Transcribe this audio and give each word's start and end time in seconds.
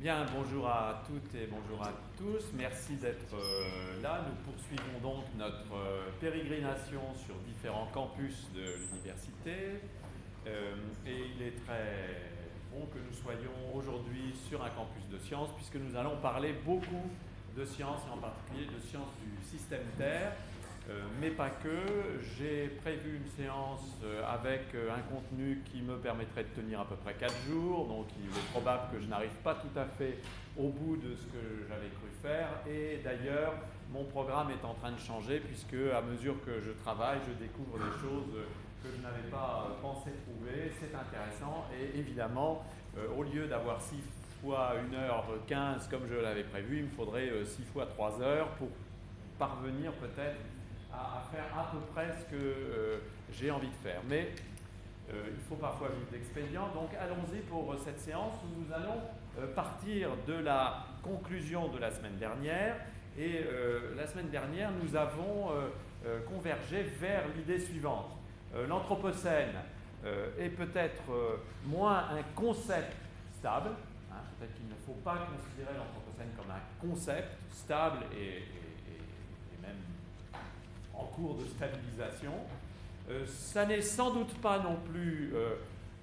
Bien, 0.00 0.24
bonjour 0.34 0.66
à 0.66 1.02
toutes 1.06 1.34
et 1.34 1.46
bonjour 1.46 1.86
à 1.86 1.92
tous. 2.16 2.42
Merci 2.54 2.94
d'être 2.94 3.34
euh, 3.34 4.00
là. 4.00 4.24
Nous 4.26 4.50
poursuivons 4.50 4.98
donc 5.02 5.24
notre 5.36 5.74
euh, 5.74 6.08
pérégrination 6.18 7.02
sur 7.22 7.34
différents 7.46 7.86
campus 7.92 8.48
de 8.54 8.62
l'université. 8.62 9.82
Euh, 10.46 10.74
et 11.06 11.26
il 11.36 11.42
est 11.42 11.66
très 11.66 12.32
bon 12.72 12.86
que 12.86 12.96
nous 12.96 13.12
soyons 13.12 13.76
aujourd'hui 13.76 14.34
sur 14.48 14.64
un 14.64 14.70
campus 14.70 15.06
de 15.12 15.18
sciences, 15.18 15.50
puisque 15.54 15.76
nous 15.76 15.94
allons 15.94 16.16
parler 16.22 16.54
beaucoup 16.64 17.10
de 17.54 17.64
sciences, 17.66 18.00
et 18.08 18.10
en 18.10 18.22
particulier 18.22 18.64
de 18.74 18.80
sciences 18.80 19.12
du 19.20 19.46
système 19.46 19.84
Terre. 19.98 20.32
Euh, 20.90 21.02
mais 21.20 21.30
pas 21.30 21.50
que. 21.50 21.68
J'ai 22.36 22.68
prévu 22.82 23.18
une 23.18 23.44
séance 23.44 23.96
euh, 24.02 24.22
avec 24.26 24.74
euh, 24.74 24.90
un 24.90 25.00
contenu 25.02 25.62
qui 25.70 25.82
me 25.82 25.96
permettrait 25.96 26.44
de 26.44 26.60
tenir 26.60 26.80
à 26.80 26.84
peu 26.84 26.96
près 26.96 27.14
4 27.14 27.32
jours, 27.48 27.86
donc 27.86 28.06
il 28.18 28.26
est 28.26 28.50
probable 28.50 28.92
que 28.92 29.00
je 29.00 29.06
n'arrive 29.06 29.34
pas 29.44 29.54
tout 29.54 29.78
à 29.78 29.84
fait 29.84 30.18
au 30.56 30.68
bout 30.68 30.96
de 30.96 31.14
ce 31.14 31.24
que 31.26 31.66
j'avais 31.68 31.88
cru 31.88 32.08
faire. 32.20 32.48
Et 32.68 33.00
d'ailleurs, 33.04 33.54
mon 33.92 34.04
programme 34.04 34.48
est 34.50 34.64
en 34.64 34.74
train 34.74 34.90
de 34.90 34.98
changer 34.98 35.40
puisque 35.40 35.76
à 35.94 36.00
mesure 36.00 36.34
que 36.44 36.60
je 36.60 36.72
travaille, 36.82 37.18
je 37.28 37.34
découvre 37.34 37.78
des 37.78 38.00
choses 38.00 38.34
que 38.82 38.88
je 38.96 39.02
n'avais 39.02 39.28
pas 39.30 39.76
pensé 39.80 40.10
trouver. 40.26 40.72
C'est 40.80 40.94
intéressant 40.94 41.66
et 41.78 41.98
évidemment, 41.98 42.64
au 43.16 43.22
lieu 43.22 43.46
d'avoir 43.46 43.80
6 43.80 43.96
fois 44.42 44.74
1h15 44.90 45.88
comme 45.88 46.08
je 46.08 46.16
l'avais 46.16 46.44
prévu, 46.44 46.78
il 46.78 46.84
me 46.84 46.90
faudrait 46.90 47.30
6 47.44 47.62
fois 47.64 47.86
3 47.86 48.22
heures 48.22 48.48
pour 48.52 48.68
parvenir 49.38 49.92
peut-être 49.92 50.40
à, 50.92 51.22
faire 51.30 51.58
à 51.58 51.70
peu 51.70 51.78
près 51.92 52.08
ce 52.18 52.24
que 52.30 52.36
euh, 52.36 52.98
j'ai 53.32 53.50
envie 53.50 53.68
de 53.68 53.74
faire. 53.74 54.00
Mais 54.08 54.30
euh, 55.12 55.22
il 55.32 55.40
faut 55.48 55.56
parfois 55.56 55.88
vivre 55.88 56.10
d'expédients. 56.10 56.68
Donc 56.74 56.90
allons-y 57.00 57.40
pour 57.40 57.74
cette 57.84 58.00
séance 58.00 58.34
où 58.44 58.60
nous 58.60 58.72
allons 58.72 59.00
euh, 59.38 59.54
partir 59.54 60.10
de 60.26 60.34
la 60.34 60.84
conclusion 61.02 61.68
de 61.68 61.78
la 61.78 61.90
semaine 61.90 62.16
dernière. 62.18 62.76
Et 63.18 63.44
la 63.96 64.06
semaine 64.06 64.30
dernière, 64.30 64.70
nous 64.70 64.94
avons 64.94 65.50
convergé 66.28 66.84
vers 66.84 67.24
l'idée 67.36 67.58
suivante. 67.58 68.16
L'Anthropocène 68.68 69.56
est 70.38 70.48
peut-être 70.50 71.02
moins 71.66 72.04
un 72.10 72.22
concept 72.34 72.94
stable. 73.36 73.70
Hein, 74.10 74.22
peut-être 74.38 74.54
qu'il 74.54 74.68
ne 74.68 74.74
faut 74.86 74.98
pas 75.04 75.26
considérer 75.26 75.76
l'Anthropocène 75.76 76.30
comme 76.36 76.50
un 76.50 76.88
concept 76.88 77.36
stable 77.52 78.04
et 78.16 78.44
en 81.00 81.04
cours 81.14 81.34
de 81.36 81.46
stabilisation. 81.46 82.32
Euh, 83.10 83.24
ça 83.26 83.66
n'est 83.66 83.80
sans 83.80 84.12
doute 84.12 84.34
pas 84.40 84.58
non 84.58 84.76
plus, 84.92 85.32
euh, 85.34 85.54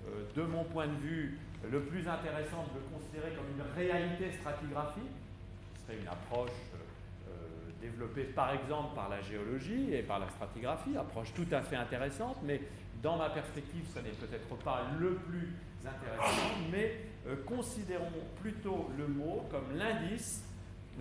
euh, 0.08 0.24
de 0.36 0.42
mon 0.44 0.64
point 0.64 0.88
de 0.88 0.96
vue, 0.96 1.38
le 1.70 1.82
plus 1.82 2.08
intéressant 2.08 2.66
de 2.74 2.80
le 2.80 2.86
considérer 2.94 3.32
comme 3.36 3.46
une 3.56 3.76
réalité 3.76 4.32
stratigraphique. 4.32 5.04
Ce 5.76 5.86
serait 5.86 6.02
une 6.02 6.08
approche 6.08 6.52
développée 7.80 8.24
par 8.24 8.54
exemple 8.54 8.96
par 8.96 9.08
la 9.08 9.22
géologie 9.22 9.94
et 9.94 10.02
par 10.02 10.18
la 10.18 10.28
stratigraphie, 10.30 10.98
approche 10.98 11.32
tout 11.34 11.46
à 11.52 11.62
fait 11.62 11.76
intéressante, 11.76 12.38
mais 12.44 12.60
dans 13.04 13.18
ma 13.18 13.30
perspective, 13.30 13.86
ce 13.94 14.00
n'est 14.00 14.10
peut-être 14.10 14.48
pas 14.64 14.82
le 15.00 15.14
plus 15.14 15.54
intéressant, 15.86 16.58
mais 16.72 17.02
considérons 17.46 18.12
plutôt 18.42 18.90
le 18.98 19.08
mot 19.08 19.44
comme 19.52 19.78
l'indice 19.78 20.44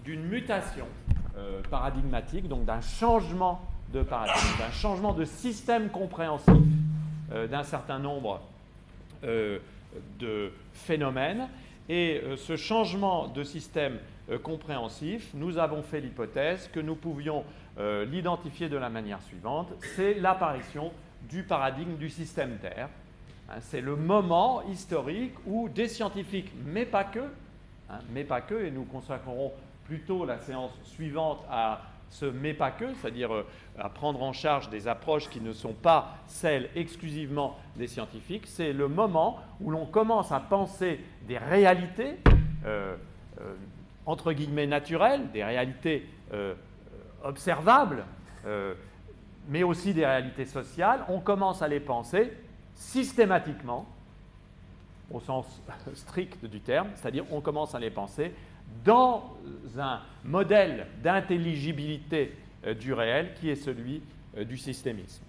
d'une 0.04 0.22
mutation 0.24 0.86
paradigmatique, 1.70 2.46
donc 2.46 2.66
d'un 2.66 2.82
changement 2.82 3.66
de 3.96 4.02
paradigme, 4.02 4.58
d'un 4.58 4.70
changement 4.72 5.14
de 5.14 5.24
système 5.24 5.88
compréhensif 5.88 6.52
euh, 7.32 7.46
d'un 7.46 7.62
certain 7.62 7.98
nombre 7.98 8.40
euh, 9.24 9.58
de 10.18 10.52
phénomènes. 10.74 11.48
Et 11.88 12.20
euh, 12.22 12.36
ce 12.36 12.56
changement 12.56 13.28
de 13.28 13.42
système 13.42 13.98
compréhensif, 14.42 15.30
nous 15.34 15.56
avons 15.56 15.82
fait 15.82 16.00
l'hypothèse 16.00 16.68
que 16.72 16.80
nous 16.80 16.96
pouvions 16.96 17.44
l'identifier 17.78 18.68
de 18.68 18.76
la 18.76 18.88
manière 18.88 19.20
suivante, 19.22 19.68
c'est 19.94 20.14
l'apparition 20.14 20.90
du 21.28 21.42
paradigme 21.42 21.96
du 21.96 22.08
système 22.08 22.56
Terre. 22.56 22.88
Hein, 23.48 23.56
c'est 23.60 23.82
le 23.82 23.94
moment 23.94 24.62
historique 24.68 25.34
où 25.46 25.68
des 25.68 25.86
scientifiques, 25.86 26.50
mais 26.64 26.86
pas 26.86 27.04
que, 27.04 27.20
hein, 27.88 27.98
mais 28.12 28.24
pas 28.24 28.40
que, 28.40 28.64
et 28.64 28.70
nous 28.72 28.84
consacrerons 28.84 29.52
plutôt 29.84 30.24
la 30.24 30.38
séance 30.38 30.72
suivante 30.84 31.44
à 31.48 31.82
ce 32.10 32.26
mais 32.26 32.54
pas 32.54 32.70
que, 32.70 32.86
c'est-à-dire 32.94 33.32
euh, 33.32 33.46
à 33.78 33.88
prendre 33.88 34.22
en 34.22 34.32
charge 34.32 34.70
des 34.70 34.88
approches 34.88 35.28
qui 35.28 35.40
ne 35.40 35.52
sont 35.52 35.72
pas 35.72 36.16
celles 36.26 36.70
exclusivement 36.74 37.56
des 37.76 37.86
scientifiques, 37.86 38.46
c'est 38.46 38.72
le 38.72 38.88
moment 38.88 39.38
où 39.60 39.70
l'on 39.70 39.86
commence 39.86 40.32
à 40.32 40.40
penser 40.40 41.00
des 41.26 41.38
réalités, 41.38 42.16
euh, 42.64 42.96
euh, 43.40 43.54
entre 44.06 44.32
guillemets, 44.32 44.66
naturelles, 44.66 45.30
des 45.32 45.44
réalités 45.44 46.06
observables, 47.22 48.04
mais 49.48 49.62
aussi 49.62 49.94
des 49.94 50.04
réalités 50.04 50.44
sociales, 50.44 51.04
on 51.08 51.20
commence 51.20 51.62
à 51.62 51.68
les 51.68 51.78
penser 51.78 52.32
systématiquement, 52.74 53.86
au 55.10 55.20
sens 55.20 55.60
strict 55.94 56.44
du 56.46 56.60
terme, 56.60 56.88
c'est-à-dire 56.94 57.24
on 57.30 57.40
commence 57.40 57.74
à 57.74 57.80
les 57.80 57.90
penser 57.90 58.32
dans 58.84 59.36
un 59.78 60.00
modèle 60.24 60.86
d'intelligibilité 61.02 62.32
euh, 62.66 62.74
du 62.74 62.92
réel 62.92 63.34
qui 63.34 63.50
est 63.50 63.56
celui 63.56 64.02
euh, 64.36 64.44
du 64.44 64.56
systémisme. 64.56 65.22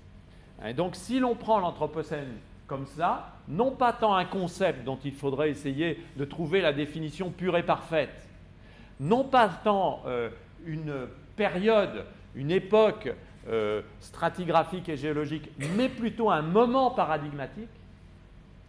Donc 0.75 0.95
si 0.95 1.19
l'on 1.19 1.35
prend 1.35 1.59
l'Anthropocène 1.59 2.33
comme 2.65 2.87
ça, 2.87 3.35
non 3.47 3.71
pas 3.71 3.93
tant 3.93 4.15
un 4.15 4.25
concept 4.25 4.83
dont 4.83 4.97
il 5.05 5.13
faudrait 5.13 5.51
essayer 5.51 6.03
de 6.15 6.25
trouver 6.25 6.61
la 6.61 6.73
définition 6.73 7.29
pure 7.29 7.57
et 7.57 7.63
parfaite, 7.63 8.27
non 8.99 9.23
pas 9.23 9.49
tant 9.63 10.01
euh, 10.07 10.29
une 10.65 11.07
période, 11.35 12.05
une 12.35 12.51
époque 12.51 13.13
stratigraphique 14.01 14.89
et 14.89 14.97
géologique, 14.97 15.49
mais 15.77 15.87
plutôt 15.87 16.29
un 16.29 16.41
moment 16.41 16.91
paradigmatique, 16.91 17.69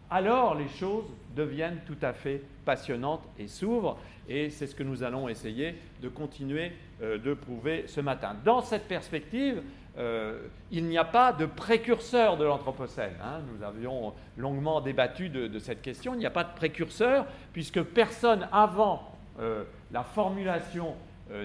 alors 0.09 0.55
les 0.55 0.69
choses 0.69 1.05
deviennent 1.39 1.79
tout 1.87 1.97
à 2.03 2.13
fait 2.13 2.43
passionnantes 2.65 3.23
et 3.39 3.47
s'ouvrent. 3.47 3.97
Et 4.29 4.51
c'est 4.51 4.67
ce 4.67 4.75
que 4.75 4.83
nous 4.83 5.05
allons 5.05 5.29
essayer 5.29 5.77
de 6.03 6.09
continuer 6.09 6.73
euh, 7.01 7.17
de 7.17 7.33
prouver 7.33 7.85
ce 7.87 8.01
matin. 8.01 8.35
Dans 8.45 8.61
cette 8.61 8.89
perspective, 8.89 9.63
euh, 9.97 10.41
il 10.73 10.85
n'y 10.85 10.99
a 10.99 11.05
pas 11.05 11.33
de 11.33 11.47
précurseur 11.47 12.37
de 12.37 12.45
l'Anthropocène. 12.45 13.15
Hein. 13.23 13.41
Nous 13.53 13.65
avions 13.65 14.13
longuement 14.37 14.81
débattu 14.81 15.29
de, 15.29 15.59
cette 15.59 15.81
question. 15.81 16.15
Il 16.15 16.19
n'y 16.19 16.27
a 16.27 16.31
pas 16.31 16.45
de 16.45 16.55
précurseur, 16.55 17.25
puisque 17.53 17.83
personne 17.83 18.49
avant 18.53 19.15
euh, 19.41 19.65
la 19.93 20.03
formulation 20.03 20.95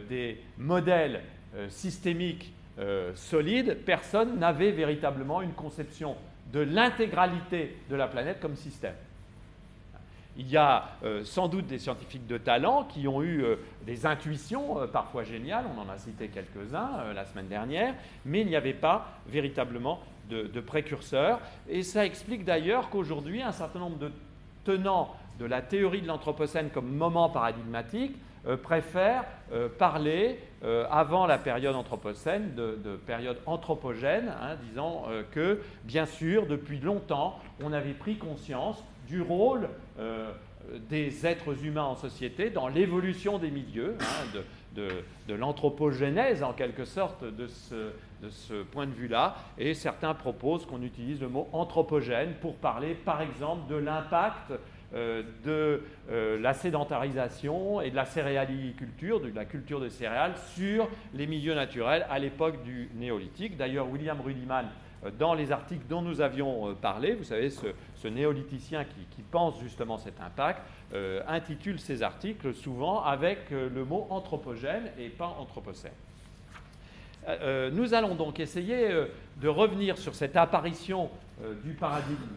des 0.07 0.39
modèles 0.57 1.23
systémiques 1.67 2.53
solides, 3.15 3.79
personne 3.85 4.39
n'avait 4.39 4.71
véritablement 4.71 5.41
une 5.41 5.51
conception 5.51 6.15
de 6.53 6.61
l'intégralité 6.61 7.75
de 7.89 7.95
la 7.97 8.07
planète 8.07 8.39
comme 8.39 8.55
système. 8.55 8.95
Il 10.35 10.49
y 10.49 10.57
a 10.57 10.85
euh, 11.03 11.23
sans 11.23 11.47
doute 11.47 11.67
des 11.67 11.77
scientifiques 11.77 12.25
de 12.25 12.37
talent 12.37 12.85
qui 12.85 13.07
ont 13.07 13.21
eu 13.21 13.43
euh, 13.43 13.55
des 13.85 14.07
intuitions 14.07 14.79
euh, 14.79 14.87
parfois 14.87 15.23
géniales, 15.23 15.65
on 15.75 15.79
en 15.79 15.89
a 15.89 15.97
cité 15.97 16.27
quelques-uns 16.29 17.13
la 17.13 17.25
semaine 17.25 17.47
dernière, 17.47 17.93
mais 18.25 18.41
il 18.41 18.47
n'y 18.47 18.55
avait 18.55 18.73
pas 18.73 19.19
véritablement 19.27 19.99
de, 20.29 20.59
précurseurs. 20.61 21.39
Et 21.69 21.83
ça 21.83 22.05
explique 22.05 22.43
d'ailleurs 22.43 22.89
qu'aujourd'hui, 22.89 23.43
un 23.43 23.51
certain 23.51 23.77
nombre 23.77 23.99
de 23.99 24.11
tenants 24.63 25.13
de 25.37 25.45
la 25.45 25.61
théorie 25.61 26.01
de 26.01 26.07
l'Anthropocène 26.07 26.69
comme 26.71 26.91
moment 26.91 27.29
paradigmatique 27.29 28.15
préfèrent 28.63 29.25
parler, 29.77 30.39
avant 30.89 31.27
la 31.27 31.37
période 31.37 31.75
Anthropocène, 31.75 32.55
de, 32.55 32.95
période 33.05 33.37
anthropogène, 33.45 34.33
hein, 34.41 34.55
disant 34.67 35.03
que, 35.31 35.61
bien 35.83 36.07
sûr, 36.07 36.47
depuis 36.47 36.79
longtemps, 36.79 37.39
on 37.61 37.71
avait 37.71 37.93
pris 37.93 38.15
conscience 38.15 38.83
du 39.07 39.21
rôle 39.21 39.69
euh, 39.99 40.31
des 40.89 41.25
êtres 41.25 41.65
humains 41.65 41.83
en 41.83 41.95
société 41.95 42.49
dans 42.49 42.67
l'évolution 42.67 43.37
des 43.37 43.51
milieux, 43.51 43.97
hein, 43.99 44.41
de, 44.75 45.33
l'anthropogénèse 45.33 46.41
en 46.41 46.53
quelque 46.53 46.85
sorte 46.85 47.23
de 47.23 47.47
ce, 47.47 48.63
point 48.71 48.87
de 48.87 48.93
vue-là. 48.93 49.35
Et 49.57 49.73
certains 49.73 50.13
proposent 50.13 50.65
qu'on 50.65 50.81
utilise 50.81 51.21
le 51.21 51.27
mot 51.27 51.47
anthropogène 51.51 52.33
pour 52.41 52.55
parler 52.55 52.95
par 52.95 53.21
exemple 53.21 53.69
de 53.69 53.75
l'impact 53.75 54.53
euh, 54.95 55.23
de 55.43 55.81
euh, 56.09 56.39
la 56.39 56.53
sédentarisation 56.53 57.81
et 57.81 57.91
de 57.91 57.95
la 57.95 58.05
céréaliculture, 58.05 59.19
de 59.19 59.31
la 59.33 59.45
culture 59.45 59.81
des 59.81 59.89
céréales 59.89 60.35
sur 60.55 60.87
les 61.13 61.27
milieux 61.27 61.55
naturels 61.55 62.05
à 62.09 62.19
l'époque 62.19 62.63
du 62.63 62.89
néolithique. 62.95 63.57
D'ailleurs, 63.57 63.89
William 63.89 64.19
Rudiman 64.21 64.65
dans 65.19 65.33
les 65.33 65.51
articles 65.51 65.85
dont 65.89 66.01
nous 66.01 66.21
avions 66.21 66.75
parlé, 66.75 67.13
vous 67.13 67.25
savez, 67.25 67.49
ce, 67.49 67.67
néolithicien 68.07 68.83
qui, 68.83 69.21
pense 69.31 69.59
justement 69.61 69.97
cet 69.97 70.19
impact, 70.21 70.61
euh, 70.93 71.21
intitule 71.27 71.79
ses 71.79 72.03
articles 72.03 72.53
souvent 72.53 73.03
avec 73.03 73.51
euh, 73.51 73.69
le 73.73 73.83
mot 73.83 74.07
anthropogène 74.09 74.91
et 74.99 75.09
pas 75.09 75.35
anthropocène. 75.39 75.91
nous 77.71 77.93
allons 77.93 78.15
donc 78.15 78.39
essayer 78.39 78.89
de 79.41 79.47
revenir 79.47 79.97
sur 79.97 80.13
cette 80.13 80.35
apparition 80.35 81.09
du 81.63 81.71
paradigme 81.71 82.35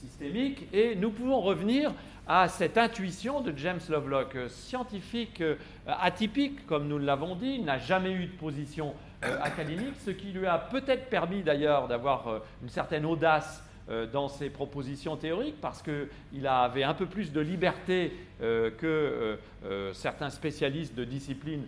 systémique 0.00 0.68
et 0.72 0.94
nous 0.94 1.10
pouvons 1.10 1.40
revenir 1.40 1.92
à 2.26 2.48
cette 2.48 2.78
intuition 2.78 3.40
de 3.40 3.52
James 3.56 3.80
Lovelock, 3.88 4.36
scientifique 4.48 5.42
atypique, 5.86 6.66
comme 6.66 6.86
nous 6.86 6.98
l'avons 6.98 7.34
dit, 7.34 7.58
n'a 7.58 7.78
jamais 7.78 8.12
eu 8.12 8.26
de 8.26 8.36
position 8.38 8.94
académique, 9.20 9.94
ce 10.04 10.10
qui 10.12 10.28
lui 10.28 10.46
a 10.46 10.58
peut-être 10.58 11.10
permis 11.10 11.42
d'ailleurs 11.42 11.88
d'avoir 11.88 12.42
une 12.62 12.68
certaine 12.68 13.04
audace 13.04 13.60
euh, 13.60 13.73
dans 14.12 14.28
ses 14.28 14.48
propositions 14.48 15.16
théoriques 15.16 15.60
parce 15.60 15.82
qu'il 15.82 16.46
avait 16.46 16.84
un 16.84 16.94
peu 16.94 17.06
plus 17.06 17.32
de 17.32 17.40
liberté 17.40 18.12
euh, 18.42 18.70
que 18.70 19.38
euh, 19.64 19.92
certains 19.92 20.30
spécialistes 20.30 20.94
de 20.94 21.04
disciplines 21.04 21.64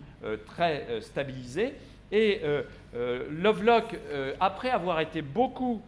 très 0.47 1.01
stabilisés. 1.01 1.73
Et 2.11 2.41
Lovelock, 3.29 3.97
après 4.39 4.69
avoir 4.69 5.01
été 5.01 5.21
beaucoup 5.21 5.81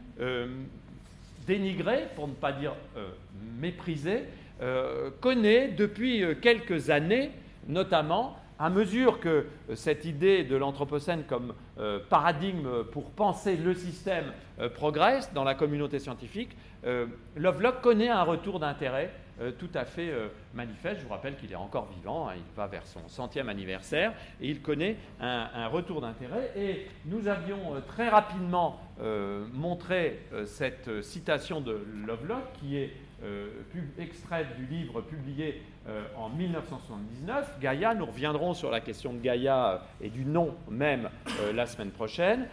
dénigré, 1.48 2.08
pour 2.14 2.28
ne 2.28 2.34
pas 2.34 2.52
dire 2.52 2.74
méprisé, 3.58 4.26
connaît 5.22 5.70
depuis 5.70 6.26
quelques 6.42 6.90
années, 6.90 7.31
notamment, 7.70 8.39
à 8.60 8.70
mesure 8.70 9.20
que 9.20 9.46
cette 9.74 10.06
idée 10.06 10.44
de 10.44 10.56
l'Anthropocène 10.56 11.24
comme 11.24 11.54
paradigme 12.10 12.84
pour 12.92 13.12
penser 13.12 13.56
le 13.56 13.74
système 13.74 14.34
euh, 14.60 14.70
progresse 14.70 15.32
dans 15.34 15.44
la 15.44 15.56
communauté 15.56 16.00
scientifique, 16.00 16.56
euh, 16.86 17.06
Lovelock 17.36 17.82
connaît 17.82 18.10
un 18.10 18.24
retour 18.24 18.60
d'intérêt 18.60 19.12
euh, 19.42 19.52
tout 19.52 19.70
à 19.74 19.86
fait 19.86 20.12
manifeste. 20.54 21.00
Je 21.00 21.06
vous 21.06 21.12
rappelle 21.12 21.38
qu'il 21.38 21.52
est 21.52 21.56
encore 21.56 21.88
vivant, 21.96 22.28
hein, 22.28 22.34
il 22.36 22.56
va 22.56 22.68
vers 22.68 22.86
son 22.86 23.08
centième 23.08 23.48
anniversaire 23.48 24.14
et 24.42 24.50
il 24.50 24.62
connaît 24.62 24.98
un, 25.22 25.68
retour 25.68 26.02
d'intérêt. 26.02 26.52
Et 26.58 26.88
nous 27.06 27.28
avions 27.28 27.82
très 27.88 28.10
rapidement 28.10 28.82
montré 29.54 30.26
cette 30.46 31.02
citation 31.04 31.62
de 31.62 31.80
Lovelock 32.06 32.52
qui 32.60 32.78
est 32.78 32.94
extraite 33.98 34.48
du 34.57 34.66
livre 34.66 35.01
publié 35.01 35.62
en 36.18 36.30
1979, 36.30 37.60
Gaïa. 37.60 37.94
Nous 37.94 38.06
reviendrons 38.06 38.54
sur 38.54 38.71
la 38.71 38.80
question 38.80 39.13
de 39.13 39.19
Gaïa 39.19 39.81
et 40.01 40.10
du 40.10 40.25
nom 40.25 40.56
même 40.69 41.10
la 41.54 41.66
semaine 41.66 41.92
prochaine. 41.92 42.48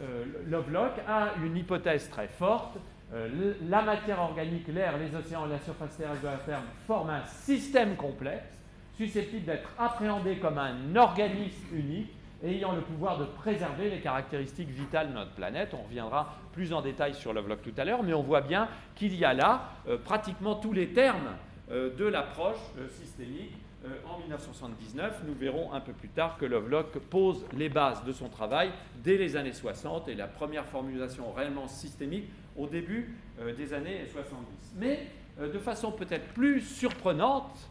Euh, 0.00 0.24
Lovelock 0.48 0.92
a 1.06 1.34
une 1.44 1.56
hypothèse 1.56 2.08
très 2.10 2.28
forte. 2.28 2.78
Euh, 3.12 3.54
la 3.68 3.82
matière 3.82 4.20
organique, 4.20 4.66
l'air, 4.68 4.98
les 4.98 5.14
océans, 5.14 5.46
la 5.46 5.60
surface 5.60 5.96
terrestre 5.96 6.22
de 6.22 6.26
la 6.26 6.36
Terre 6.38 6.62
forment 6.86 7.10
un 7.10 7.24
système 7.26 7.94
complexe, 7.94 8.58
susceptible 8.96 9.44
d'être 9.44 9.68
appréhendé 9.78 10.38
comme 10.38 10.58
un 10.58 10.96
organisme 10.96 11.76
unique 11.76 12.12
ayant 12.44 12.72
le 12.72 12.82
pouvoir 12.82 13.18
de 13.18 13.24
préserver 13.24 13.90
les 13.90 14.00
caractéristiques 14.00 14.70
vitales 14.70 15.08
de 15.08 15.14
notre 15.14 15.32
planète. 15.32 15.74
On 15.74 15.82
reviendra 15.82 16.36
plus 16.52 16.72
en 16.72 16.82
détail 16.82 17.14
sur 17.14 17.32
Lovelock 17.32 17.62
tout 17.62 17.74
à 17.76 17.84
l'heure, 17.84 18.02
mais 18.02 18.14
on 18.14 18.22
voit 18.22 18.42
bien 18.42 18.68
qu'il 18.94 19.14
y 19.14 19.24
a 19.24 19.34
là 19.34 19.70
euh, 19.88 19.98
pratiquement 19.98 20.54
tous 20.54 20.72
les 20.72 20.88
termes 20.88 21.36
de 21.70 22.04
l'approche 22.04 22.58
systémique 22.90 23.54
euh, 23.86 23.88
en 24.08 24.18
1979, 24.18 25.22
nous 25.26 25.34
verrons 25.34 25.72
un 25.74 25.80
peu 25.80 25.92
plus 25.92 26.08
tard 26.08 26.38
que 26.38 26.46
Lovelock 26.46 26.98
pose 27.10 27.44
les 27.54 27.68
bases 27.68 28.02
de 28.04 28.12
son 28.12 28.28
travail 28.30 28.70
dès 29.02 29.18
les 29.18 29.36
années 29.36 29.52
60 29.52 30.08
et 30.08 30.14
la 30.14 30.26
première 30.26 30.64
formulation 30.64 31.30
réellement 31.32 31.68
systémique 31.68 32.30
au 32.56 32.66
début 32.66 33.14
euh, 33.40 33.54
des 33.54 33.74
années 33.74 34.06
70. 34.10 34.74
Mais 34.76 35.06
euh, 35.38 35.52
de 35.52 35.58
façon 35.58 35.92
peut-être 35.92 36.32
plus 36.32 36.60
surprenante, 36.62 37.70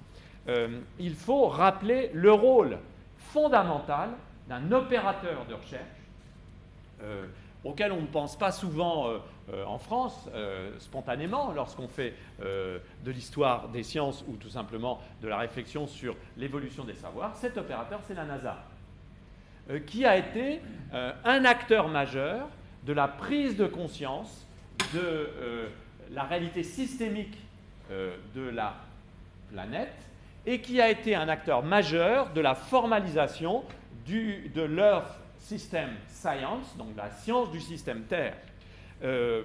il 1.00 1.16
faut 1.16 1.48
rappeler 1.48 2.12
le 2.14 2.34
rôle 2.34 2.78
fondamental 3.18 4.10
d'un 4.48 4.72
opérateur 4.72 5.46
de 5.46 5.54
recherche 5.54 5.82
auquel 7.64 7.92
on 7.92 8.02
ne 8.02 8.08
pense 8.08 8.38
pas 8.38 8.52
souvent 8.52 9.08
euh, 9.08 9.18
euh, 9.52 9.66
en 9.66 9.78
France, 9.78 10.30
euh, 10.34 10.72
spontanément, 10.80 11.52
lorsqu'on 11.52 11.88
fait 11.88 12.14
de 12.40 13.12
l'histoire 13.12 13.70
des 13.70 13.84
sciences 13.84 14.24
ou 14.28 14.36
tout 14.36 14.50
simplement 14.50 15.00
de 15.22 15.28
la 15.28 15.38
réflexion 15.38 15.88
sur 15.88 16.16
l'évolution 16.38 16.84
des 16.84 16.96
savoirs. 16.96 17.36
Cet 17.36 17.58
opérateur, 17.58 18.02
c'est 18.06 18.14
la 18.14 18.26
NASA, 18.26 18.58
qui 19.86 20.06
a 20.06 20.18
été 20.18 20.62
un 20.92 21.46
acteur 21.46 21.88
majeur 21.88 22.48
de 22.86 22.94
la 22.94 23.08
prise 23.08 23.56
de 23.56 23.66
conscience 23.66 24.46
de 24.94 25.30
la 26.12 26.24
réalité 26.24 26.64
systémique 26.64 27.38
de 27.90 28.50
la 28.50 28.76
planète 29.52 29.96
et 30.46 30.60
qui 30.60 30.82
a 30.82 30.90
été 30.90 31.16
un 31.16 31.30
acteur 31.30 31.64
majeur 31.64 32.34
de 32.34 32.42
la 32.42 32.56
formalisation 32.56 33.64
de 34.08 34.62
l'Earth 34.62 35.20
System 35.40 35.90
Science, 36.08 36.76
donc 36.78 36.96
la 36.96 37.10
science 37.10 37.52
du 37.52 37.60
système 37.60 38.04
Terre, 38.04 38.36
euh, 39.04 39.44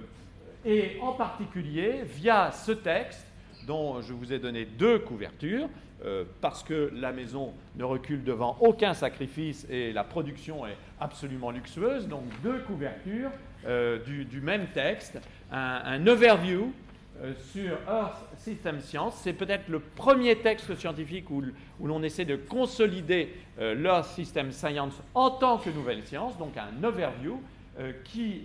et 0.65 0.97
en 1.01 1.13
particulier 1.13 2.03
via 2.05 2.51
ce 2.51 2.71
texte 2.71 3.25
dont 3.67 4.01
je 4.01 4.13
vous 4.13 4.31
ai 4.33 4.39
donné 4.39 4.65
deux 4.65 4.99
couvertures, 4.99 5.69
euh, 6.05 6.23
parce 6.39 6.63
que 6.63 6.91
la 6.95 7.11
maison 7.11 7.53
ne 7.75 7.83
recule 7.83 8.23
devant 8.23 8.57
aucun 8.61 8.93
sacrifice 8.93 9.67
et 9.69 9.91
la 9.91 10.03
production 10.05 10.65
est 10.65 10.77
absolument 10.99 11.51
luxueuse, 11.51 12.07
donc 12.07 12.23
deux 12.41 12.59
couvertures 12.59 13.31
euh, 13.67 13.99
du, 13.99 14.39
même 14.41 14.67
texte, 14.73 15.19
un 15.51 16.07
overview 16.07 16.71
euh, 17.21 17.33
sur 17.51 17.73
Earth 17.85 18.23
System 18.37 18.79
Science. 18.79 19.19
C'est 19.21 19.33
peut-être 19.33 19.67
le 19.67 19.79
premier 19.79 20.37
texte 20.37 20.73
scientifique 20.75 21.29
où, 21.29 21.43
l'on 21.83 22.01
essaie 22.01 22.23
de 22.23 22.37
consolider 22.37 23.33
euh, 23.59 23.75
l'Earth 23.75 24.05
System 24.05 24.53
Science 24.53 24.93
en 25.13 25.31
tant 25.31 25.57
que 25.57 25.69
nouvelle 25.69 26.01
science, 26.03 26.37
donc 26.37 26.53
un 26.55 26.81
overview 26.81 27.41
euh, 27.77 27.91
qui 28.05 28.43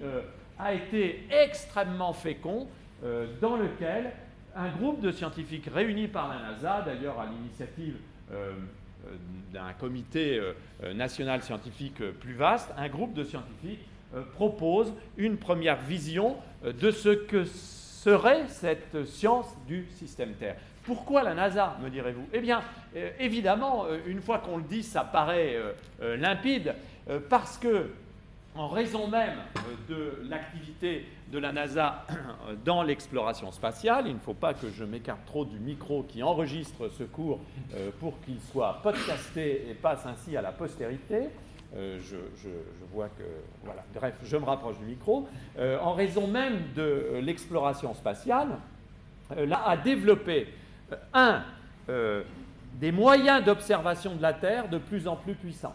a 0.58 0.74
été 0.74 1.24
extrêmement 1.30 2.12
fécond, 2.12 2.68
dans 3.40 3.56
lequel 3.56 4.12
un 4.56 4.70
groupe 4.70 5.00
de 5.00 5.10
scientifiques 5.10 5.66
réunis 5.66 6.08
par 6.08 6.28
la 6.28 6.40
NASA, 6.40 6.80
d'ailleurs 6.86 7.18
à 7.20 7.26
l'initiative 7.26 7.96
d'un 9.52 9.72
comité 9.78 10.40
national 10.94 11.42
scientifique 11.42 11.98
plus 12.20 12.34
vaste, 12.34 12.72
un 12.78 12.88
groupe 12.88 13.12
de 13.12 13.24
scientifiques 13.24 13.84
propose 14.34 14.94
une 15.18 15.36
première 15.36 15.82
vision 15.82 16.36
de 16.62 16.90
ce 16.92 17.10
que 17.10 17.44
serait 18.04 18.44
cette 18.48 19.06
science 19.06 19.46
du 19.66 19.86
système 19.96 20.34
Terre. 20.34 20.56
Pourquoi 20.84 21.22
la 21.22 21.32
NASA, 21.32 21.78
me 21.82 21.88
direz-vous? 21.88 22.28
Eh 22.34 22.40
bien, 22.40 22.60
euh, 22.94 23.10
évidemment, 23.18 23.86
euh, 23.86 23.98
une 24.06 24.20
fois 24.20 24.40
qu'on 24.40 24.58
le 24.58 24.62
dit, 24.62 24.82
ça 24.82 25.04
paraît 25.04 25.56
euh, 26.02 26.16
limpide, 26.18 26.74
parce 27.30 27.58
que, 27.58 27.90
en 28.54 28.68
raison 28.68 29.08
même 29.08 29.36
de 29.88 30.22
l'activité 30.28 31.06
de 31.30 31.38
la 31.38 31.52
NASA 31.52 32.06
dans 32.64 32.82
l'exploration 32.82 33.52
spatiale, 33.52 34.04
il 34.06 34.14
ne 34.14 34.18
faut 34.18 34.32
pas 34.34 34.54
que 34.54 34.70
je 34.70 34.84
m'écarte 34.84 35.24
trop 35.26 35.44
du 35.44 35.58
micro 35.58 36.02
qui 36.04 36.22
enregistre 36.22 36.88
ce 36.88 37.02
cours 37.02 37.40
pour 38.00 38.18
qu'il 38.22 38.40
soit 38.40 38.80
podcasté 38.82 39.66
et 39.68 39.74
passe 39.74 40.06
ainsi 40.06 40.34
à 40.34 40.40
la 40.40 40.52
postérité, 40.52 41.28
euh, 41.76 41.98
je, 42.06 42.48
vois 42.92 43.08
que. 43.08 43.24
Voilà, 43.64 43.82
bref, 43.94 44.14
je 44.22 44.36
me 44.36 44.44
rapproche 44.44 44.78
du 44.78 44.84
micro. 44.84 45.28
Euh, 45.58 45.78
en 45.80 45.92
raison 45.92 46.28
même 46.28 46.72
de 46.76 47.18
l'exploration 47.20 47.94
spatiale, 47.94 48.48
euh, 49.36 49.46
là, 49.46 49.62
a 49.66 49.76
développé, 49.76 50.54
un, 51.12 51.42
des 52.74 52.92
moyens 52.92 53.44
d'observation 53.44 54.14
de 54.14 54.22
la 54.22 54.32
Terre 54.32 54.68
de 54.68 54.78
plus 54.78 55.08
en 55.08 55.16
plus 55.16 55.34
puissants. 55.34 55.74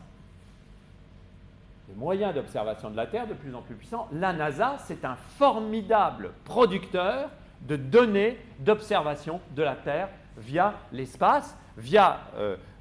Des 1.90 1.96
moyens 1.96 2.34
d'observation 2.34 2.90
de 2.90 2.96
la 2.96 3.08
Terre 3.08 3.28
de 3.28 3.34
plus 3.34 3.54
en 3.54 3.62
plus 3.62 3.76
puissants. 3.76 4.08
La 4.14 4.32
NASA, 4.32 4.78
c'est 4.86 5.04
un 5.04 5.18
formidable 5.38 6.32
producteur 6.46 7.30
de 7.68 7.76
données 7.76 8.38
d'observation 8.60 9.42
de 9.56 9.64
la 9.64 9.76
Terre 9.76 10.10
via 10.38 10.76
l'espace, 10.94 11.58
via 11.78 12.22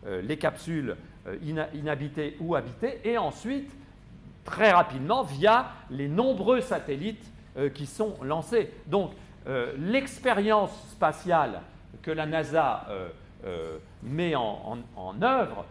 les 0.06 0.38
capsules 0.38 0.96
euh, 1.28 1.68
inhabité 1.74 2.36
ou 2.40 2.54
habité, 2.54 3.00
et 3.04 3.18
ensuite, 3.18 3.70
très 4.44 4.70
rapidement, 4.70 5.22
via 5.22 5.66
les 5.90 6.08
nombreux 6.08 6.60
satellites 6.60 7.30
euh, 7.56 7.68
qui 7.68 7.86
sont 7.86 8.14
lancés. 8.22 8.70
Donc, 8.86 9.12
euh, 9.46 9.72
l'expérience 9.78 10.70
spatiale 10.90 11.60
que 12.02 12.10
la 12.10 12.26
NASA 12.26 12.86
met 14.02 14.34
en, 14.34 14.78
œuvre 15.22 15.64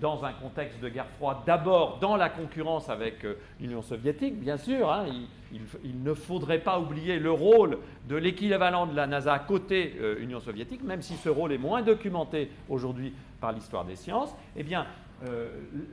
dans 0.00 0.24
un 0.24 0.32
contexte 0.32 0.80
de 0.80 0.88
guerre 0.88 1.08
froide, 1.18 1.38
d'abord 1.46 1.98
dans 2.00 2.16
la 2.16 2.28
concurrence 2.28 2.88
avec 2.88 3.26
l'Union 3.60 3.82
soviétique, 3.82 4.38
bien 4.38 4.56
sûr, 4.56 4.90
hein, 4.90 5.06
il, 5.52 6.02
ne 6.02 6.14
faudrait 6.14 6.60
pas 6.60 6.78
oublier 6.78 7.18
le 7.18 7.30
rôle 7.30 7.78
de 8.08 8.16
l'équivalent 8.16 8.86
de 8.86 8.94
la 8.94 9.06
NASA 9.06 9.38
côté 9.40 9.94
Union 10.20 10.40
soviétique, 10.40 10.82
même 10.82 11.02
si 11.02 11.16
ce 11.16 11.28
rôle 11.28 11.52
est 11.52 11.58
moins 11.58 11.82
documenté 11.82 12.50
aujourd'hui 12.68 13.12
par 13.42 13.52
l'histoire 13.52 13.84
des 13.84 13.96
sciences, 13.96 14.34
eh 14.56 14.62
bien, 14.62 14.86
euh, 15.26 15.48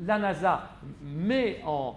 la 0.06 0.20
NASA 0.20 0.70
met 1.02 1.62
en, 1.66 1.96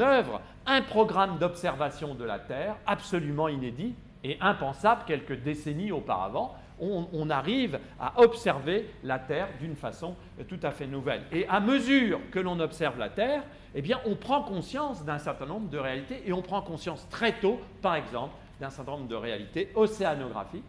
œuvre 0.00 0.40
un 0.66 0.82
programme 0.82 1.38
d'observation 1.38 2.14
de 2.14 2.24
la 2.24 2.38
Terre 2.38 2.76
absolument 2.86 3.48
inédit 3.48 3.94
et 4.24 4.36
impensable 4.40 5.02
quelques 5.06 5.40
décennies 5.42 5.92
auparavant. 5.92 6.54
On, 6.80 7.30
arrive 7.30 7.78
à 8.00 8.20
observer 8.20 8.90
la 9.04 9.20
Terre 9.20 9.48
d'une 9.60 9.76
façon 9.76 10.16
tout 10.48 10.58
à 10.64 10.72
fait 10.72 10.88
nouvelle. 10.88 11.22
Et 11.30 11.46
à 11.46 11.60
mesure 11.60 12.18
que 12.32 12.40
l'on 12.40 12.58
observe 12.58 12.98
la 12.98 13.08
Terre, 13.08 13.44
eh 13.76 13.82
bien, 13.82 14.00
on 14.04 14.16
prend 14.16 14.42
conscience 14.42 15.04
d'un 15.04 15.18
certain 15.18 15.46
nombre 15.46 15.68
de 15.68 15.78
réalités 15.78 16.22
et 16.26 16.32
on 16.32 16.42
prend 16.42 16.60
conscience 16.60 17.08
très 17.08 17.34
tôt, 17.34 17.60
par 17.82 17.94
exemple, 17.94 18.34
d'un 18.60 18.70
certain 18.70 18.92
nombre 18.92 19.06
de 19.06 19.14
réalités 19.14 19.70
océanographiques 19.76 20.64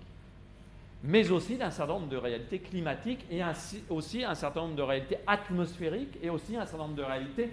mais 1.03 1.29
aussi 1.31 1.57
d'un 1.57 1.69
certain 1.69 1.93
nombre 1.93 2.07
de 2.07 2.15
réalités 2.17 2.59
climatiques 2.59 3.25
et 3.29 3.41
aussi 3.89 4.23
un 4.23 4.35
certain 4.35 4.61
nombre 4.61 4.75
de 4.75 4.81
réalités 4.81 5.17
atmosphériques 5.27 6.17
et 6.21 6.29
aussi 6.29 6.55
un 6.55 6.65
certain 6.65 6.83
nombre 6.85 6.95
de 6.95 7.03
réalités 7.03 7.51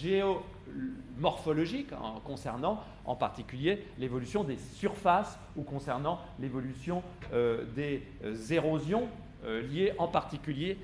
géomorphologiques 0.00 1.92
hein, 1.92 2.14
concernant 2.24 2.82
en 3.04 3.14
particulier 3.14 3.84
l'évolution 3.98 4.42
des 4.42 4.56
surfaces 4.56 5.38
ou 5.56 5.62
concernant 5.62 6.20
l'évolution 6.40 7.02
euh, 7.32 7.64
des 7.76 8.02
euh, 8.24 8.34
érosions 8.50 9.08
euh, 9.44 9.60
liées 9.62 9.92
en 9.98 10.08
particulier 10.08 10.78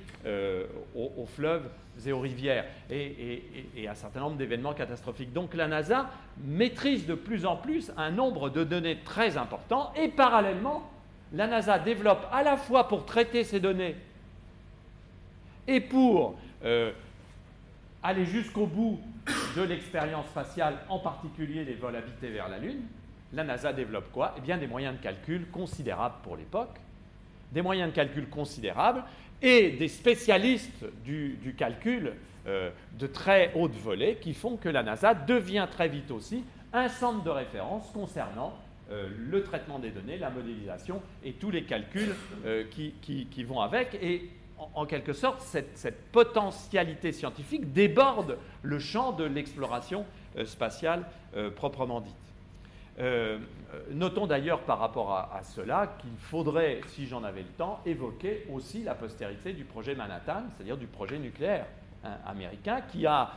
aux, 0.94 1.26
fleuves 1.26 1.68
et 2.06 2.12
aux 2.12 2.20
rivières 2.20 2.66
et, 2.90 3.42
un 3.88 3.94
certain 3.94 4.20
nombre 4.20 4.36
d'événements 4.36 4.74
catastrophiques. 4.74 5.32
Donc 5.32 5.54
la 5.54 5.66
NASA 5.68 6.10
maîtrise 6.38 7.06
de 7.06 7.14
plus 7.14 7.46
en 7.46 7.56
plus 7.56 7.90
un 7.96 8.10
nombre 8.10 8.50
de 8.50 8.62
données 8.62 8.98
très 9.04 9.36
important 9.36 9.92
et 9.96 10.08
parallèlement 10.08 10.88
la 11.32 11.46
NASA 11.46 11.78
développe 11.78 12.26
à 12.32 12.42
la 12.42 12.56
fois 12.56 12.88
pour 12.88 13.04
traiter 13.04 13.44
ces 13.44 13.60
données 13.60 13.96
et 15.66 15.80
pour 15.80 16.38
euh, 16.64 16.92
aller 18.02 18.24
jusqu'au 18.24 18.66
bout 18.66 19.00
de 19.56 19.62
l'expérience 19.62 20.26
spatiale, 20.26 20.76
en 20.88 20.98
particulier 20.98 21.64
les 21.64 21.74
vols 21.74 21.96
habités 21.96 22.28
vers 22.28 22.48
la 22.48 22.58
Lune, 22.58 22.82
la 23.32 23.44
NASA 23.44 23.72
développe 23.72 24.12
quoi? 24.12 24.34
Eh 24.38 24.40
bien 24.40 24.58
des 24.58 24.66
moyens 24.66 24.96
de 24.96 25.02
calcul 25.02 25.46
considérables 25.50 26.16
pour 26.22 26.36
l'époque, 26.36 26.76
des 27.52 27.62
moyens 27.62 27.90
de 27.90 27.94
calcul 27.94 28.28
considérables 28.28 29.02
et 29.40 29.70
des 29.70 29.88
spécialistes 29.88 30.84
du, 31.04 31.54
calcul 31.56 32.12
euh, 32.46 32.70
de 32.98 33.06
très 33.06 33.52
haute 33.54 33.74
volée 33.74 34.18
qui 34.20 34.34
font 34.34 34.56
que 34.56 34.68
la 34.68 34.82
NASA 34.82 35.14
devient 35.14 35.66
très 35.70 35.88
vite 35.88 36.10
aussi 36.10 36.44
un 36.72 36.88
centre 36.88 37.22
de 37.22 37.30
référence 37.30 37.90
concernant 37.92 38.52
euh, 38.90 39.08
le 39.16 39.42
traitement 39.42 39.78
des 39.78 39.90
données, 39.90 40.18
la 40.18 40.28
modélisation 40.28 41.00
et 41.24 41.32
tous 41.32 41.50
les 41.50 41.64
calculs 41.64 42.14
euh, 42.44 42.64
qui, 42.70 43.44
vont 43.44 43.60
avec. 43.60 43.94
Et 44.02 44.28
en, 44.58 44.84
quelque 44.84 45.14
sorte, 45.14 45.40
cette, 45.40 46.12
potentialité 46.12 47.12
scientifique 47.12 47.72
déborde 47.72 48.36
le 48.62 48.78
champ 48.78 49.12
de 49.12 49.24
l'exploration 49.24 50.04
euh, 50.36 50.44
spatiale 50.44 51.04
proprement 51.56 52.00
dite. 52.00 52.14
notons 53.90 54.28
d'ailleurs 54.28 54.60
par 54.60 54.78
rapport 54.78 55.12
à, 55.12 55.40
cela 55.42 55.96
qu'il 55.98 56.16
faudrait, 56.16 56.80
si 56.88 57.06
j'en 57.06 57.24
avais 57.24 57.42
le 57.42 57.48
temps, 57.48 57.80
évoquer 57.86 58.46
aussi 58.52 58.84
la 58.84 58.94
postérité 58.94 59.52
du 59.52 59.64
projet 59.64 59.96
Manhattan, 59.96 60.44
c'est-à-dire 60.54 60.76
du 60.76 60.86
projet 60.86 61.18
nucléaire 61.18 61.66
hein, 62.04 62.18
américain, 62.24 62.82
qui 62.82 63.04
a 63.04 63.32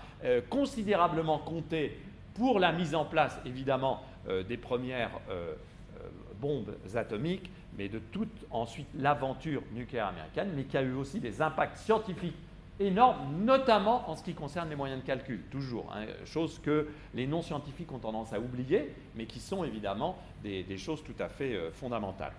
considérablement 0.49 1.39
compté 1.39 1.97
pour 2.35 2.59
la 2.59 2.71
mise 2.71 2.93
en 2.93 3.03
place, 3.03 3.39
évidemment, 3.45 4.03
des 4.47 4.57
premières 4.57 5.11
euh, 5.29 5.53
euh, 5.99 6.07
bombes 6.39 6.75
atomiques, 6.95 7.49
mais 7.77 7.89
de 7.89 7.99
toute 7.99 8.45
ensuite 8.51 8.87
l'aventure 8.97 9.61
nucléaire 9.73 10.07
américaine, 10.07 10.51
mais 10.55 10.65
qui 10.65 10.77
a 10.77 10.81
eu 10.81 10.93
aussi 10.93 11.19
des 11.19 11.41
impacts 11.41 11.77
scientifiques 11.77 12.35
énormes, 12.79 13.43
notamment 13.43 14.07
en 14.09 14.15
ce 14.15 14.23
qui 14.23 14.35
concerne 14.35 14.69
les 14.69 14.75
moyens 14.75 15.01
de 15.01 15.05
calcul, 15.05 15.41
toujours, 15.49 15.91
hein, 15.95 16.05
chose 16.25 16.59
que 16.59 16.89
les 17.15 17.25
non-scientifiques 17.25 17.91
ont 17.91 17.97
tendance 17.97 18.33
à 18.33 18.39
oublier, 18.39 18.93
mais 19.15 19.25
qui 19.25 19.39
sont 19.39 19.63
évidemment 19.63 20.17
des, 20.43 20.77
choses 20.77 21.03
tout 21.03 21.15
à 21.19 21.27
fait 21.27 21.57
fondamentales. 21.71 22.33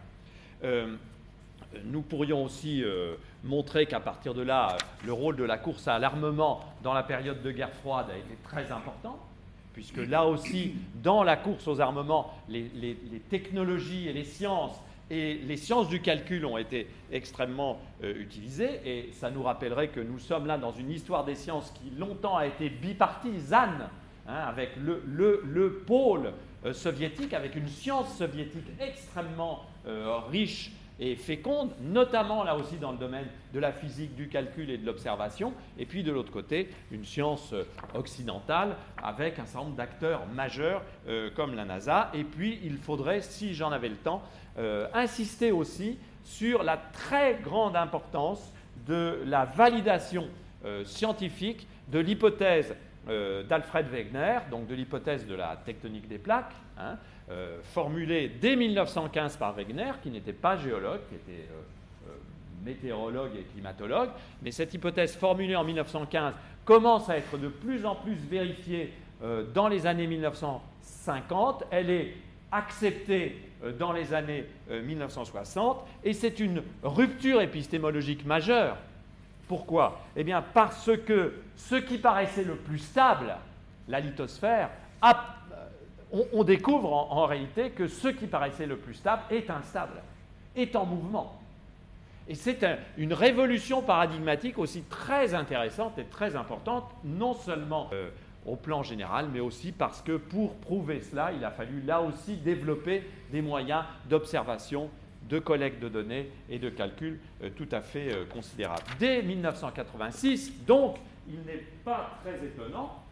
nous 0.63 2.03
pourrions 2.03 2.45
aussi 2.45 2.85
montrer 3.43 3.87
qu'à 3.87 3.99
partir 3.99 4.33
de 4.33 4.43
là, 4.43 4.77
le 5.05 5.13
rôle 5.13 5.35
de 5.35 5.45
la 5.45 5.59
course 5.59 5.89
à 5.89 5.99
l'armement 5.99 6.61
dans 6.85 6.95
la 6.95 7.03
période 7.03 7.43
de 7.43 7.51
guerre 7.51 7.73
froide 7.73 8.07
a 8.11 8.17
été 8.17 8.37
très 8.45 8.71
important 8.71 9.19
puisque 9.79 10.09
là 10.09 10.27
aussi, 10.27 10.75
dans 11.05 11.23
la 11.23 11.37
course 11.37 11.69
aux 11.69 11.81
armements, 11.81 12.35
les, 12.49 12.67
technologies 13.31 14.09
et 14.09 14.13
les 14.13 14.25
sciences 14.25 14.75
et 15.09 15.35
les 15.35 15.57
sciences 15.57 15.89
du 15.89 16.01
calcul 16.01 16.45
ont 16.47 16.59
été 16.59 16.89
extrêmement 17.13 17.79
euh, 18.03 18.13
utilisées, 18.21 18.81
et 18.85 19.11
ça 19.13 19.31
nous 19.31 19.45
rappellerait 19.45 19.87
que 19.87 20.01
nous 20.01 20.19
sommes 20.19 20.47
là 20.47 20.59
dans 20.59 20.73
une 20.73 20.91
histoire 20.91 21.25
des 21.25 21.37
sciences 21.37 21.71
qui 21.71 21.97
longtemps 21.97 22.37
a 22.37 22.47
été 22.47 22.69
bipartisane, 22.71 23.89
hein, 24.27 24.35
avec 24.49 24.71
le, 24.77 25.85
pôle 25.87 26.33
euh, 26.67 26.73
soviétique, 26.73 27.33
avec 27.33 27.55
une 27.55 27.69
science 27.69 28.19
soviétique 28.19 28.67
extrêmement 28.81 29.65
euh, 29.87 30.19
riche 30.29 30.73
et 31.01 31.15
féconde, 31.17 31.71
notamment 31.81 32.43
là 32.43 32.57
aussi 32.57 32.77
dans 32.77 32.93
le 32.93 32.99
domaine 32.99 33.27
de 33.55 33.61
la 33.61 33.73
physique, 33.73 34.15
du 34.15 34.29
calcul 34.29 34.71
et 34.71 34.79
de 34.79 34.87
l'observation, 34.87 35.53
et 35.79 35.87
puis 35.87 36.03
de 36.03 36.11
l'autre 36.11 36.33
côté, 36.33 36.69
une 36.91 37.05
science 37.05 37.53
euh, 37.53 37.65
occidentale 37.95 38.77
avec 39.03 39.39
un 39.39 39.47
certain 39.47 39.67
nombre 39.67 39.77
d'acteurs 39.77 40.27
majeurs 40.27 40.83
euh, 41.09 41.31
comme 41.35 41.55
la 41.55 41.65
NASA. 41.65 42.11
Et 42.15 42.25
puis, 42.25 42.59
il 42.65 42.79
faudrait, 42.79 43.21
si 43.21 43.55
j'en 43.55 43.71
avais 43.71 43.89
le 43.89 43.97
temps, 43.97 44.23
euh, 44.59 44.89
insister 44.93 45.53
aussi 45.53 45.99
sur 46.25 46.63
la 46.63 46.77
très 46.77 47.37
grande 47.37 47.77
importance 47.77 48.53
de 48.87 49.23
la 49.25 49.45
validation 49.45 50.29
scientifique 50.85 51.69
de 51.87 52.01
l'hypothèse 52.01 52.75
d'Alfred 53.49 53.87
Wegener, 53.89 54.41
donc 54.51 54.67
de 54.67 54.75
l'hypothèse 54.75 55.27
de 55.27 55.35
la 55.35 55.57
tectonique 55.57 56.09
des 56.09 56.19
plaques, 56.19 56.53
hein, 56.77 56.99
euh, 57.31 57.59
formulée 57.63 58.31
dès 58.41 58.57
1915 58.57 59.37
par 59.37 59.53
Wegener, 59.53 59.93
qui 60.03 60.11
n'était 60.11 60.33
pas 60.33 60.57
géologue, 60.57 61.01
qui 61.11 61.17
était 61.17 61.47
euh, 61.51 62.09
euh, 62.09 62.13
météorologue 62.65 63.33
et 63.39 63.43
climatologue, 63.53 64.09
mais 64.41 64.51
cette 64.51 64.73
hypothèse 64.73 65.15
formulée 65.15 65.55
en 65.55 65.63
1915 65.63 66.33
commence 66.65 67.11
à 67.11 67.19
être 67.19 67.37
de 67.37 67.49
plus 67.49 67.85
en 67.85 67.95
plus 67.95 68.15
vérifiée 68.15 68.93
dans 69.53 69.69
les 69.69 69.87
années 69.87 70.07
1950. 70.07 71.65
Elle 71.71 71.91
est 71.91 72.15
acceptée 72.53 73.43
dans 73.79 73.93
les 73.93 74.15
années 74.15 74.45
1960 74.71 75.85
et 76.05 76.13
c'est 76.13 76.39
une 76.39 76.63
rupture 76.83 77.41
épistémologique 77.41 78.25
majeure. 78.25 78.77
Pourquoi? 79.49 80.03
Eh 80.15 80.25
bien 80.25 80.45
parce 80.55 80.91
que 81.07 81.35
ce 81.57 81.77
qui 81.77 81.99
paraissait 81.99 82.45
le 82.45 82.57
plus 82.57 82.79
stable, 82.79 83.35
la 83.89 84.01
lithosphère, 84.01 84.71
a 85.01 85.38
on, 86.13 86.45
découvre 86.45 86.93
en, 86.93 87.27
réalité 87.27 87.71
que 87.71 87.87
ce 87.87 88.09
qui 88.09 88.27
paraissait 88.27 88.67
le 88.67 88.77
plus 88.77 88.95
stable 88.95 89.23
est 89.31 89.51
instable, 89.51 90.03
est 90.57 90.75
en 90.77 90.87
mouvement. 90.87 91.41
Et 92.29 92.35
c'est 92.35 92.65
une 92.99 93.13
révolution 93.13 93.83
paradigmatique 93.83 94.59
aussi 94.59 94.83
très 94.83 95.35
intéressante 95.35 95.99
et 95.99 96.05
très 96.05 96.37
importante, 96.37 96.85
non 97.05 97.35
seulement 97.35 97.89
euh, 97.93 98.11
au 98.47 98.57
plan 98.57 98.83
général, 98.83 99.29
mais 99.33 99.41
aussi 99.41 99.73
parce 99.73 100.03
que 100.03 100.17
pour 100.17 100.55
prouver 100.57 101.01
cela, 101.01 101.33
il 101.33 101.45
a 101.45 101.51
fallu 101.51 101.81
là 101.83 102.03
aussi 102.03 102.37
développer 102.37 103.03
des 103.33 103.41
moyens 103.41 103.85
d'observation, 104.09 104.91
de 105.29 105.39
collecte 105.39 105.83
de 105.83 105.89
données 105.89 106.31
et 106.51 106.59
de 106.59 106.69
calcul 106.69 107.19
euh, 107.43 107.51
tout 107.57 107.69
à 107.73 107.81
fait 107.81 108.13
euh, 108.13 108.25
considérables. 108.27 108.83
Dès 108.99 109.23
1986, 109.23 110.65
donc, 110.67 110.97
il 111.29 111.41
n'est 111.47 111.65
pas 111.85 112.19
très 112.23 112.37
étonnant 112.47 113.03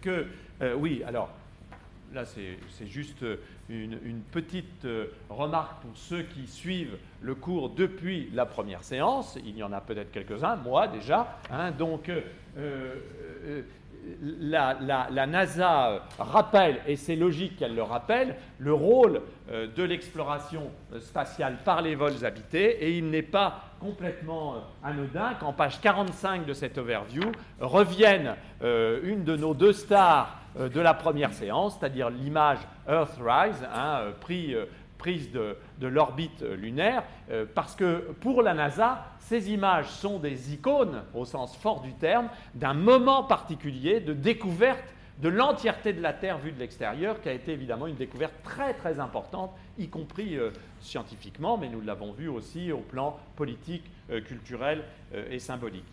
que, 0.00 0.26
oui, 0.78 1.02
alors, 1.06 1.28
là 2.12 2.24
c'est 2.24 2.86
juste 2.86 3.24
une, 3.68 4.22
petite 4.32 4.84
euh, 4.84 5.06
remarque 5.28 5.82
pour 5.82 5.96
ceux 5.96 6.22
qui 6.22 6.46
suivent 6.46 6.98
le 7.20 7.34
cours 7.34 7.70
depuis 7.70 8.30
la 8.32 8.46
première 8.46 8.82
séance. 8.82 9.38
Il 9.44 9.56
y 9.56 9.62
en 9.62 9.72
a 9.72 9.80
peut-être 9.80 10.12
quelques-uns, 10.12 10.56
moi 10.56 10.88
déjà. 10.88 11.38
Hein. 11.50 11.70
donc 11.70 12.08
euh, 12.08 12.20
euh, 12.58 13.62
la, 14.40 15.26
NASA 15.26 16.06
rappelle, 16.18 16.80
et 16.86 16.96
c'est 16.96 17.16
logique 17.16 17.56
qu'elle 17.56 17.74
le 17.74 17.82
rappelle, 17.82 18.36
le 18.58 18.74
rôle 18.74 19.22
de 19.50 19.82
l'exploration 19.82 20.70
spatiale 21.00 21.56
par 21.64 21.80
les 21.80 21.94
vols 21.94 22.22
habités, 22.22 22.84
et 22.84 22.98
il 22.98 23.08
n'est 23.08 23.22
pas 23.22 23.70
complètement 23.80 24.56
anodin 24.82 25.32
qu'en 25.40 25.54
page 25.54 25.80
45 25.80 26.44
de 26.44 26.52
cette 26.52 26.76
overview 26.76 27.32
revienne 27.60 28.36
une 28.60 29.24
de 29.24 29.36
nos 29.36 29.54
deux 29.54 29.72
stars 29.72 30.36
euh, 30.36 30.43
de 30.58 30.80
la 30.80 30.94
première 30.94 31.32
séance, 31.32 31.76
c'est-à-dire 31.78 32.10
l'image 32.10 32.58
Earthrise, 32.88 33.66
hein, 33.74 34.00
euh, 34.02 34.12
euh, 34.30 34.66
prise 34.98 35.30
de, 35.32 35.56
l'orbite 35.86 36.42
lunaire, 36.42 37.02
parce 37.54 37.74
que 37.74 38.12
pour 38.20 38.40
la 38.40 38.54
NASA, 38.54 39.04
ces 39.18 39.50
images 39.50 39.88
sont 39.88 40.18
des 40.18 40.54
icônes, 40.54 41.02
au 41.12 41.26
sens 41.26 41.54
fort 41.56 41.82
du 41.82 41.92
terme, 41.92 42.28
d'un 42.54 42.72
moment 42.72 43.24
particulier 43.24 44.00
de 44.00 44.14
découverte 44.14 44.94
de 45.20 45.28
l'entièreté 45.28 45.92
de 45.92 46.00
la 46.00 46.14
Terre 46.14 46.38
vue 46.38 46.52
de 46.52 46.58
l'extérieur, 46.58 47.20
qui 47.20 47.28
a 47.28 47.32
été 47.32 47.52
évidemment 47.52 47.86
une 47.86 47.96
découverte 47.96 48.32
très 48.42 48.72
très 48.72 48.98
importante, 48.98 49.50
y 49.78 49.88
compris 49.88 50.38
scientifiquement, 50.80 51.58
mais 51.58 51.68
nous 51.68 51.82
l'avons 51.82 52.12
vu 52.12 52.28
aussi 52.28 52.72
au 52.72 52.78
plan 52.78 53.18
politique, 53.36 53.84
culturel 54.24 54.84
et 55.30 55.38
symbolique. 55.38 55.84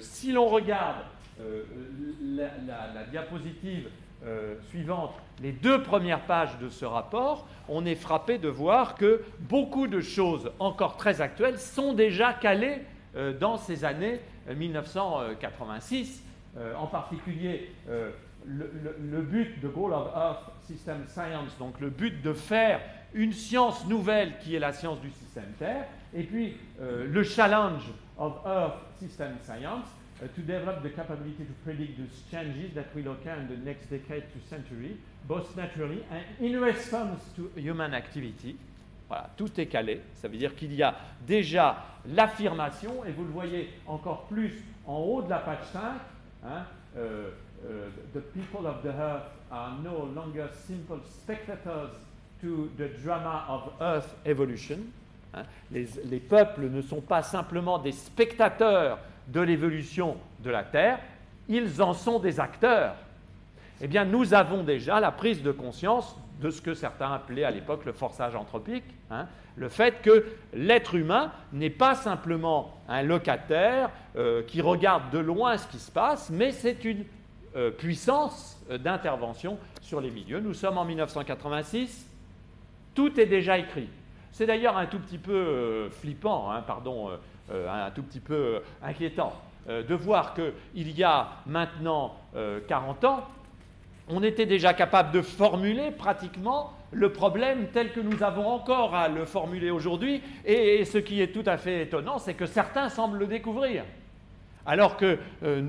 si 0.00 0.32
l'on 0.32 0.48
regarde 0.48 0.96
euh, 1.40 1.62
la, 2.36 3.04
diapositive 3.10 3.88
euh, 4.24 4.56
suivante, 4.68 5.12
les 5.40 5.52
deux 5.52 5.82
premières 5.82 6.22
pages 6.22 6.58
de 6.58 6.68
ce 6.68 6.84
rapport, 6.84 7.46
on 7.68 7.86
est 7.86 7.94
frappé 7.94 8.38
de 8.38 8.48
voir 8.48 8.96
que 8.96 9.22
beaucoup 9.40 9.86
de 9.86 10.00
choses 10.00 10.50
encore 10.58 10.96
très 10.96 11.20
actuelles 11.20 11.58
sont 11.58 11.92
déjà 11.92 12.32
calées 12.32 12.82
euh, 13.14 13.36
dans 13.38 13.56
ces 13.56 13.84
années 13.84 14.20
1986, 14.52 16.24
en 16.76 16.86
particulier 16.86 17.70
le, 18.46 19.20
but 19.20 19.60
de 19.60 19.68
Goal 19.68 19.92
of 19.92 20.08
Earth 20.16 20.50
System 20.62 21.04
Science, 21.06 21.56
donc 21.58 21.78
le 21.78 21.90
but 21.90 22.22
de 22.22 22.32
faire 22.32 22.80
une 23.14 23.32
science 23.32 23.86
nouvelle 23.86 24.38
qui 24.38 24.56
est 24.56 24.58
la 24.58 24.72
science 24.72 25.00
du 25.00 25.10
système 25.10 25.52
Terre, 25.58 25.84
et 26.14 26.22
puis 26.22 26.56
le 26.80 27.22
challenge 27.22 27.84
of 28.16 28.38
Earth 28.46 28.78
System 28.98 29.36
Science 29.42 29.86
uh, 30.22 30.26
to 30.34 30.40
develop 30.40 30.82
the 30.82 30.90
capability 30.90 31.44
to 31.44 31.52
predict 31.64 31.98
the 31.98 32.08
changes 32.30 32.74
that 32.74 32.94
will 32.94 33.12
occur 33.12 33.34
in 33.34 33.48
the 33.48 33.56
next 33.64 33.88
decade 33.90 34.24
to 34.32 34.48
century, 34.48 34.96
both 35.26 35.56
naturally 35.56 36.04
and 36.10 36.24
in 36.40 36.60
response 36.60 37.22
to 37.36 37.50
human 37.56 37.94
activity. 37.94 38.56
Voilà, 39.08 39.30
tout 39.36 39.58
est 39.58 39.66
calé. 39.66 40.00
Ça 40.14 40.28
veut 40.28 40.36
dire 40.36 40.54
qu'il 40.54 40.74
y 40.74 40.82
a 40.82 40.94
déjà 41.26 41.84
l'affirmation, 42.06 43.04
et 43.06 43.12
vous 43.12 43.24
le 43.24 43.30
voyez 43.30 43.70
encore 43.86 44.26
plus 44.26 44.62
en 44.86 44.98
haut 44.98 45.22
de 45.22 45.30
la 45.30 45.38
page 45.38 45.64
5. 45.72 45.80
Hein, 46.44 46.64
euh, 46.96 47.30
euh, 47.66 47.88
the 48.14 48.20
people 48.20 48.66
of 48.66 48.82
the 48.82 48.88
earth 48.88 49.24
are 49.50 49.78
no 49.82 50.06
longer 50.14 50.46
simple 50.66 51.00
spectators 51.04 51.90
to 52.40 52.70
the 52.76 52.88
drama 53.02 53.44
of 53.48 53.72
earth 53.80 54.14
evolution. 54.26 54.78
Hein. 55.34 55.44
les, 55.70 55.86
les, 56.04 56.20
peuples 56.20 56.70
ne 56.70 56.80
sont 56.80 57.00
pas 57.00 57.22
simplement 57.22 57.78
des 57.78 57.92
spectateurs 57.92 58.98
de 59.28 59.40
l'évolution 59.40 60.16
de 60.40 60.50
la 60.50 60.64
Terre, 60.64 60.98
ils 61.48 61.82
en 61.82 61.94
sont 61.94 62.18
des 62.18 62.40
acteurs. 62.40 62.94
Eh 63.80 63.86
bien, 63.86 64.04
nous 64.04 64.34
avons 64.34 64.62
déjà 64.64 65.00
la 65.00 65.12
prise 65.12 65.42
de 65.42 65.52
conscience 65.52 66.16
de 66.40 66.50
ce 66.50 66.60
que 66.60 66.74
certains 66.74 67.12
appelaient 67.12 67.44
à 67.44 67.50
l'époque 67.50 67.84
le 67.84 67.92
forçage 67.92 68.36
anthropique, 68.36 68.84
hein. 69.10 69.26
le 69.56 69.68
fait 69.68 70.02
que 70.02 70.24
l'être 70.52 70.94
humain 70.94 71.32
n'est 71.52 71.70
pas 71.70 71.94
simplement 71.94 72.74
un 72.88 73.02
locataire 73.02 73.90
euh, 74.16 74.42
qui 74.42 74.60
regarde 74.60 75.10
de 75.10 75.18
loin 75.18 75.56
ce 75.56 75.66
qui 75.66 75.78
se 75.78 75.90
passe, 75.90 76.30
mais 76.30 76.52
c'est 76.52 76.84
une 76.84 77.04
euh, 77.56 77.70
puissance 77.70 78.60
euh, 78.70 78.78
d'intervention 78.78 79.58
sur 79.80 80.00
les 80.00 80.10
milieux. 80.10 80.40
Nous 80.40 80.54
sommes 80.54 80.78
en 80.78 80.84
1986, 80.84 82.08
tout 82.94 83.18
est 83.18 83.26
déjà 83.26 83.58
écrit. 83.58 83.88
C'est 84.30 84.46
d'ailleurs 84.46 84.76
un 84.76 84.86
tout 84.86 85.00
petit 85.00 85.18
peu 85.18 85.88
flippant, 85.90 86.52
hein, 86.52 86.62
pardon, 86.64 87.10
un 87.50 87.90
tout 87.90 88.02
petit 88.02 88.20
peu 88.20 88.60
inquiétant 88.82 89.32
de 89.66 89.94
voir 89.94 90.34
qu'il 90.34 90.90
y 90.90 91.04
a 91.04 91.28
maintenant 91.46 92.14
40 92.68 93.04
ans, 93.04 93.28
on 94.08 94.22
était 94.22 94.46
déjà 94.46 94.72
capable 94.72 95.12
de 95.12 95.20
formuler 95.20 95.90
pratiquement 95.90 96.72
le 96.90 97.12
problème 97.12 97.68
tel 97.72 97.92
que 97.92 98.00
nous 98.00 98.22
avons 98.22 98.46
encore 98.46 98.94
à 98.94 99.08
le 99.08 99.24
formuler 99.24 99.70
aujourd'hui. 99.70 100.22
Et, 100.44 100.84
ce 100.84 100.98
qui 100.98 101.20
est 101.20 101.32
tout 101.32 101.42
à 101.46 101.56
fait 101.56 101.82
étonnant, 101.82 102.18
c'est 102.18 102.34
que 102.34 102.46
certains 102.46 102.88
semblent 102.88 103.18
le 103.18 103.26
découvrir. 103.26 103.84
Alors 104.68 104.98
que 104.98 105.06
euh, 105.06 105.16
euh, 105.42 105.62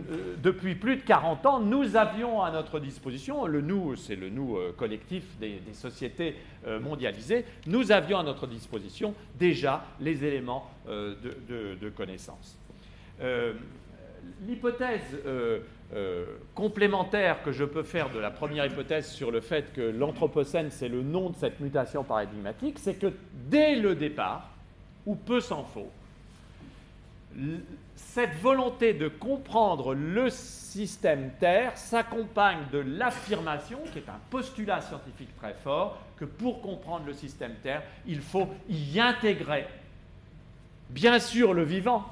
depuis 0.44 0.76
plus 0.76 0.98
de 0.98 1.02
40 1.02 1.46
ans, 1.46 1.60
nous 1.62 1.96
avions 1.96 2.44
à 2.44 2.52
notre 2.52 2.80
disposition, 2.80 3.46
le 3.46 3.62
nous, 3.62 3.96
c'est 3.96 4.18
le 4.18 4.30
nous 4.30 4.58
euh, 4.58 4.76
collectif 4.78 5.24
des, 5.40 5.62
sociétés 5.74 6.36
mondialisées, 6.82 7.46
nous 7.68 7.92
avions 7.94 8.20
à 8.20 8.24
notre 8.24 8.46
disposition 8.46 9.16
déjà 9.40 9.86
les 10.02 10.26
éléments 10.26 10.70
de, 10.88 11.90
connaissance. 11.96 12.58
L'hypothèse 14.46 15.18
euh, 15.92 16.26
complémentaire 16.54 17.42
que 17.42 17.52
je 17.52 17.64
peux 17.64 17.82
faire 17.82 18.12
de 18.12 18.20
la 18.20 18.30
première 18.30 18.64
hypothèse 18.68 19.08
sur 19.10 19.32
le 19.32 19.42
fait 19.42 19.74
que 19.74 19.82
l'Anthropocène, 19.82 20.70
c'est 20.70 20.88
le 20.88 21.02
nom 21.02 21.32
de 21.32 21.36
cette 21.36 21.60
mutation 21.62 22.04
paradigmatique, 22.04 22.78
c'est 22.78 22.94
que 22.94 23.12
dès 23.50 23.76
le 23.76 23.96
départ, 23.96 24.52
ou 25.08 25.16
peu 25.16 25.40
s'en 25.40 25.64
faut, 25.64 25.90
cette 28.00 28.36
volonté 28.36 28.94
de 28.94 29.08
comprendre 29.08 29.94
le 29.94 30.30
système 30.30 31.32
Terre 31.40 31.78
s'accompagne 31.78 32.60
de 32.72 32.80
l'affirmation, 32.80 33.80
qui 33.92 34.00
est 34.00 34.10
un 34.10 34.20
postulat 34.30 34.82
scientifique 34.82 35.36
très 35.38 35.54
fort, 35.54 36.00
que 36.18 36.26
pour 36.26 36.62
comprendre 36.62 37.06
le 37.06 37.14
système 37.14 37.56
Terre, 37.62 37.84
il 38.08 38.22
faut 38.22 38.48
y 38.70 39.00
intégrer, 39.00 39.68
bien 40.90 41.20
sûr, 41.20 41.54
le 41.54 41.64
vivant, 41.64 42.06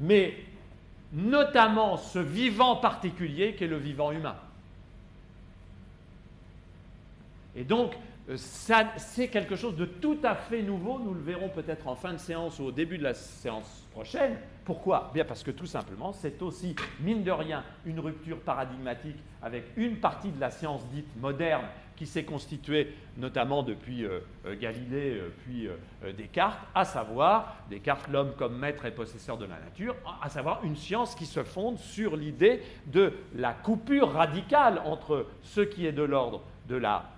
mais 0.00 0.34
notamment 1.12 1.96
ce 1.96 2.18
vivant 2.18 2.76
particulier 2.76 3.54
qu'est 3.54 3.66
le 3.66 3.78
vivant 3.78 4.12
humain. 4.12 4.36
Et 7.54 7.64
donc, 7.64 7.94
c'est 8.34 9.28
quelque 9.28 9.54
chose 9.54 9.76
de 9.76 9.84
tout 9.84 10.18
à 10.24 10.34
fait 10.34 10.62
nouveau. 10.62 10.98
Nous 10.98 11.14
le 11.14 11.20
verrons 11.20 11.48
peut-être 11.48 11.86
en 11.86 11.94
fin 11.94 12.12
de 12.12 12.18
séance 12.18 12.58
ou 12.58 12.64
au 12.64 12.72
début 12.72 12.98
de 12.98 13.04
la 13.04 13.14
séance 13.14 13.86
prochaine. 13.92 14.36
Pourquoi? 14.64 15.12
Bien 15.14 15.24
parce 15.24 15.44
que 15.44 15.52
tout 15.52 15.66
simplement, 15.66 16.12
c'est 16.12 16.42
aussi, 16.42 16.74
mine 16.98 17.22
de 17.22 17.30
rien, 17.30 17.62
une 17.84 18.00
rupture 18.00 18.40
paradigmatique 18.40 19.16
avec 19.42 19.64
une 19.76 19.98
partie 19.98 20.32
de 20.32 20.40
la 20.40 20.50
science 20.50 20.84
dite 20.88 21.06
moderne 21.20 21.66
qui 21.94 22.04
s'est 22.04 22.24
constituée 22.24 22.94
notamment 23.16 23.62
depuis 23.62 24.04
euh, 24.04 24.18
euh, 24.44 24.56
Galilée 24.58 25.18
puis 25.44 25.68
Descartes, 26.18 26.58
à 26.74 26.84
savoir 26.84 27.56
Descartes, 27.70 28.08
l'homme 28.08 28.32
comme 28.36 28.58
maître 28.58 28.84
et 28.86 28.90
possesseur 28.90 29.38
de 29.38 29.44
la 29.44 29.58
nature, 29.60 29.94
à 30.20 30.28
savoir 30.28 30.64
une 30.64 30.76
science 30.76 31.14
qui 31.14 31.26
se 31.26 31.44
fonde 31.44 31.78
sur 31.78 32.16
l'idée 32.16 32.60
de 32.86 33.12
la 33.34 33.52
coupure 33.52 34.12
radicale 34.12 34.82
entre 34.84 35.26
ce 35.42 35.60
qui 35.60 35.86
est 35.86 35.92
de 35.92 36.02
l'ordre 36.02 36.42
de 36.68 36.76
la 36.76 37.15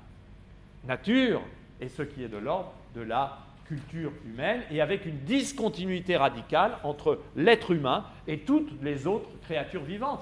nature 0.86 1.42
et 1.80 1.88
ce 1.88 2.02
qui 2.02 2.22
est 2.22 2.28
de 2.28 2.36
l'ordre 2.36 2.72
de 2.94 3.02
la 3.02 3.38
culture 3.68 4.12
humaine, 4.24 4.62
et 4.70 4.80
avec 4.80 5.04
une 5.04 5.18
discontinuité 5.20 6.16
radicale 6.16 6.78
entre 6.82 7.20
l'être 7.36 7.70
humain 7.70 8.04
et 8.26 8.38
toutes 8.38 8.70
les 8.82 9.06
autres 9.06 9.28
créatures 9.42 9.84
vivantes. 9.84 10.20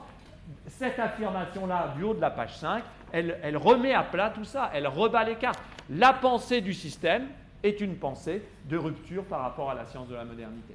Cette 0.67 0.99
affirmation-là, 0.99 1.95
du 1.97 2.03
haut 2.03 2.15
de 2.15 2.21
la 2.21 2.31
page 2.31 2.57
5, 2.57 2.83
elle, 3.13 3.57
remet 3.57 3.95
à 3.95 4.03
plat 4.03 4.31
tout 4.31 4.45
ça, 4.45 4.71
elle 4.75 4.89
rebat 4.89 5.25
les 5.25 5.37
cartes. 5.37 5.61
La 5.91 6.13
pensée 6.13 6.61
du 6.61 6.75
système 6.75 7.29
est 7.63 7.81
une 7.81 7.97
pensée 7.97 8.43
de 8.69 8.77
rupture 8.77 9.25
par 9.25 9.43
rapport 9.43 9.71
à 9.71 9.75
la 9.75 9.87
science 9.87 10.09
de 10.09 10.17
la 10.17 10.25
modernité. 10.25 10.75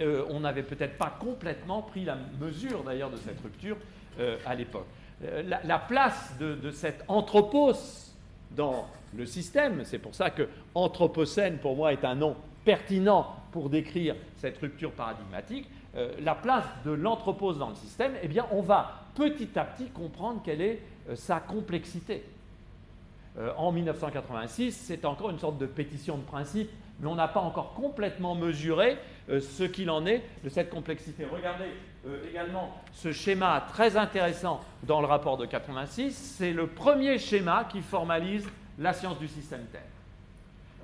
Euh, 0.00 0.24
on 0.30 0.40
n'avait 0.40 0.64
peut-être 0.64 0.98
pas 0.98 1.16
complètement 1.20 1.82
pris 1.82 2.04
la 2.04 2.16
mesure 2.40 2.82
d'ailleurs 2.82 3.10
de 3.10 3.16
cette 3.16 3.40
rupture 3.40 3.76
euh, 4.18 4.36
à 4.44 4.56
l'époque. 4.56 4.86
Euh, 5.24 5.42
la, 5.64 5.78
place 5.78 6.36
de, 6.40 6.56
de 6.56 6.72
cet 6.72 7.04
anthropos 7.06 7.72
dans 8.56 8.86
le 9.16 9.26
système. 9.26 9.82
C'est 9.84 9.98
pour 9.98 10.14
ça 10.14 10.30
que 10.30 10.48
Anthropocène, 10.74 11.58
pour 11.58 11.76
moi, 11.76 11.92
est 11.92 12.04
un 12.04 12.14
nom 12.14 12.36
pertinent 12.64 13.36
pour 13.52 13.70
décrire 13.70 14.16
cette 14.36 14.58
rupture 14.58 14.92
paradigmatique. 14.92 15.68
Euh, 15.96 16.12
la 16.20 16.34
place 16.34 16.64
de 16.84 16.90
l'anthropose 16.90 17.58
dans 17.58 17.68
le 17.68 17.74
système, 17.76 18.12
eh 18.22 18.28
bien, 18.28 18.46
on 18.50 18.62
va 18.62 19.04
petit 19.14 19.56
à 19.56 19.64
petit 19.64 19.90
comprendre 19.90 20.40
quelle 20.44 20.60
est 20.60 20.80
euh, 21.08 21.14
sa 21.14 21.38
complexité. 21.38 22.24
Euh, 23.38 23.52
en 23.56 23.70
1986, 23.70 24.72
c'est 24.72 25.04
encore 25.04 25.30
une 25.30 25.38
sorte 25.38 25.58
de 25.58 25.66
pétition 25.66 26.16
de 26.16 26.22
principe, 26.22 26.70
mais 27.00 27.06
on 27.06 27.14
n'a 27.14 27.28
pas 27.28 27.40
encore 27.40 27.74
complètement 27.74 28.34
mesuré 28.34 28.98
ce 29.28 29.64
qu'il 29.64 29.90
en 29.90 30.06
est 30.06 30.22
de 30.44 30.48
cette 30.48 30.70
complexité. 30.70 31.24
Regardez 31.24 31.64
également 32.28 32.74
ce 32.92 33.12
schéma 33.12 33.66
très 33.72 33.96
intéressant 33.96 34.60
dans 34.82 35.00
le 35.00 35.06
rapport 35.06 35.36
de 35.36 35.46
86. 35.46 36.36
C'est 36.38 36.52
le 36.52 36.66
premier 36.66 37.18
schéma 37.18 37.66
qui 37.70 37.80
formalise 37.80 38.46
la 38.78 38.92
science 38.92 39.18
du 39.18 39.28
système 39.28 39.64
Terre. 39.72 39.82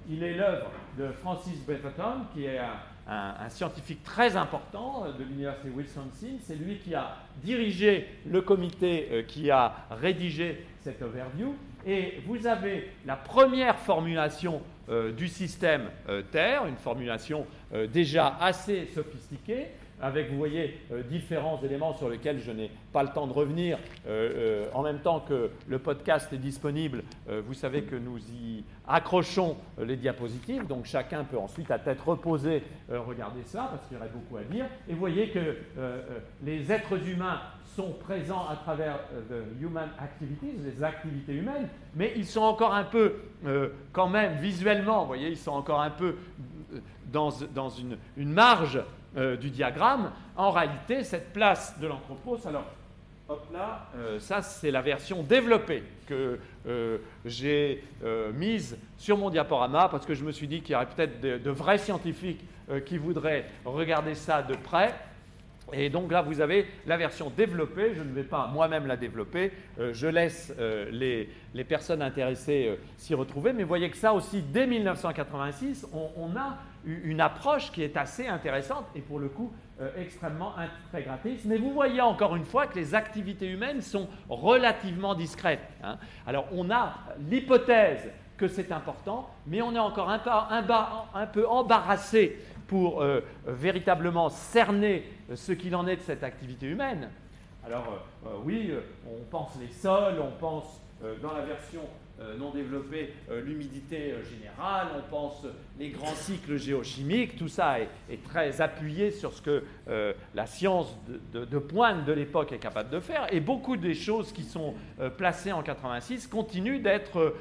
Il 0.08 0.22
est 0.22 0.34
l'œuvre 0.34 0.70
de 0.98 1.08
Francis 1.12 1.64
Beverton, 1.66 2.24
qui 2.34 2.44
est 2.44 2.58
un, 2.58 3.48
scientifique 3.48 4.02
très 4.04 4.36
important 4.36 5.06
de 5.18 5.24
l'Université 5.24 5.68
Wisconsin. 5.68 6.38
C'est 6.42 6.54
lui 6.54 6.78
qui 6.78 6.94
a 6.94 7.16
dirigé 7.42 8.06
le 8.26 8.40
comité 8.40 9.08
euh, 9.10 9.22
qui 9.22 9.50
a 9.50 9.74
rédigé 9.90 10.64
cette 10.80 11.02
overview. 11.02 11.54
Et 11.86 12.20
vous 12.26 12.46
avez 12.46 12.90
la 13.06 13.16
première 13.16 13.76
formulation 13.78 14.62
euh, 14.88 15.12
du 15.12 15.28
système 15.28 15.90
euh, 16.08 16.22
Terre, 16.22 16.66
une 16.66 16.76
formulation 16.76 17.46
déjà 17.92 18.36
assez 18.40 18.86
sophistiquée, 18.86 19.68
avec, 20.00 20.30
vous 20.30 20.36
voyez, 20.36 20.78
euh, 20.92 21.02
différents 21.02 21.60
éléments 21.62 21.94
sur 21.94 22.08
lesquels 22.08 22.40
je 22.40 22.50
n'ai 22.50 22.70
pas 22.92 23.02
le 23.02 23.10
temps 23.10 23.26
de 23.26 23.32
revenir. 23.32 23.78
Euh, 24.06 24.66
euh, 24.66 24.66
en 24.74 24.82
même 24.82 25.00
temps 25.00 25.20
que 25.20 25.50
le 25.68 25.78
podcast 25.78 26.32
est 26.32 26.38
disponible, 26.38 27.02
vous 27.46 27.54
savez 27.54 27.82
que 27.82 27.96
nous 27.96 28.18
y 28.18 28.64
accrochons 28.88 29.56
les 29.78 29.96
diapositives, 29.96 30.66
donc 30.66 30.84
chacun 30.84 31.24
peut 31.24 31.38
ensuite, 31.38 31.70
à 31.70 31.78
tête 31.78 32.00
reposée, 32.00 32.62
regarder 32.88 33.42
ça, 33.44 33.68
parce 33.70 33.86
qu'il 33.86 33.96
y 33.96 34.00
aurait 34.00 34.10
beaucoup 34.12 34.36
à 34.36 34.42
dire. 34.42 34.66
Et 34.88 34.92
vous 34.92 34.98
voyez 34.98 35.30
que 35.30 35.56
les 36.44 36.72
êtres 36.72 37.08
humains 37.08 37.40
sont 37.76 37.92
présents 37.92 38.46
à 38.48 38.56
travers 38.56 38.98
the 39.28 39.62
human 39.62 39.88
activities, 39.98 40.52
les 40.64 40.82
activités 40.82 41.34
humaines, 41.34 41.68
mais 41.94 42.12
ils 42.16 42.26
sont 42.26 42.42
encore 42.42 42.74
un 42.74 42.84
peu, 42.84 43.14
quand 43.92 44.08
même, 44.08 44.36
visuellement, 44.38 45.02
vous 45.02 45.08
voyez, 45.08 45.28
ils 45.28 45.38
sont 45.38 45.52
encore 45.52 45.80
un 45.80 45.90
peu 45.90 46.16
dans, 47.12 47.30
une 47.30 48.32
marge 48.32 48.80
euh, 49.16 49.36
du 49.36 49.50
diagramme, 49.50 50.12
en 50.36 50.52
réalité, 50.52 51.02
cette 51.02 51.32
place 51.32 51.76
de 51.80 51.88
l'anthropos, 51.88 52.38
alors, 52.46 52.64
hop 53.28 53.44
là, 53.52 53.88
euh, 53.96 54.20
ça 54.20 54.40
c'est 54.40 54.70
la 54.70 54.82
version 54.82 55.24
développée 55.24 55.82
que 56.06 56.38
euh, 56.68 56.98
j'ai 57.24 57.82
mise 58.34 58.78
sur 58.96 59.18
mon 59.18 59.30
diaporama 59.30 59.88
parce 59.88 60.06
que 60.06 60.14
je 60.14 60.24
me 60.24 60.30
suis 60.30 60.46
dit 60.46 60.60
qu'il 60.60 60.74
y 60.74 60.76
aurait 60.76 60.86
peut-être 60.86 61.20
de, 61.20 61.50
vrais 61.50 61.78
scientifiques 61.78 62.44
qui 62.86 62.98
voudraient 62.98 63.46
regarder 63.64 64.14
ça 64.14 64.42
de 64.42 64.54
près. 64.54 64.94
Et 65.72 65.90
donc 65.90 66.12
là, 66.12 66.22
vous 66.22 66.40
avez 66.40 66.66
la 66.86 66.96
version 66.96 67.32
développée. 67.36 67.94
Je 67.96 68.02
ne 68.02 68.12
vais 68.12 68.22
pas 68.22 68.46
moi-même 68.46 68.86
la 68.86 68.96
développer. 68.96 69.52
Je 69.78 70.06
laisse 70.06 70.54
les, 70.90 71.28
personnes 71.68 72.02
intéressées 72.02 72.78
s'y 72.96 73.14
retrouver. 73.14 73.52
Mais 73.52 73.62
vous 73.62 73.68
voyez 73.68 73.90
que 73.90 73.96
ça 73.96 74.12
aussi, 74.12 74.40
dès 74.40 74.68
1986, 74.68 75.86
on, 75.92 76.36
a 76.36 76.58
une 76.84 77.20
approche 77.20 77.70
qui 77.72 77.82
est 77.82 77.96
assez 77.96 78.26
intéressante 78.26 78.86
et 78.94 79.00
pour 79.00 79.18
le 79.18 79.28
coup 79.28 79.52
extrêmement 79.96 80.54
intégratrice. 80.56 81.44
Mais 81.44 81.56
vous 81.56 81.72
voyez 81.72 82.00
encore 82.00 82.36
une 82.36 82.44
fois 82.44 82.66
que 82.66 82.78
les 82.78 82.94
activités 82.94 83.48
humaines 83.48 83.80
sont 83.80 84.08
relativement 84.28 85.14
discrètes. 85.14 85.66
Hein. 85.82 85.96
Alors 86.26 86.46
on 86.52 86.70
a 86.70 86.94
l'hypothèse 87.30 88.10
que 88.36 88.48
c'est 88.48 88.72
important, 88.72 89.28
mais 89.46 89.62
on 89.62 89.74
est 89.74 89.78
encore 89.78 90.10
un 90.10 91.26
peu 91.26 91.48
embarrassé 91.48 92.38
pour 92.66 93.02
euh, 93.02 93.20
véritablement 93.46 94.28
cerner 94.28 95.04
ce 95.34 95.52
qu'il 95.52 95.74
en 95.74 95.86
est 95.86 95.96
de 95.96 96.02
cette 96.02 96.22
activité 96.22 96.66
humaine. 96.66 97.10
Alors 97.64 98.00
euh, 98.24 98.28
euh, 98.28 98.32
oui, 98.44 98.72
on 99.06 99.24
pense 99.30 99.56
les 99.60 99.68
sols, 99.68 100.20
on 100.20 100.38
pense 100.38 100.80
dans 101.22 101.32
la 101.32 101.42
version 101.42 101.80
euh, 101.80 101.84
non 102.38 102.50
développé 102.50 103.14
euh, 103.30 103.40
l'humidité 103.40 104.12
euh, 104.12 104.22
générale, 104.24 104.88
on 104.98 105.10
pense 105.10 105.46
les 105.78 105.88
grands 105.88 106.14
cycles 106.14 106.58
géochimiques, 106.58 107.36
tout 107.36 107.48
ça 107.48 107.78
est, 107.80 107.88
très 108.24 108.60
appuyé 108.60 109.10
sur 109.10 109.32
ce 109.32 109.40
que 109.40 109.64
la 110.34 110.46
science 110.46 110.94
de, 111.32 111.58
pointe 111.58 112.04
de 112.04 112.12
l'époque 112.12 112.52
est 112.52 112.58
capable 112.58 112.90
de 112.90 113.00
faire, 113.00 113.32
et 113.32 113.40
beaucoup 113.40 113.76
des 113.76 113.94
choses 113.94 114.32
qui 114.32 114.42
sont 114.42 114.74
placées 115.16 115.52
en 115.52 115.62
86 115.62 116.26
continuent 116.26 116.82
d'être 116.82 117.34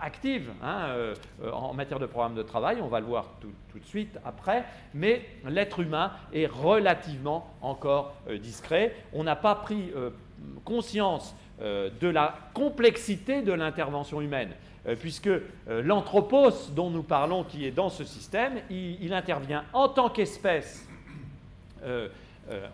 actives 0.00 0.50
hein, 0.62 1.12
en 1.52 1.74
matière 1.74 1.98
de 1.98 2.06
programme 2.06 2.34
de 2.34 2.42
travail, 2.42 2.78
on 2.80 2.88
va 2.88 3.00
le 3.00 3.06
voir 3.06 3.34
tout, 3.40 3.78
de 3.78 3.84
suite 3.84 4.18
après, 4.24 4.64
mais 4.94 5.22
l'être 5.46 5.80
humain 5.80 6.12
est 6.32 6.46
relativement 6.46 7.54
encore 7.60 8.16
discret. 8.40 8.94
On 9.12 9.24
n'a 9.24 9.36
pas 9.36 9.54
pris 9.54 9.92
conscience 10.64 11.34
euh, 11.34 11.45
de 11.60 12.08
la 12.08 12.36
complexité 12.52 13.42
de 13.42 13.52
l'intervention 13.52 14.20
humaine, 14.20 14.50
euh, 14.86 14.94
puisque 14.94 15.26
euh, 15.28 15.40
l'anthropos 15.82 16.70
dont 16.74 16.90
nous 16.90 17.02
parlons, 17.02 17.44
qui 17.44 17.66
est 17.66 17.70
dans 17.70 17.88
ce 17.88 18.04
système, 18.04 18.60
il, 18.70 19.12
intervient 19.12 19.64
en 19.72 19.88
tant 19.88 20.08
qu'espèce. 20.08 20.88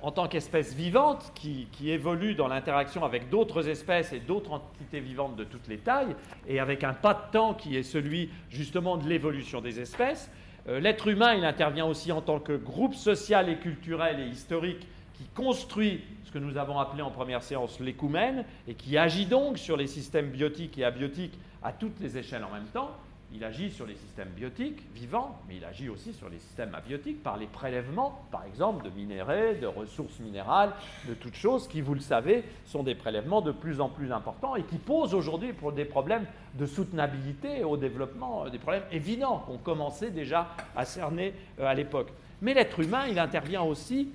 en 0.03 0.11
tant 0.11 0.29
qu'espèce 0.29 0.75
vivante 0.75 1.33
qui, 1.35 1.91
évolue 1.91 2.35
dans 2.35 2.49
l'interaction 2.49 3.05
avec 3.05 3.31
d'autres 3.31 3.69
espèces 3.69 4.13
et 4.13 4.21
d'autres 4.21 4.53
entités 4.53 5.01
vivantes 5.01 5.37
de 5.37 5.45
toutes 5.45 5.69
les 5.69 5.79
tailles, 5.79 6.15
et 6.47 6.61
avec 6.61 6.85
un 6.85 6.93
pas 6.93 7.15
de 7.15 7.33
temps 7.33 7.55
qui 7.55 7.77
est 7.77 7.83
celui 7.83 8.31
justement 8.51 8.97
de 8.97 9.09
l'évolution 9.09 9.61
des 9.61 9.81
espèces. 9.81 10.31
L'être 10.67 11.09
humain, 11.09 11.35
il 11.35 11.45
intervient 11.45 11.87
aussi 11.87 12.13
en 12.13 12.21
tant 12.21 12.39
que 12.39 12.53
groupe 12.53 12.95
social 12.95 13.49
et 13.49 13.57
culturel 13.57 14.21
et 14.21 14.27
historique 14.27 14.87
qui 15.15 15.25
construit 15.35 16.03
que 16.33 16.39
nous 16.39 16.57
avons 16.57 16.79
appelé 16.79 17.03
en 17.03 17.11
première 17.11 17.43
séance 17.43 17.79
l'écoumène, 17.81 18.45
et 18.67 18.75
qui 18.75 18.97
agit 18.97 19.27
donc 19.27 19.59
sur 19.59 19.77
les 19.77 19.87
systèmes 19.87 20.31
biotiques 20.31 20.79
et 20.79 20.85
abiotiques 20.85 21.39
à 21.63 21.73
toutes 21.73 22.01
les 22.01 22.19
échelles 22.19 22.45
en 22.45 22.53
même 22.53 22.67
temps. 22.73 22.91
Il 23.35 23.45
agit 23.45 23.71
sur 23.71 23.87
les 23.87 23.95
systèmes 23.95 24.29
biotiques 24.29 24.83
vivants, 24.95 25.39
mais 25.49 25.57
il 25.57 25.65
agit 25.65 25.89
aussi 25.89 26.13
sur 26.13 26.29
les 26.29 26.39
systèmes 26.39 26.75
abiotiques 26.75 27.23
par 27.23 27.39
les 27.39 27.47
prélèvements, 27.47 28.27
par 28.31 28.45
exemple, 28.45 28.85
de 28.85 28.91
minéraux, 28.91 29.55
de 29.59 29.67
ressources 29.67 30.19
minérales, 30.21 30.73
de 31.09 31.15
toutes 31.15 31.35
choses 31.35 31.67
qui, 31.67 31.81
vous 31.81 31.95
le 31.95 32.01
savez, 32.01 32.45
sont 32.67 32.83
des 32.83 32.95
prélèvements 32.95 33.41
de 33.41 33.53
plus 33.53 33.81
en 33.81 33.89
plus 33.89 34.13
importants 34.13 34.55
et 34.55 34.65
qui 34.65 34.77
posent 34.77 35.15
aujourd'hui 35.15 35.55
des 35.75 35.85
problèmes 35.87 36.27
de 36.59 36.67
soutenabilité 36.67 37.65
au 37.65 37.79
développement, 37.79 38.45
euh, 38.45 38.51
des 38.51 38.59
problèmes 38.59 38.85
évidents 38.93 39.39
qu'on 39.47 39.57
commençait 39.57 40.11
déjà 40.11 40.49
à 40.77 40.85
cerner 40.85 41.33
euh, 41.59 41.67
à 41.67 41.73
l'époque. 41.73 42.13
Mais 42.43 42.53
l'être 42.53 42.81
humain, 42.81 43.07
il 43.09 43.19
intervient 43.19 43.63
aussi 43.63 44.11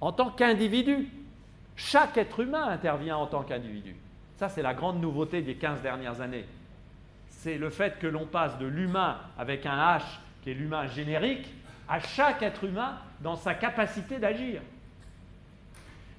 en 0.00 0.12
tant 0.12 0.30
qu'individu. 0.30 1.10
Chaque 1.84 2.16
être 2.16 2.40
humain 2.40 2.68
intervient 2.68 3.16
en 3.16 3.26
tant 3.26 3.42
qu'individu. 3.42 3.96
Ça, 4.36 4.48
c'est 4.48 4.62
la 4.62 4.72
grande 4.72 5.00
nouveauté 5.00 5.42
des 5.42 5.56
15 5.56 5.82
dernières 5.82 6.20
années. 6.20 6.44
C'est 7.28 7.58
le 7.58 7.70
fait 7.70 7.98
que 7.98 8.06
l'on 8.06 8.24
passe 8.24 8.56
de 8.58 8.66
l'humain 8.66 9.18
avec 9.36 9.66
un 9.66 9.76
H, 9.76 10.02
qui 10.42 10.50
est 10.50 10.54
l'humain 10.54 10.86
générique, 10.86 11.46
à 11.88 11.98
chaque 11.98 12.42
être 12.42 12.64
humain 12.64 12.98
dans 13.20 13.34
sa 13.34 13.54
capacité 13.54 14.18
d'agir. 14.18 14.62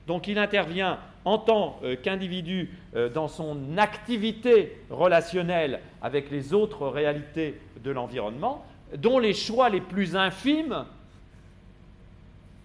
Donc 0.06 0.28
il 0.28 0.38
intervient 0.38 1.00
en 1.24 1.38
tant 1.38 1.80
euh, 1.84 1.96
qu'individu 1.96 2.70
euh, 2.96 3.08
dans 3.08 3.30
son 3.30 3.78
activité 3.78 4.82
relationnelle 4.90 5.80
avec 6.02 6.30
les 6.30 6.54
autres 6.54 6.88
réalités 6.88 7.60
de 7.82 7.90
l'environnement, 7.92 8.66
dont 8.98 9.18
les 9.18 9.34
choix 9.34 9.70
les 9.70 9.82
plus 9.82 10.18
infimes 10.18 10.86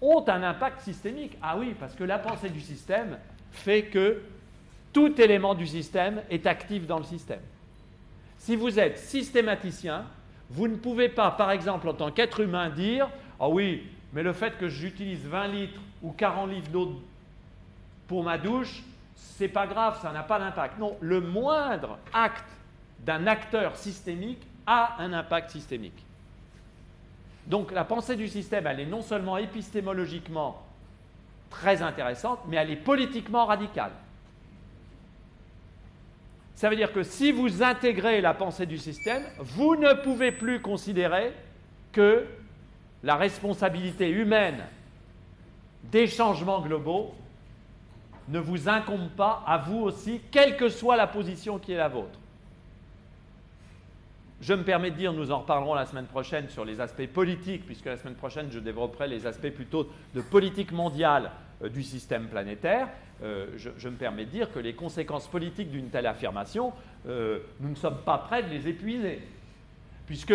ont 0.01 0.23
un 0.27 0.43
impact 0.43 0.81
systémique. 0.81 1.37
Ah 1.41 1.57
oui, 1.57 1.75
parce 1.79 1.95
que 1.95 2.03
la 2.03 2.19
pensée 2.19 2.49
du 2.49 2.61
système 2.61 3.17
fait 3.51 3.83
que 3.83 4.21
tout 4.93 5.19
élément 5.21 5.55
du 5.55 5.67
système 5.67 6.21
est 6.29 6.47
actif 6.47 6.87
dans 6.87 6.97
le 6.97 7.03
système. 7.03 7.41
Si 8.37 8.55
vous 8.55 8.79
êtes 8.79 8.97
systématicien, 8.97 10.05
vous 10.49 10.67
ne 10.67 10.75
pouvez 10.75 11.09
pas, 11.09 11.31
par 11.31 11.51
exemple, 11.51 11.87
en 11.89 11.93
tant 11.93 12.11
qu'être 12.11 12.39
humain, 12.39 12.69
dire 12.69 13.09
Ah 13.39 13.49
oui, 13.49 13.83
mais 14.13 14.23
le 14.23 14.33
fait 14.33 14.57
que 14.57 14.67
j'utilise 14.67 15.25
20 15.25 15.47
litres 15.47 15.81
ou 16.01 16.11
40 16.11 16.49
litres 16.49 16.71
d'eau 16.71 17.01
pour 18.07 18.23
ma 18.23 18.37
douche, 18.37 18.83
c'est 19.15 19.49
pas 19.49 19.67
grave, 19.67 19.99
ça 20.01 20.11
n'a 20.11 20.23
pas 20.23 20.39
d'impact. 20.39 20.79
Non, 20.79 20.97
le 21.01 21.21
moindre 21.21 21.99
acte 22.13 22.49
d'un 22.99 23.27
acteur 23.27 23.75
systémique 23.75 24.41
a 24.65 24.95
un 24.99 25.13
impact 25.13 25.51
systémique. 25.51 26.05
Donc 27.49 27.71
la 27.71 27.83
pensée 27.83 28.15
du 28.15 28.27
système, 28.27 28.67
elle 28.67 28.79
est 28.79 28.85
non 28.85 29.01
seulement 29.01 29.37
épistémologiquement 29.37 30.63
très 31.49 31.81
intéressante, 31.81 32.39
mais 32.47 32.57
elle 32.57 32.69
est 32.69 32.75
politiquement 32.75 33.45
radicale. 33.45 33.91
Ça 36.53 36.69
veut 36.69 36.75
dire 36.75 36.93
que 36.93 37.03
si 37.03 37.31
vous 37.31 37.63
intégrez 37.63 38.21
la 38.21 38.33
pensée 38.33 38.65
du 38.65 38.77
système, 38.77 39.23
vous 39.39 39.75
ne 39.75 39.93
pouvez 39.93 40.31
plus 40.31 40.61
considérer 40.61 41.33
que 41.91 42.25
la 43.01 43.15
responsabilité 43.15 44.09
humaine 44.09 44.61
des 45.85 46.05
changements 46.05 46.61
globaux 46.61 47.15
ne 48.27 48.39
vous 48.39 48.69
incombe 48.69 49.09
pas 49.09 49.43
à 49.47 49.57
vous 49.57 49.79
aussi, 49.79 50.21
quelle 50.31 50.55
que 50.55 50.69
soit 50.69 50.97
la 50.97 51.07
position 51.07 51.57
qui 51.57 51.71
est 51.71 51.77
la 51.77 51.87
vôtre. 51.87 52.19
Je 54.41 54.53
me 54.53 54.63
permets 54.63 54.91
de 54.91 54.95
dire, 54.95 55.11
nous 55.11 55.31
en 55.31 55.39
reparlerons 55.39 55.73
la 55.73 55.85
semaine 55.85 56.05
prochaine 56.05 56.47
sur 56.47 56.63
les 56.63 56.79
aspects 56.79 57.07
politiques, 57.07 57.65
puisque 57.65 57.85
la 57.85 57.97
semaine 57.97 58.15
prochaine, 58.15 58.47
je 58.51 58.59
développerai 58.59 59.07
les 59.07 59.27
aspects 59.27 59.49
plutôt 59.49 59.89
de 60.15 60.21
politique 60.21 60.71
mondiale 60.71 61.31
euh, 61.61 61.69
du 61.69 61.83
système 61.83 62.27
planétaire. 62.27 62.87
Euh, 63.21 63.47
je, 63.57 63.89
me 63.89 63.95
permets 63.95 64.23
de 64.23 64.29
dire 64.29 64.51
que 64.53 64.59
les 64.59 64.73
conséquences 64.73 65.27
politiques 65.27 65.71
d'une 65.71 65.89
telle 65.89 66.07
affirmation, 66.07 66.71
euh, 67.07 67.39
nous 67.59 67.69
ne 67.69 67.75
sommes 67.75 67.97
pas 68.05 68.17
prêts 68.17 68.43
de 68.43 68.49
les 68.49 68.69
épuiser. 68.69 69.19
Puisque 70.07 70.33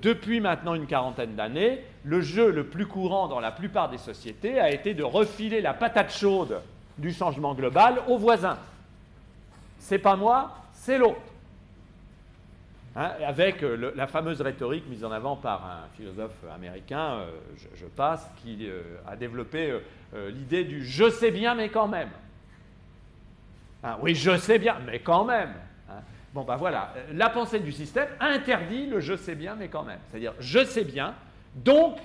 depuis 0.00 0.40
maintenant 0.40 0.74
une 0.74 0.86
quarantaine 0.86 1.36
d'années, 1.36 1.84
le 2.04 2.22
jeu 2.22 2.50
le 2.50 2.64
plus 2.64 2.86
courant 2.86 3.28
dans 3.28 3.38
la 3.38 3.52
plupart 3.52 3.90
des 3.90 3.98
sociétés 3.98 4.58
a 4.58 4.70
été 4.70 4.94
de 4.94 5.04
refiler 5.04 5.60
la 5.60 5.74
patate 5.74 6.12
chaude 6.12 6.60
du 6.98 7.12
changement 7.12 7.54
global 7.54 8.00
aux 8.08 8.18
voisins. 8.18 8.58
C'est 9.78 9.98
pas 9.98 10.16
moi, 10.16 10.56
c'est 10.72 10.98
l'autre. 10.98 11.20
Hein, 12.94 13.12
avec 13.26 13.62
euh, 13.62 13.92
la 13.96 14.06
fameuse 14.06 14.42
rhétorique 14.42 14.86
mise 14.86 15.02
en 15.02 15.12
avant 15.12 15.34
par 15.34 15.64
un 15.64 15.88
philosophe 15.96 16.44
américain, 16.54 17.20
euh, 17.20 17.30
je, 17.74 17.86
passe, 17.86 18.30
qui 18.42 18.68
euh, 18.68 18.82
a 19.06 19.16
développé 19.16 19.78
l'idée 20.28 20.64
du 20.64 20.84
je 20.84 21.08
sais 21.08 21.30
bien, 21.30 21.54
mais 21.54 21.70
quand 21.70 21.88
même. 21.88 22.10
Hein, 23.82 23.96
oui, 24.02 24.14
je 24.14 24.36
sais 24.36 24.58
bien, 24.58 24.76
mais 24.86 24.98
quand 24.98 25.24
même. 25.24 25.54
Hein. 25.88 26.00
Bon, 26.34 26.44
ben 26.44 26.56
voilà, 26.56 26.92
la 27.14 27.30
pensée 27.30 27.60
du 27.60 27.72
système 27.72 28.08
interdit 28.20 28.86
le 28.86 29.00
je 29.00 29.16
sais 29.16 29.34
bien, 29.34 29.54
mais 29.54 29.68
quand 29.68 29.84
même. 29.84 29.98
C'est-à-dire, 30.10 30.34
je 30.38 30.62
sais 30.62 30.84
bien, 30.84 31.14
donc 31.54 31.96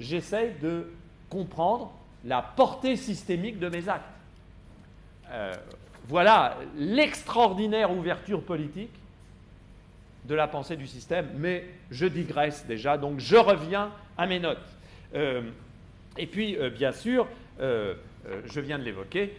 j'essaie 0.00 0.56
de 0.60 0.90
comprendre 1.30 1.92
la 2.24 2.42
portée 2.42 2.96
systémique 2.96 3.60
de 3.60 3.68
mes 3.68 3.88
actes. 3.88 4.02
voilà 6.08 6.56
l'extraordinaire 6.76 7.92
ouverture 7.92 8.42
politique 8.42 8.90
de 10.28 10.34
la 10.34 10.46
pensée 10.46 10.76
du 10.76 10.86
système, 10.86 11.30
mais 11.36 11.64
je 11.90 12.06
digresse 12.06 12.66
déjà, 12.66 12.98
donc 12.98 13.18
je 13.18 13.36
reviens 13.36 13.90
à 14.16 14.26
mes 14.26 14.38
notes. 14.38 14.58
Euh, 15.14 15.42
et 16.18 16.26
puis, 16.26 16.56
euh, 16.56 16.68
bien 16.68 16.92
sûr, 16.92 17.26
euh, 17.60 17.94
je 18.44 18.60
viens 18.60 18.78
de 18.78 18.84
l'évoquer, 18.84 19.32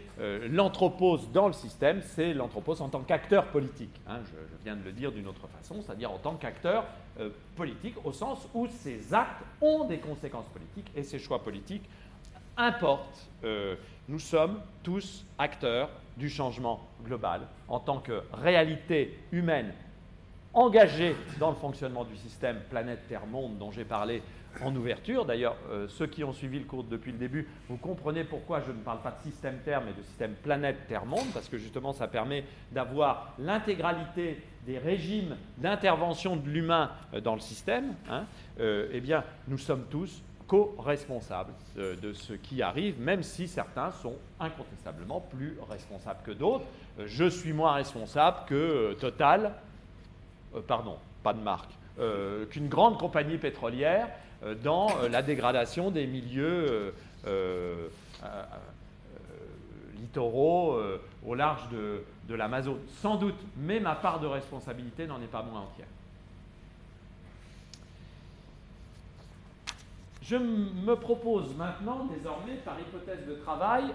l'anthropose 0.50 1.32
dans 1.32 1.46
le 1.46 1.54
système, 1.54 2.02
c'est 2.02 2.34
l'anthropose 2.34 2.82
en 2.82 2.90
tant 2.90 3.02
qu'acteur 3.02 3.46
politique. 3.48 3.94
Hein, 4.08 4.20
je, 4.26 4.64
viens 4.64 4.76
de 4.76 4.84
le 4.84 4.92
dire 4.92 5.12
d'une 5.12 5.28
autre 5.28 5.48
façon, 5.48 5.82
c'est-à-dire 5.82 6.12
en 6.12 6.18
tant 6.18 6.34
qu'acteur 6.36 6.86
politique, 7.56 7.94
au 8.04 8.12
sens 8.12 8.48
où 8.54 8.68
ces 8.68 9.14
actes 9.14 9.44
ont 9.62 9.86
des 9.86 10.00
conséquences 10.00 10.48
politiques 10.48 10.90
et 10.96 11.04
ces 11.04 11.20
choix 11.20 11.44
politiques 11.44 11.88
importent. 12.58 13.30
nous 14.08 14.20
sommes 14.20 14.60
tous 14.82 15.24
acteurs 15.38 15.92
du 16.18 16.30
changement 16.30 16.88
global 17.06 17.42
en 17.68 17.80
tant 17.80 18.00
que 18.00 18.24
réalité 18.34 19.20
humaine 19.32 19.72
engagés 20.60 21.16
dans 21.40 21.50
le 21.50 21.56
fonctionnement 21.56 22.04
du 22.04 22.18
système 22.18 22.60
planète-Terre-Monde 22.70 23.58
dont 23.58 23.72
j'ai 23.72 23.86
parlé 23.86 24.22
en 24.62 24.76
ouverture. 24.76 25.24
D'ailleurs, 25.24 25.56
euh, 25.70 25.88
ceux 25.88 26.08
qui 26.08 26.22
ont 26.24 26.34
suivi 26.34 26.60
le 26.60 26.66
cours 26.66 26.84
depuis 26.84 27.14
le 27.14 27.18
début, 27.18 27.48
vous 27.70 27.78
comprenez 27.78 28.26
pourquoi 28.26 28.60
je 28.60 28.72
ne 28.72 28.80
parle 28.80 29.02
pas 29.02 29.12
de 29.12 29.30
système 29.30 29.60
Terre, 29.64 29.82
mais 29.86 29.94
de 29.94 30.04
système 30.04 30.34
planète 30.34 30.76
Terre-Monde, 30.90 31.28
parce 31.34 31.48
que 31.48 31.58
justement, 31.58 31.94
ça 31.94 32.10
permet 32.10 32.44
d'avoir 32.74 33.34
l'intégralité 33.40 34.44
des 34.66 34.78
régimes 34.78 35.38
d'intervention 35.60 36.36
de 36.36 36.50
l'humain 36.50 36.92
euh, 37.14 37.22
dans 37.22 37.36
le 37.36 37.40
système. 37.40 37.96
Hein. 38.10 38.26
Euh, 38.60 38.90
eh 38.92 39.00
bien, 39.00 39.24
nous 39.48 39.58
sommes 39.58 39.86
tous 39.90 40.22
co-responsables 40.48 41.54
de 41.76 42.12
ce 42.12 42.34
qui 42.34 42.64
arrive, 42.64 43.00
même 43.00 43.22
si 43.22 43.48
certains 43.48 43.92
sont 43.92 44.16
incontestablement 44.40 45.22
plus 45.22 45.56
responsables 45.70 46.22
que 46.26 46.32
d'autres. 46.32 46.66
je 47.06 47.30
suis 47.30 47.54
moins 47.54 47.74
responsable 47.74 48.38
que 48.48 48.94
Total, 49.00 49.54
pardon, 50.68 50.98
pas 51.24 51.34
de 51.34 51.42
marque, 51.42 51.72
qu'une 52.50 52.70
grande 52.70 52.98
compagnie 52.98 53.38
pétrolière 53.38 54.08
euh, 54.44 54.56
dans 54.56 54.88
euh, 54.90 55.10
la 55.10 55.22
dégradation 55.22 55.92
des 55.92 56.08
milieux 56.08 56.94
euh, 57.28 57.88
littoraux 60.00 60.80
au 61.26 61.36
large 61.36 61.68
de, 61.70 62.04
de 62.28 62.36
l'Amazone. 62.36 62.80
Sans 63.02 63.18
doute, 63.18 63.36
mais 63.58 63.80
ma 63.80 63.96
part 63.96 64.20
de 64.20 64.28
responsabilité 64.28 65.06
n'en 65.06 65.22
est 65.22 65.28
pas 65.28 65.44
moins 65.44 65.62
entière. 65.62 65.88
Je 70.22 70.38
me 70.38 70.96
propose 70.96 71.54
maintenant, 71.56 72.06
désormais, 72.06 72.56
par 72.64 72.80
hypothèse 72.80 73.26
de 73.28 73.34
travail, 73.36 73.86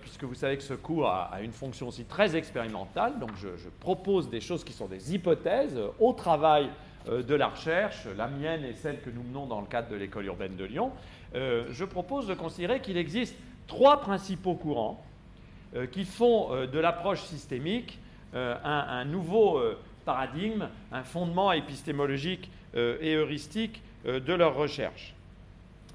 puisque 0.00 0.24
vous 0.24 0.34
savez 0.34 0.56
que 0.56 0.62
ce 0.62 0.74
cours 0.74 1.08
a, 1.08 1.40
une 1.42 1.52
fonction 1.52 1.88
aussi 1.88 2.04
très 2.04 2.36
expérimentale, 2.36 3.18
donc 3.18 3.30
je, 3.36 3.48
propose 3.80 4.28
des 4.28 4.40
choses 4.40 4.64
qui 4.64 4.72
sont 4.72 4.86
des 4.86 5.14
hypothèses 5.14 5.78
au 5.98 6.12
travail 6.12 6.70
euh, 7.08 7.22
de 7.22 7.34
la 7.34 7.48
recherche, 7.48 8.06
la 8.16 8.28
mienne 8.28 8.62
et 8.62 8.74
celle 8.74 9.00
que 9.00 9.08
nous 9.08 9.22
menons 9.22 9.46
dans 9.46 9.60
le 9.60 9.66
cadre 9.66 9.88
de 9.88 9.96
l'école 9.96 10.26
urbaine 10.26 10.56
de 10.56 10.64
Lyon, 10.64 10.92
euh, 11.34 11.64
je 11.70 11.84
propose 11.86 12.26
de 12.26 12.34
considérer 12.34 12.80
qu'il 12.80 12.98
existe 12.98 13.34
trois 13.66 14.00
principaux 14.00 14.54
courants 14.54 15.02
euh, 15.74 15.86
qui 15.86 16.04
font 16.04 16.50
de 16.66 16.78
l'approche 16.78 17.22
systémique 17.22 17.98
un, 18.32 19.04
nouveau 19.06 19.60
paradigme, 20.04 20.68
un 20.92 21.02
fondement 21.02 21.50
épistémologique 21.50 22.48
et 22.74 23.14
heuristique 23.14 23.82
de 24.04 24.32
leur 24.32 24.54
recherche. 24.54 25.16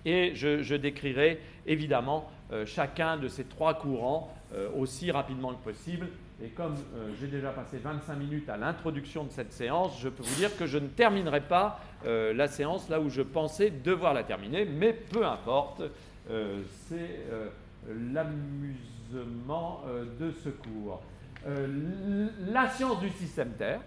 Et 0.04 0.36
je 0.36 0.76
décrirai 0.76 1.40
évidemment 1.66 2.30
chacun 2.66 3.18
de 3.18 3.28
ces 3.28 3.44
trois 3.44 3.74
courants 3.74 4.32
aussi 4.76 5.12
rapidement 5.12 5.54
que 5.54 5.64
possible 5.64 6.08
et 6.44 6.50
comme 6.50 6.76
euh, 6.96 7.14
j'ai 7.20 7.28
déjà 7.28 7.52
passé 7.52 7.78
25 7.78 8.16
minutes 8.16 8.50
à 8.50 8.58
l'introduction 8.58 9.24
de 9.24 9.32
cette 9.32 9.54
séance, 9.54 10.00
je 10.02 10.10
peux 10.10 10.24
vous 10.24 10.36
dire 10.36 10.56
que 10.58 10.66
je 10.66 10.78
ne 10.78 10.88
terminerai 10.88 11.42
pas 11.42 11.80
euh, 12.06 12.34
la 12.34 12.48
séance 12.48 12.90
là 12.90 13.00
où 13.00 13.10
je 13.10 13.22
pensais 13.22 13.70
devoir 13.70 14.14
la 14.14 14.24
terminer, 14.24 14.66
mais 14.66 14.92
peu 14.92 15.26
importe, 15.26 15.84
euh, 16.30 16.62
c'est 16.88 17.26
l'amusement 17.88 19.84
de 20.20 20.32
ce 20.44 20.50
cours. 20.50 21.02
la 21.46 22.70
science 22.70 23.00
du 23.00 23.10
système 23.12 23.52
Terre, 23.52 23.80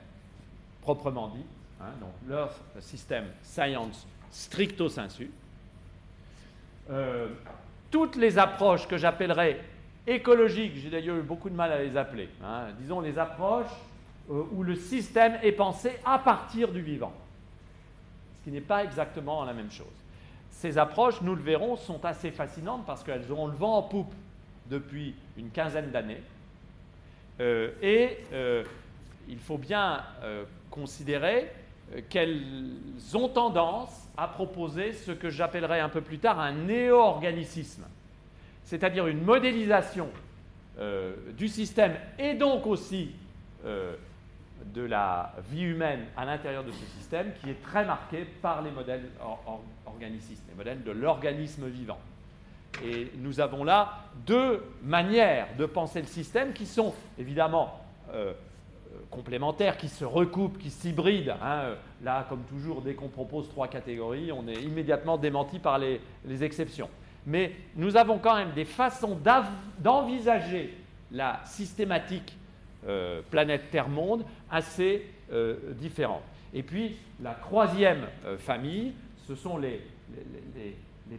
proprement 0.80 1.28
dit, 1.28 1.44
hein, 1.80 1.90
donc 2.00 2.12
l'Earth 2.28 2.62
System 2.80 3.24
Science 3.42 4.06
stricto 4.30 4.88
sensu, 4.88 5.30
toutes 7.90 8.16
les 8.16 8.38
approches 8.38 8.86
que 8.86 8.96
j'appellerais 8.96 9.60
écologiques, 10.06 10.76
j'ai 10.76 10.90
d'ailleurs 10.90 11.16
eu 11.16 11.22
beaucoup 11.22 11.50
de 11.50 11.54
mal 11.54 11.72
à 11.72 11.82
les 11.82 11.96
appeler, 11.96 12.28
hein. 12.42 12.68
disons 12.78 13.00
les 13.00 13.18
approches 13.18 13.66
euh, 14.30 14.42
où 14.52 14.62
le 14.62 14.74
système 14.74 15.38
est 15.42 15.52
pensé 15.52 15.92
à 16.04 16.18
partir 16.18 16.72
du 16.72 16.80
vivant, 16.80 17.12
ce 18.38 18.44
qui 18.44 18.50
n'est 18.50 18.60
pas 18.60 18.84
exactement 18.84 19.44
la 19.44 19.52
même 19.52 19.70
chose. 19.70 19.86
Ces 20.50 20.78
approches, 20.78 21.20
nous 21.22 21.34
le 21.34 21.42
verrons, 21.42 21.76
sont 21.76 22.04
assez 22.04 22.30
fascinantes 22.30 22.84
parce 22.86 23.04
qu'elles 23.04 23.32
ont 23.32 23.46
le 23.46 23.54
vent 23.54 23.76
en 23.76 23.82
poupe 23.82 24.12
depuis 24.66 25.14
une 25.36 25.50
quinzaine 25.50 25.90
d'années. 25.90 26.22
Euh, 27.40 27.70
et 27.80 28.18
euh, 28.32 28.64
il 29.28 29.38
faut 29.38 29.58
bien 29.58 30.02
considérer 30.70 31.52
qu'elles 32.08 32.42
ont 33.14 33.28
tendance 33.28 34.07
à 34.18 34.28
proposer 34.28 34.92
ce 34.92 35.12
que 35.12 35.30
j'appellerai 35.30 35.80
un 35.80 35.88
peu 35.88 36.00
plus 36.00 36.18
tard 36.18 36.40
un 36.40 36.52
néo-organicisme 36.52 37.84
c'est-à-dire 38.68 39.06
une 39.06 39.22
modélisation 39.22 40.08
euh, 40.78 41.14
du 41.38 41.48
système 41.48 41.94
et 42.18 42.34
donc 42.34 42.66
aussi 42.66 43.12
euh, 43.64 43.94
de 44.74 44.82
la 44.82 45.32
vie 45.50 45.62
humaine 45.62 46.04
à 46.16 46.26
l'intérieur 46.26 46.64
de 46.64 46.70
ce 46.70 46.84
système 46.98 47.32
qui 47.40 47.48
est 47.48 47.62
très 47.62 47.86
marquée 47.86 48.26
par 48.42 48.60
les 48.60 48.70
modèles 48.70 49.08
organicistes, 49.86 50.44
les 50.50 50.54
modèles 50.54 50.82
de 50.82 50.90
l'organisme 50.90 51.66
vivant. 51.66 51.98
Et 52.84 53.10
nous 53.16 53.40
avons 53.40 53.64
là 53.64 54.04
deux 54.26 54.62
manières 54.82 55.48
de 55.56 55.64
penser 55.64 56.02
le 56.02 56.06
système 56.06 56.52
qui 56.52 56.66
sont 56.66 56.94
évidemment 57.18 57.80
euh, 58.12 58.34
complémentaires, 59.10 59.76
qui 59.76 59.88
se 59.88 60.04
recoupent, 60.04 60.58
qui 60.58 60.70
s'hybrident. 60.70 61.34
Hein. 61.42 61.74
Là, 62.02 62.26
comme 62.28 62.42
toujours, 62.42 62.82
dès 62.82 62.94
qu'on 62.94 63.08
propose 63.08 63.48
trois 63.48 63.68
catégories, 63.68 64.30
on 64.32 64.46
est 64.48 64.62
immédiatement 64.62 65.18
démenti 65.18 65.58
par 65.58 65.78
les 65.78 66.00
exceptions 66.44 66.88
mais 67.28 67.52
nous 67.76 67.96
avons 67.96 68.18
quand 68.18 68.36
même 68.36 68.52
des 68.52 68.64
façons 68.64 69.18
d'envisager 69.80 70.74
la 71.12 71.40
systématique 71.44 72.36
euh, 72.86 73.20
planète 73.30 73.70
Terre-Monde 73.70 74.24
assez 74.50 75.04
euh, 75.30 75.56
différentes. 75.74 76.22
Et 76.54 76.62
puis, 76.62 76.96
la 77.22 77.34
troisième 77.34 78.06
euh, 78.24 78.38
famille, 78.38 78.94
ce 79.26 79.34
sont 79.34 79.58
les, 79.58 79.82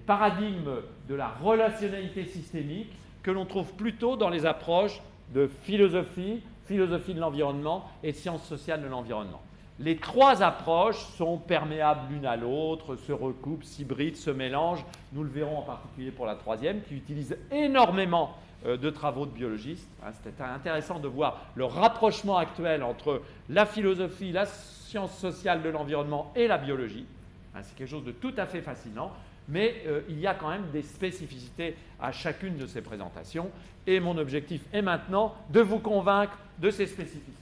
paradigmes 0.06 0.82
de 1.08 1.15
la 1.15 1.30
relationnalité 1.30 2.25
systémique 2.25 2.91
que 3.21 3.32
l'on 3.32 3.45
trouve 3.45 3.73
plutôt 3.73 4.15
dans 4.15 4.30
les 4.30 4.45
approches 4.45 5.02
de 5.34 5.47
philosophie, 5.63 6.41
philosophie 6.70 7.16
de 7.16 7.20
l'environnement 7.20 7.90
et 8.04 8.14
sciences 8.14 8.44
sociales 8.44 8.84
de 8.84 8.88
l'environnement. 8.88 9.42
Les 9.80 9.98
trois 9.98 10.44
approches 10.44 11.04
sont 11.18 11.38
perméables 11.38 12.02
l'une 12.12 12.28
à 12.28 12.36
l'autre, 12.36 12.96
se 12.96 13.12
recoupent, 13.12 13.64
s'hybrident, 13.64 14.16
se 14.16 14.30
mélangent. 14.30 14.86
Nous 15.14 15.24
le 15.24 15.30
verrons 15.30 15.58
en 15.58 15.62
particulier 15.64 16.12
pour 16.12 16.28
la 16.28 16.36
troisième, 16.36 16.82
qui 16.84 16.96
utilise 16.96 17.36
énormément 17.50 18.36
euh, 18.68 18.78
de 18.78 18.90
travaux 18.92 19.26
de 19.26 19.32
biologistes. 19.32 19.90
Hein, 20.06 20.12
C'était 20.12 20.44
intéressant 20.44 21.00
de 21.00 21.08
voir 21.08 21.42
le 21.56 21.66
rapprochement 21.66 22.38
actuel 22.38 22.84
entre 22.84 23.24
la 23.50 23.66
philosophie, 23.66 24.32
la 24.32 24.46
science 24.46 25.18
sociale 25.18 25.64
de 25.64 25.70
l'environnement 25.70 26.32
et 26.36 26.48
la 26.48 26.60
biologie. 26.60 27.08
Hein, 27.56 27.62
c'est 27.64 27.76
quelque 27.76 27.90
chose 27.90 28.06
de 28.06 28.12
tout 28.12 28.34
à 28.38 28.46
fait 28.46 28.62
fascinant, 28.62 29.12
mais 29.50 29.82
euh, 29.88 30.02
il 30.08 30.20
y 30.20 30.28
a 30.28 30.36
quand 30.36 30.50
même 30.50 30.70
des 30.72 30.84
spécificités 30.84 31.76
à 32.00 32.12
chacune 32.12 32.58
de 32.58 32.68
ces 32.68 32.82
présentations. 32.82 33.50
Et 33.88 34.00
mon 34.00 34.18
objectif 34.18 34.62
est 34.72 34.84
maintenant 34.84 35.36
de 35.50 35.62
vous 35.62 35.80
convaincre 35.80 36.38
de 36.60 36.70
ces 36.70 36.86
spécificités. 36.86 37.34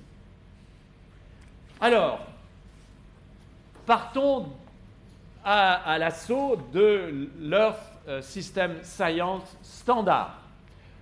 Alors, 1.82 2.26
partons 3.86 4.48
à, 5.44 5.98
l'assaut 5.98 6.58
de 6.74 7.30
l'Earth 7.40 7.80
euh, 8.08 8.22
System 8.22 8.78
Science 8.84 9.58
Standard, 9.62 10.42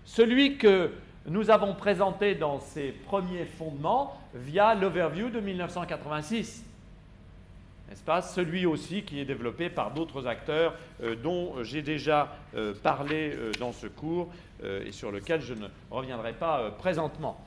celui 0.03 0.57
que 0.57 0.91
nous 1.27 1.49
avons 1.49 1.73
présenté 1.73 2.35
dans 2.35 2.59
ses 2.59 2.91
premiers 2.91 3.45
fondements 3.45 4.19
via 4.33 4.75
l'overview 4.75 5.29
de 5.29 5.39
1986. 5.39 6.64
Celui 8.21 8.65
aussi 8.65 9.03
qui 9.03 9.19
est 9.19 9.25
développé 9.25 9.69
par 9.69 9.91
d'autres 9.91 10.27
acteurs 10.27 10.73
euh, 11.01 11.15
dont 11.15 11.63
j'ai 11.63 11.81
déjà 11.81 12.35
euh, 12.55 12.73
parlé 12.73 13.35
dans 13.59 13.71
ce 13.71 13.87
cours 13.87 14.31
et 14.63 14.91
sur 14.91 15.11
lequel 15.11 15.41
je 15.41 15.53
ne 15.53 15.67
reviendrai 15.91 16.33
pas 16.33 16.71
présentement 16.71 17.45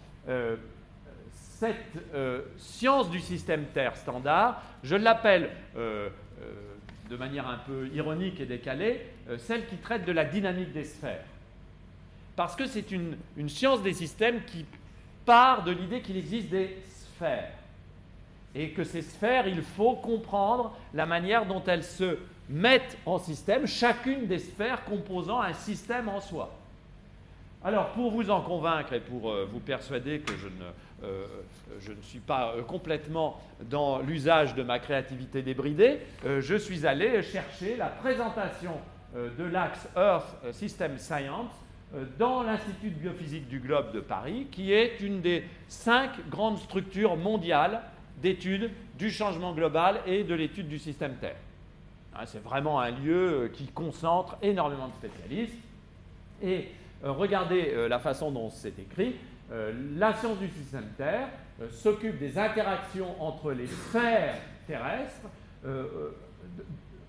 cette 1.58 1.76
euh, 2.14 2.42
science 2.56 3.10
du 3.10 3.18
système 3.18 3.64
Terre 3.74 3.96
standard, 3.96 4.62
je 4.84 4.94
l'appelle 4.94 5.50
euh, 5.76 6.08
euh, 6.40 6.52
de 7.10 7.16
manière 7.16 7.48
un 7.48 7.58
peu 7.58 7.88
ironique 7.88 8.38
et 8.38 8.46
décalée, 8.46 9.06
celle 9.38 9.66
qui 9.66 9.76
traite 9.76 10.04
de 10.04 10.12
la 10.12 10.24
dynamique 10.24 10.72
des 10.72 10.84
sphères. 10.84 11.24
Parce 12.36 12.54
que 12.54 12.66
c'est 12.66 12.92
une, 12.92 13.16
science 13.48 13.82
des 13.82 13.94
systèmes 13.94 14.44
qui 14.44 14.66
part 15.24 15.64
de 15.64 15.72
l'idée 15.72 16.00
qu'il 16.00 16.16
existe 16.16 16.50
des 16.50 16.76
sphères. 16.84 17.50
Et 18.58 18.70
que 18.70 18.84
ces 18.84 19.00
sphères, 19.00 19.48
il 19.48 19.62
faut 19.62 19.94
comprendre 19.94 20.76
la 20.92 21.06
manière 21.06 21.46
dont 21.46 21.62
elles 21.66 21.84
se 21.84 22.18
mettent 22.50 22.98
en 23.06 23.18
système, 23.18 23.66
chacune 23.66 24.26
des 24.26 24.38
sphères 24.38 24.84
composant 24.84 25.40
un 25.40 25.54
système 25.54 26.10
en 26.10 26.20
soi. 26.20 26.50
Alors, 27.64 27.92
pour 27.92 28.10
vous 28.10 28.30
en 28.30 28.42
convaincre 28.42 28.92
et 28.92 29.00
pour 29.00 29.34
vous 29.50 29.60
persuader 29.60 30.20
que 30.20 30.36
je 30.36 30.46
ne 30.46 30.70
euh, 31.04 31.26
je 31.80 31.92
ne 31.92 32.02
suis 32.02 32.18
pas 32.18 32.54
euh, 32.56 32.62
complètement 32.62 33.40
dans 33.70 34.00
l'usage 34.00 34.56
de 34.56 34.64
ma 34.64 34.80
créativité 34.80 35.42
débridée, 35.42 36.00
euh, 36.26 36.40
je 36.40 36.56
suis 36.56 36.86
allé 36.86 37.22
chercher 37.22 37.76
la 37.76 37.86
présentation 37.86 38.72
de 39.14 39.44
l'axe 39.44 39.88
Earth 39.96 40.36
System 40.52 40.98
Science 40.98 41.50
dans 42.18 42.42
l'Institut 42.42 42.90
de 42.90 42.96
biophysique 42.96 43.48
du 43.48 43.58
globe 43.58 43.90
de 43.94 44.00
Paris, 44.00 44.48
qui 44.52 44.70
est 44.70 45.00
une 45.00 45.22
des 45.22 45.44
cinq 45.66 46.10
grandes 46.28 46.58
structures 46.58 47.16
mondiales 47.16 47.80
d'études 48.20 48.70
du 48.98 49.10
changement 49.10 49.52
global 49.52 50.00
et 50.06 50.24
de 50.24 50.34
l'étude 50.34 50.68
du 50.68 50.78
système 50.78 51.14
Terre. 51.16 51.36
Hein, 52.14 52.24
c'est 52.26 52.42
vraiment 52.42 52.80
un 52.80 52.90
lieu 52.90 53.50
qui 53.54 53.66
concentre 53.66 54.36
énormément 54.42 54.88
de 54.88 54.94
spécialistes. 54.94 55.58
Et 56.42 56.68
regardez 57.02 57.88
la 57.88 57.98
façon 57.98 58.30
dont 58.30 58.50
c'est 58.50 58.78
écrit. 58.78 59.16
la 59.96 60.14
science 60.14 60.38
du 60.38 60.48
système 60.48 60.88
Terre 60.96 61.28
s'occupe 61.70 62.18
des 62.18 62.38
interactions 62.38 63.20
entre 63.20 63.52
les 63.52 63.66
sphères 63.66 64.36
terrestres 64.66 65.28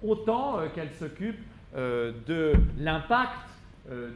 autant 0.03 0.59
qu'elle 0.73 0.91
s'occupe 0.93 1.39
de 1.75 2.53
l'impact 2.79 3.49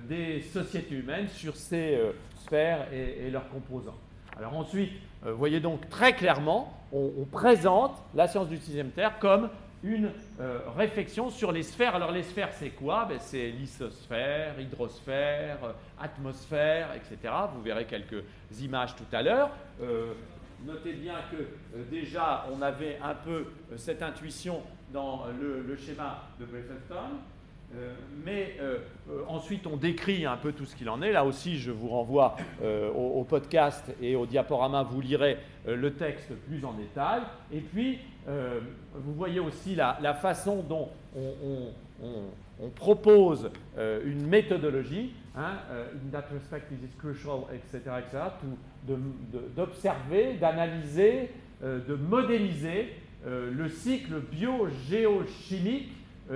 des 0.08 0.42
sociétés 0.42 0.96
humaines 0.96 1.28
sur 1.28 1.56
ces 1.56 2.00
sphères 2.44 2.88
et 2.92 3.30
leurs 3.30 3.50
composants. 3.50 4.00
Alors 4.38 4.56
ensuite, 4.56 4.92
euh, 5.26 5.34
voyez 5.34 5.60
donc 5.60 5.88
très 5.90 6.14
clairement, 6.14 6.80
on, 6.92 7.26
présente 7.26 8.04
la 8.14 8.28
science 8.28 8.50
du 8.50 8.58
sixième 8.58 8.92
terre 8.92 9.18
comme 9.20 9.50
une 9.84 10.12
euh, 10.40 10.60
réflexion 10.76 11.30
sur 11.30 11.52
les 11.52 11.64
sphères. 11.64 11.96
Alors 11.96 12.12
les 12.12 12.24
sphères, 12.24 12.52
c'est 12.54 12.70
quoi? 12.70 13.06
Ben, 13.06 13.18
C'est 13.20 13.50
lithosphère, 13.50 14.60
hydrosphère, 14.60 15.58
euh, 15.64 15.72
atmosphère, 16.00 16.90
etc. 16.96 17.34
Vous 17.54 17.62
verrez 17.62 17.86
quelques 17.86 18.24
images 18.60 18.96
tout 18.96 19.06
à 19.12 19.22
l'heure. 19.22 19.52
notez 20.66 20.94
bien 20.94 21.16
que 21.32 21.82
déjà, 21.92 22.46
on 22.52 22.62
avait 22.62 23.00
un 23.04 23.16
peu 23.16 23.48
cette 23.76 24.02
intuition 24.02 24.62
dans 24.92 25.26
le, 25.40 25.76
schéma 25.76 26.24
de 26.40 26.46
Breiffelton. 26.46 27.18
Euh, 27.76 27.94
mais 28.24 28.56
euh, 28.60 28.78
euh, 29.10 29.24
ensuite, 29.28 29.66
on 29.68 29.78
décrit 29.78 30.26
un 30.26 30.38
peu 30.38 30.52
tout 30.52 30.66
ce 30.66 30.76
qu'il 30.76 30.90
en 30.90 31.02
est. 31.02 31.12
Là 31.12 31.26
aussi, 31.26 31.58
je 31.58 31.72
vous 31.72 31.90
renvoie 31.90 32.36
au, 32.96 33.24
podcast 33.24 33.92
et 34.02 34.16
au 34.16 34.26
diaporama, 34.26 34.84
vous 34.84 35.02
lirez 35.02 35.38
le 35.66 35.94
texte 35.94 36.34
plus 36.48 36.64
en 36.66 36.74
détail. 36.74 37.22
Et 37.52 37.60
puis, 37.60 38.00
vous 38.28 39.14
voyez 39.14 39.40
aussi 39.40 39.76
la, 39.76 40.14
façon 40.14 40.64
dont 40.64 40.90
on, 41.16 42.70
propose 42.76 43.50
une 43.78 44.28
méthodologie, 44.28 45.14
hein, 45.36 45.58
in 45.72 46.12
that 46.12 46.26
respect 46.32 46.64
it 46.72 46.84
is 46.84 46.96
crucial, 46.98 47.46
etc., 47.54 47.96
etc., 48.00 48.24
d'observer, 49.56 50.34
d'analyser, 50.34 51.30
de 51.62 51.96
modéliser 51.96 52.94
le 53.26 53.68
cycle 53.70 54.20
biogéochimique 54.20 55.92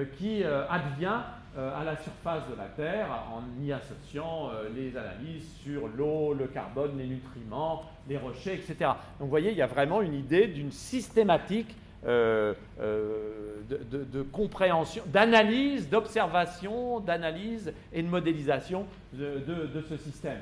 qui 0.06 0.44
euh, 0.44 0.68
advient 0.70 1.22
euh, 1.58 1.80
à 1.80 1.84
la 1.84 1.98
surface 1.98 2.44
de 2.50 2.56
la 2.56 2.66
Terre 2.66 3.08
en 3.34 3.42
y 3.64 3.72
associant 3.72 4.52
les 4.76 4.96
analyses 4.96 5.50
sur 5.64 5.88
l'eau, 5.88 6.34
le 6.34 6.48
carbone, 6.48 6.98
les 6.98 7.08
nutriments, 7.08 7.84
les 8.08 8.18
rochers, 8.18 8.54
etc. 8.54 8.76
Donc 8.80 9.22
vous 9.22 9.30
voyez, 9.30 9.52
il 9.52 9.58
y 9.58 9.62
a 9.62 9.68
vraiment 9.68 10.02
une 10.02 10.14
idée 10.14 10.48
d'une 10.48 10.72
systématique 10.72 11.76
de, 12.06 12.56
compréhension, 14.32 15.04
d'analyse, 15.08 15.90
d'observation, 15.90 17.00
d'analyse 17.00 17.74
et 17.92 18.04
de 18.04 18.08
modélisation 18.08 18.86
de, 19.14 19.82
ce 19.90 19.98
système. 19.98 20.40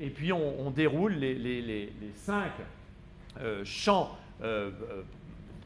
et 0.00 0.08
puis 0.08 0.32
on, 0.32 0.70
déroule 0.70 1.12
les, 1.12 1.92
cinq 2.14 2.52
champs 3.64 4.16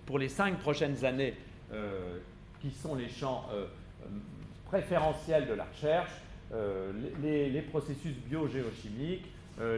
pour 0.07 0.19
les 0.19 0.29
cinq 0.29 0.59
prochaines 0.59 1.05
années 1.05 1.35
qui 2.61 2.71
sont 2.71 2.95
les 2.95 3.09
champs 3.09 3.47
euh, 3.53 3.65
euh, 4.03 4.07
préférentiels 4.67 5.47
de 5.47 5.55
la 5.55 5.65
recherche, 5.65 6.11
euh, 6.53 6.93
les, 7.23 7.63
processus 7.63 8.15
biogéochimiques, 8.29 9.27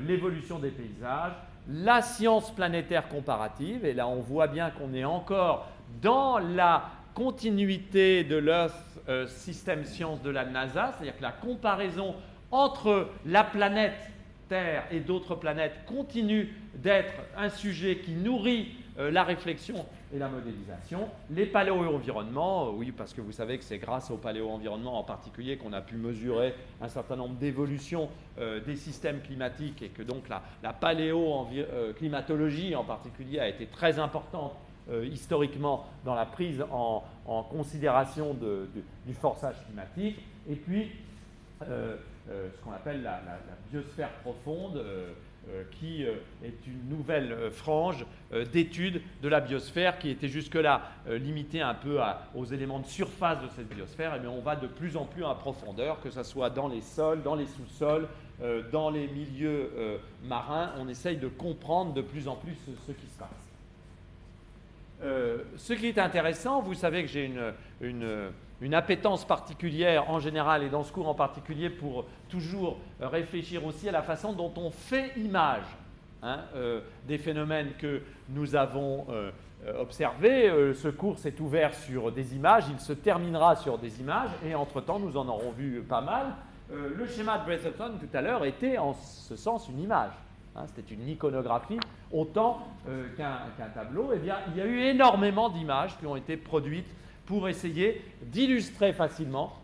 l'évolution 0.07 0.59
des 0.59 0.71
paysages, 0.71 1.33
la 1.69 2.03
science 2.03 2.55
planétaire 2.55 3.09
comparative, 3.09 3.87
et 3.87 3.95
là 3.95 4.07
on 4.07 4.21
voit 4.21 4.47
bien 4.47 4.71
qu'on 4.71 4.93
est 4.93 5.05
encore 5.05 5.69
dans 6.03 6.39
la 6.39 6.91
continuité 7.15 8.25
de 8.25 8.37
l'Earth 8.37 8.99
System 9.29 9.87
Science 9.87 10.21
de 10.23 10.29
la 10.29 10.45
NASA, 10.45 10.93
c'est-à-dire 10.93 11.17
que 11.17 11.23
la 11.23 11.33
comparaison 11.33 12.15
entre 12.51 13.09
la 13.25 13.43
planète 13.43 14.11
Terre 14.51 14.85
et 14.91 15.01
d'autres 15.01 15.37
planètes 15.37 15.85
continue 15.87 16.53
d'être 16.75 17.15
un 17.39 17.49
sujet 17.49 17.99
qui 17.99 18.13
nourrit 18.13 18.75
la 18.99 19.25
réflexion 19.25 19.87
et 20.13 20.19
la 20.19 20.29
modélisation. 20.29 21.09
Les 21.31 21.47
paléo-environnements, 21.47 22.67
euh, 22.67 22.73
oui, 22.75 22.93
parce 22.93 23.15
que 23.15 23.21
vous 23.21 23.33
savez 23.33 23.59
que 23.59 23.65
c'est 23.65 23.79
grâce 23.79 24.11
au 24.11 24.17
paléo-environnement 24.17 24.99
en 24.99 25.05
particulier 25.05 25.57
qu'on 25.57 25.73
a 25.73 25.81
pu 25.81 25.97
mesurer 25.97 26.55
un 26.81 26.89
certain 26.89 27.17
nombre 27.17 27.37
d'évolutions 27.37 28.09
euh, 28.39 28.61
des 28.61 28.77
systèmes 28.77 29.21
climatiques 29.21 29.83
et 29.83 29.89
que 29.89 30.03
donc 30.03 30.29
la, 30.29 30.43
paléo-climatologie 30.73 32.75
en 32.75 32.85
particulier 32.85 33.39
a 33.39 33.49
été 33.49 33.67
très 33.67 33.99
importante 33.99 34.55
euh, 34.91 35.07
historiquement 35.07 35.87
dans 36.05 36.15
la 36.15 36.27
prise 36.27 36.65
en, 36.71 37.05
considération 37.51 38.35
du 38.35 39.15
forçage 39.15 39.55
climatique. 39.67 40.19
Et 40.49 40.57
puis, 40.57 40.91
ce 41.61 42.65
qu'on 42.65 42.73
appelle 42.73 43.03
la, 43.03 43.21
biosphère 43.71 44.11
profonde 44.23 44.79
euh, 44.79 45.13
qui 45.73 46.05
euh, 46.05 46.15
est 46.45 46.67
une 46.67 46.89
nouvelle 46.89 47.33
euh, 47.33 47.51
frange 47.51 48.07
d'études 48.53 49.03
de 49.23 49.29
la 49.29 49.41
biosphère 49.41 49.99
qui 49.99 50.11
était 50.11 50.29
jusque-là 50.29 50.83
limitée 51.09 51.61
un 51.61 51.75
peu 51.75 51.99
aux 52.37 52.45
éléments 52.45 52.79
de 52.79 52.87
surface 52.87 53.43
de 53.43 53.49
cette 53.49 53.69
biosphère. 53.69 54.15
Et 54.15 54.21
eh 54.23 54.27
on 54.29 54.41
va 54.41 54.55
de 54.55 54.69
plus 54.69 54.97
en 54.97 55.05
plus 55.05 55.25
en 55.25 55.35
profondeur, 55.35 56.01
que 56.01 56.11
ce 56.11 56.23
soit 56.23 56.49
dans 56.49 56.69
les 56.69 56.81
sols, 56.81 57.25
dans 57.25 57.35
les 57.35 57.47
sous-sols, 57.47 58.07
dans 58.71 58.89
les 58.89 59.09
milieux 59.09 59.73
marins. 60.23 60.71
On 60.79 60.89
essaye 60.89 61.17
de 61.17 61.27
comprendre 61.27 61.93
de 61.93 62.03
plus 62.03 62.29
en 62.29 62.37
plus 62.37 62.55
ce, 62.87 62.93
qui 62.93 63.07
se 63.07 63.19
passe. 63.19 63.29
ce 65.57 65.73
qui 65.73 65.87
est 65.87 65.99
intéressant, 65.99 66.63
vous 66.63 66.75
savez 66.75 67.03
que 67.03 67.09
j'ai 67.09 67.33
une 67.81 68.31
une 68.61 68.75
appétence 68.75 69.25
particulière 69.25 70.11
en 70.11 70.19
général 70.19 70.63
et 70.63 70.69
dans 70.69 70.83
ce 70.83 70.93
cours 70.93 71.09
en 71.09 71.15
particulier 71.15 71.71
pour 71.71 72.05
toujours 72.29 72.79
réfléchir 73.01 73.65
aussi 73.65 73.89
à 73.89 73.93
la 73.93 74.03
façon 74.03 74.33
dont 74.33 74.53
on 74.57 74.71
fait 74.71 75.13
image 75.17 75.65
hein, 76.23 76.41
euh, 76.55 76.81
des 77.07 77.19
phénomènes 77.19 77.73
que 77.79 78.03
nous 78.29 78.55
avons 78.55 79.07
euh, 79.11 79.31
observés. 79.79 80.49
Euh, 80.49 80.75
ce 80.75 80.89
cours 80.89 81.19
s'est 81.19 81.41
ouvert 81.41 81.75
sur 81.75 82.13
des 82.13 82.35
images, 82.37 82.65
il 82.71 82.81
se 82.81 82.93
terminera 82.93 83.57
sur 83.57 83.79
des 83.79 84.01
images 84.01 84.31
et 84.45 84.55
entre-temps 84.55 84.99
nous 84.99 85.17
en 85.17 85.27
aurons 85.29 85.53
vu 85.53 85.81
pas 85.81 86.03
mal. 86.03 86.27
le 86.71 87.07
schéma 87.07 87.39
de 87.39 87.45
Breatherton 87.45 87.93
tout 87.99 88.17
à 88.17 88.21
l'heure 88.21 88.45
était 88.45 88.77
en 88.77 88.93
ce 88.93 89.37
sens 89.37 89.69
une 89.69 89.81
image. 89.81 90.13
Hein, 90.55 90.65
C'était 90.67 90.95
une 90.95 91.09
iconographie 91.09 91.79
autant 92.13 92.67
qu'un 93.17 93.69
tableau. 93.75 94.11
Eh 94.15 94.19
bien, 94.19 94.37
il 94.49 94.57
y 94.57 94.61
a 94.61 94.67
eu 94.67 94.81
énormément 94.81 95.49
d'images 95.49 95.97
qui 95.99 96.07
ont 96.07 96.17
été 96.17 96.37
produites 96.37 96.93
pour 97.27 97.49
essayer 97.49 98.03
d'illustrer 98.23 98.93
facilement 98.93 99.61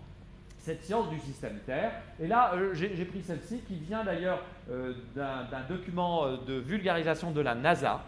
cette 0.67 0.83
science 0.83 1.09
du 1.11 1.21
système 1.21 1.61
Terre. 1.65 1.93
Et 2.21 2.27
là, 2.27 2.53
euh, 2.55 2.75
j'ai 2.75 3.05
pris 3.05 3.23
celle-ci 3.23 3.61
qui 3.69 3.75
vient 3.75 4.03
d'ailleurs 4.03 4.43
euh, 4.69 4.95
d'un 5.15 5.63
document 5.69 6.25
euh, 6.25 6.37
de 6.45 6.55
vulgarisation 6.55 7.31
de 7.31 7.41
la 7.41 7.55
NASA 7.55 8.03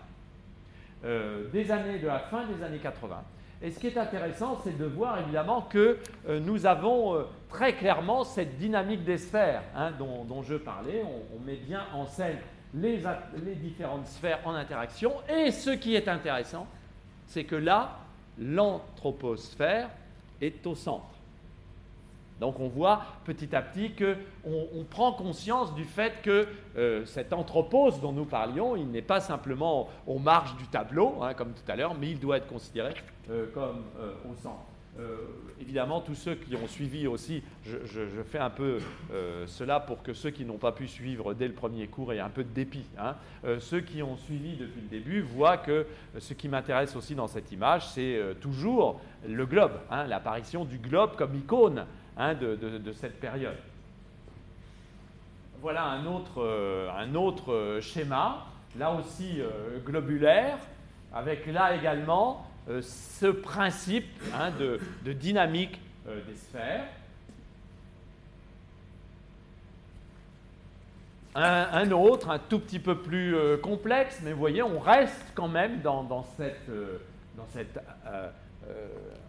des 1.53 1.71
années, 1.71 2.01
de 2.01 2.09
la 2.09 2.19
fin 2.19 2.45
des 2.47 2.61
années 2.61 2.81
80. 2.81 3.23
Et 3.63 3.71
ce 3.71 3.79
qui 3.79 3.87
est 3.87 3.97
intéressant, 3.97 4.59
c'est 4.65 4.77
de 4.77 4.85
voir 4.85 5.21
évidemment 5.21 5.63
que 5.63 5.99
nous 6.29 6.67
avons 6.67 7.25
très 7.49 7.75
clairement 7.75 8.25
cette 8.25 8.59
dynamique 8.59 9.05
des 9.05 9.17
sphères 9.17 9.63
hein, 9.77 9.93
dont, 9.93 10.43
je 10.43 10.57
parlais. 10.57 11.05
On, 11.05 11.39
met 11.47 11.55
bien 11.55 11.85
en 11.95 12.05
scène 12.05 12.39
les, 12.75 13.01
les 13.45 13.55
différentes 13.55 14.09
sphères 14.09 14.41
en 14.45 14.55
interaction. 14.55 15.13
Et 15.29 15.53
ce 15.53 15.71
qui 15.71 15.95
est 15.95 16.09
intéressant, 16.09 16.67
c'est 17.29 17.45
que 17.45 17.55
là, 17.55 18.01
l'anthroposphère 18.39 19.91
est 20.41 20.67
au 20.67 20.75
centre. 20.75 21.19
Donc 22.41 22.61
on 22.61 22.69
voit 22.69 23.03
petit 23.25 23.55
à 23.55 23.63
petit 23.63 23.93
qu'on 23.93 24.69
on 24.75 24.85
prend 24.85 25.13
conscience 25.13 25.75
du 25.75 25.85
fait 25.85 26.23
que 26.23 26.47
euh, 26.77 27.05
cet 27.05 27.33
anthropos 27.33 27.91
dont 28.01 28.13
nous 28.13 28.25
parlions, 28.25 28.77
il 28.77 28.89
n'est 28.89 29.03
pas 29.03 29.21
simplement 29.21 29.89
aux 30.07 30.21
marges 30.21 30.57
du 30.57 30.67
tableau, 30.69 31.17
hein, 31.21 31.35
comme 31.35 31.53
tout 31.53 31.71
à 31.71 31.75
l'heure, 31.75 31.95
mais 31.99 32.11
il 32.11 32.21
doit 32.21 32.37
être 32.37 32.47
considéré 32.47 32.95
euh, 33.31 33.47
comme 33.53 33.83
euh, 33.99 34.13
au 34.31 34.37
centre. 34.37 34.63
Euh, 34.99 35.17
évidemment, 35.61 36.01
tous 36.01 36.17
ceux 36.17 36.35
qui 36.35 36.57
ont 36.57 36.67
suivi 36.67 37.07
aussi, 37.07 37.43
je, 37.65 38.23
fais 38.25 38.39
un 38.39 38.51
peu 38.51 38.79
euh, 39.13 39.47
cela 39.47 39.79
pour 39.79 40.03
que 40.03 40.13
ceux 40.13 40.31
qui 40.31 40.45
n'ont 40.45 40.59
pas 40.59 40.73
pu 40.73 40.89
suivre 40.89 41.35
dès 41.35 41.47
le 41.47 41.55
premier 41.55 41.87
cours 41.87 42.13
aient 42.13 42.19
un 42.19 42.31
peu 42.31 42.43
de 42.43 42.53
dépit. 42.53 42.85
Hein. 42.99 43.15
Euh, 43.45 43.61
ceux 43.61 43.81
qui 43.81 44.03
ont 44.03 44.17
suivi 44.17 44.57
depuis 44.57 44.81
le 44.81 44.89
début 44.89 45.21
voient 45.21 45.57
que 45.57 45.87
ce 46.19 46.35
qui 46.35 46.49
m'intéresse 46.49 46.97
aussi 46.97 47.15
dans 47.15 47.29
cette 47.29 47.53
image, 47.53 47.87
c'est 47.89 48.21
toujours 48.41 49.01
le 49.27 49.47
globe, 49.47 49.79
hein, 49.91 50.07
l'apparition 50.07 50.65
du 50.65 50.79
globe 50.79 51.15
comme 51.17 51.35
icône 51.37 51.85
hein, 52.17 52.35
de, 52.35 52.93
cette 52.93 53.21
période. 53.21 53.57
Voilà 55.61 55.85
un 55.85 56.07
autre, 56.07 56.91
un 56.97 57.15
autre 57.15 57.79
schéma, 57.81 58.47
là 58.77 58.93
aussi 58.93 59.41
globulaire, 59.85 60.59
avec 61.13 61.47
là 61.47 61.75
également 61.75 62.48
ce 62.83 63.27
principe 63.27 64.07
hein, 64.35 64.51
de, 64.59 65.13
dynamique 65.13 65.81
euh, 66.07 66.21
des 66.27 66.37
sphères. 66.37 66.85
Un, 71.35 71.93
autre, 71.93 72.31
un 72.31 72.41
tout 72.41 72.59
petit 72.59 72.81
peu 72.81 72.99
plus 72.99 73.37
euh, 73.37 73.57
complexe, 73.57 74.21
mais 74.25 74.33
vous 74.33 74.41
voyez, 74.41 74.63
on 74.63 74.81
reste 74.81 75.25
quand 75.37 75.47
même 75.47 75.81
dans 75.83 76.27
cette 76.35 77.81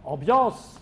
ambiance 0.03 0.79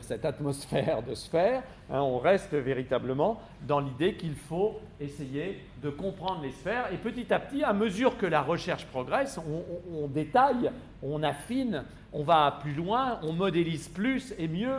cette 0.00 0.24
atmosphère 0.24 1.02
de 1.02 1.14
sphère, 1.14 1.62
hein, 1.90 2.00
on 2.00 2.18
reste 2.18 2.54
véritablement 2.54 3.40
dans 3.66 3.80
l'idée 3.80 4.14
qu'il 4.14 4.34
faut 4.34 4.80
essayer 5.00 5.60
de 5.82 5.90
comprendre 5.90 6.42
les 6.42 6.52
sphères. 6.52 6.92
Et 6.92 6.96
petit 6.96 7.32
à 7.32 7.38
petit, 7.38 7.62
à 7.62 7.72
mesure 7.72 8.16
que 8.16 8.26
la 8.26 8.42
recherche 8.42 8.86
progresse, 8.86 9.38
on, 9.92 10.08
détaille, 10.08 10.70
on 11.02 11.22
affine, 11.22 11.84
on 12.12 12.22
va 12.22 12.58
plus 12.60 12.74
loin, 12.74 13.20
on 13.22 13.32
modélise 13.32 13.88
plus 13.88 14.34
et 14.38 14.48
mieux, 14.48 14.76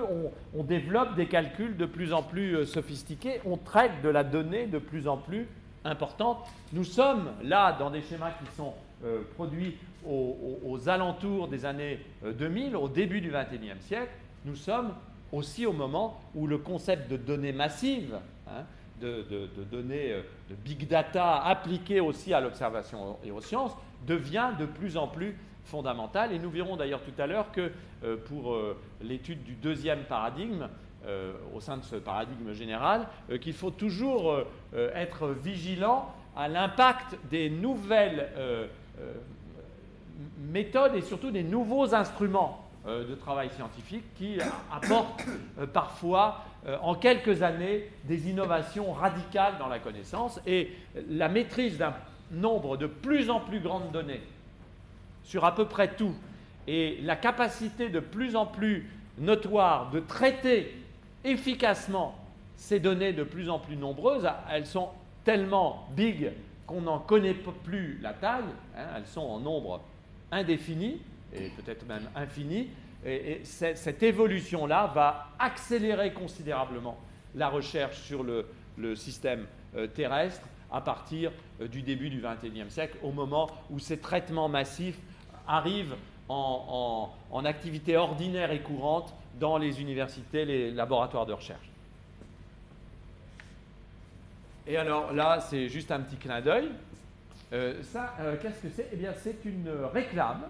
on, 0.55 0.63
développe 0.63 1.15
des 1.15 1.27
calculs 1.27 1.77
de 1.77 1.85
plus 1.85 2.13
en 2.13 2.21
plus 2.21 2.55
euh, 2.55 2.65
sophistiqués, 2.65 3.41
on 3.45 3.57
traite 3.57 4.01
de 4.03 4.09
la 4.09 4.23
donnée 4.23 4.67
de 4.67 4.77
plus 4.77 5.07
en 5.07 5.17
plus 5.17 5.47
importante. 5.85 6.45
Nous 6.73 6.83
sommes 6.83 7.31
là 7.41 7.75
dans 7.79 7.89
des 7.89 8.01
schémas 8.01 8.31
qui 8.31 8.55
sont 8.55 8.73
euh, 9.05 9.21
produits 9.35 9.77
aux, 10.05 10.77
alentours 10.87 11.47
des 11.47 11.65
années 11.65 11.99
2000, 12.23 12.75
euh, 12.75 12.79
au 12.79 12.89
début 12.89 13.21
du 13.21 13.31
XXIe 13.31 13.79
siècle, 13.81 14.11
nous 14.45 14.55
sommes 14.55 14.93
aussi 15.31 15.65
au 15.65 15.73
moment 15.73 16.19
où 16.35 16.47
le 16.47 16.57
concept 16.57 17.09
de 17.09 17.17
données 17.17 17.51
massives, 17.51 18.17
hein, 18.47 18.63
de, 18.99 19.49
données 19.71 20.11
euh, 20.11 20.21
de 20.49 20.55
big 20.55 20.87
data 20.87 21.41
appliquées 21.43 21.99
aussi 21.99 22.33
à 22.33 22.41
l'observation 22.41 23.17
et 23.23 23.31
aux 23.31 23.41
sciences, 23.41 23.75
devient 24.05 24.49
de 24.59 24.65
plus 24.65 24.97
en 24.97 25.07
plus 25.07 25.37
fondamental. 25.65 26.33
Et 26.33 26.39
nous 26.39 26.49
verrons 26.49 26.75
d'ailleurs 26.75 27.01
tout 27.01 27.21
à 27.21 27.27
l'heure 27.27 27.51
que 27.51 27.71
euh, 28.03 28.17
pour 28.27 28.53
euh, 28.53 28.77
l'étude 29.01 29.43
du 29.43 29.53
deuxième 29.53 30.03
paradigme, 30.03 30.67
au 31.55 31.61
sein 31.61 31.77
de 31.77 31.83
ce 31.83 31.95
paradigme 31.95 32.51
général, 32.51 33.07
qu'il 33.39 33.53
faut 33.53 33.71
toujours 33.71 34.43
être 34.73 35.29
vigilant 35.29 36.13
à 36.35 36.49
l'impact 36.49 37.17
des 37.31 37.49
nouvelles 37.49 38.29
méthodes 40.51 40.95
et 40.95 41.01
surtout 41.01 41.31
des 41.31 41.41
nouveaux 41.41 41.95
instruments 41.95 42.68
de 43.03 43.15
travail 43.15 43.49
scientifique 43.55 44.03
qui 44.15 44.37
apporte 44.71 45.23
euh, 45.59 45.65
parfois 45.67 46.43
euh, 46.67 46.77
en 46.81 46.95
quelques 46.95 47.43
années 47.43 47.89
des 48.05 48.29
innovations 48.29 48.91
radicales 48.91 49.57
dans 49.59 49.67
la 49.67 49.79
connaissance 49.79 50.39
et 50.45 50.71
la 51.09 51.29
maîtrise 51.29 51.77
d'un 51.77 51.93
nombre 52.31 52.77
de 52.77 52.87
plus 52.87 53.29
en 53.29 53.39
plus 53.39 53.59
grand 53.59 53.79
de 53.79 53.91
données 53.91 54.21
sur 55.23 55.45
à 55.45 55.55
peu 55.55 55.65
près 55.65 55.95
tout 55.95 56.13
et 56.67 56.99
la 57.03 57.15
capacité 57.15 57.89
de 57.89 57.99
plus 57.99 58.35
en 58.35 58.45
plus 58.45 58.89
notoire 59.17 59.89
de 59.91 59.99
traiter 59.99 60.75
efficacement 61.23 62.15
ces 62.55 62.79
données 62.79 63.13
de 63.13 63.23
plus 63.23 63.49
en 63.49 63.57
plus 63.57 63.75
nombreuses, 63.75 64.27
elles 64.51 64.65
sont 64.65 64.89
tellement 65.23 65.87
big 65.95 66.31
qu'on 66.67 66.81
n'en 66.81 66.99
connaît 66.99 67.33
plus 67.33 67.99
la 68.01 68.13
taille, 68.13 68.43
hein, 68.77 68.83
elles 68.97 69.07
sont 69.07 69.21
en 69.21 69.39
nombre 69.39 69.81
indéfini, 70.31 71.01
et 71.33 71.49
peut-être 71.49 71.85
même 71.87 72.09
infini. 72.15 72.69
Et, 73.05 73.41
cette, 73.43 74.03
évolution-là 74.03 74.91
va 74.93 75.29
accélérer 75.39 76.13
considérablement 76.13 76.97
la 77.35 77.49
recherche 77.49 77.99
sur 77.99 78.23
le, 78.23 78.45
système 78.95 79.45
euh, 79.75 79.87
terrestre 79.87 80.47
à 80.71 80.79
partir 80.79 81.31
euh, 81.61 81.67
du 81.67 81.81
début 81.81 82.09
du 82.09 82.21
XXIe 82.21 82.69
siècle, 82.69 82.97
au 83.03 83.11
moment 83.11 83.49
où 83.69 83.79
ces 83.79 83.99
traitements 83.99 84.47
massifs 84.47 84.99
arrivent 85.47 85.95
en, 86.29 87.09
activité 87.45 87.97
ordinaire 87.97 88.51
et 88.51 88.61
courante 88.61 89.13
dans 89.39 89.57
les 89.57 89.81
universités, 89.81 90.45
les 90.45 90.71
laboratoires 90.71 91.25
de 91.25 91.33
recherche. 91.33 91.69
Et 94.67 94.77
alors 94.77 95.11
là, 95.11 95.39
c'est 95.41 95.67
juste 95.67 95.91
un 95.91 96.01
petit 96.01 96.17
clin 96.17 96.41
d'œil. 96.41 96.69
Euh, 97.51 97.81
ça, 97.81 98.15
qu'est-ce 98.41 98.61
que 98.61 98.69
c'est? 98.69 98.89
Eh 98.93 98.95
bien, 98.95 99.13
c'est 99.17 99.43
une 99.43 99.71
réclame 99.91 100.43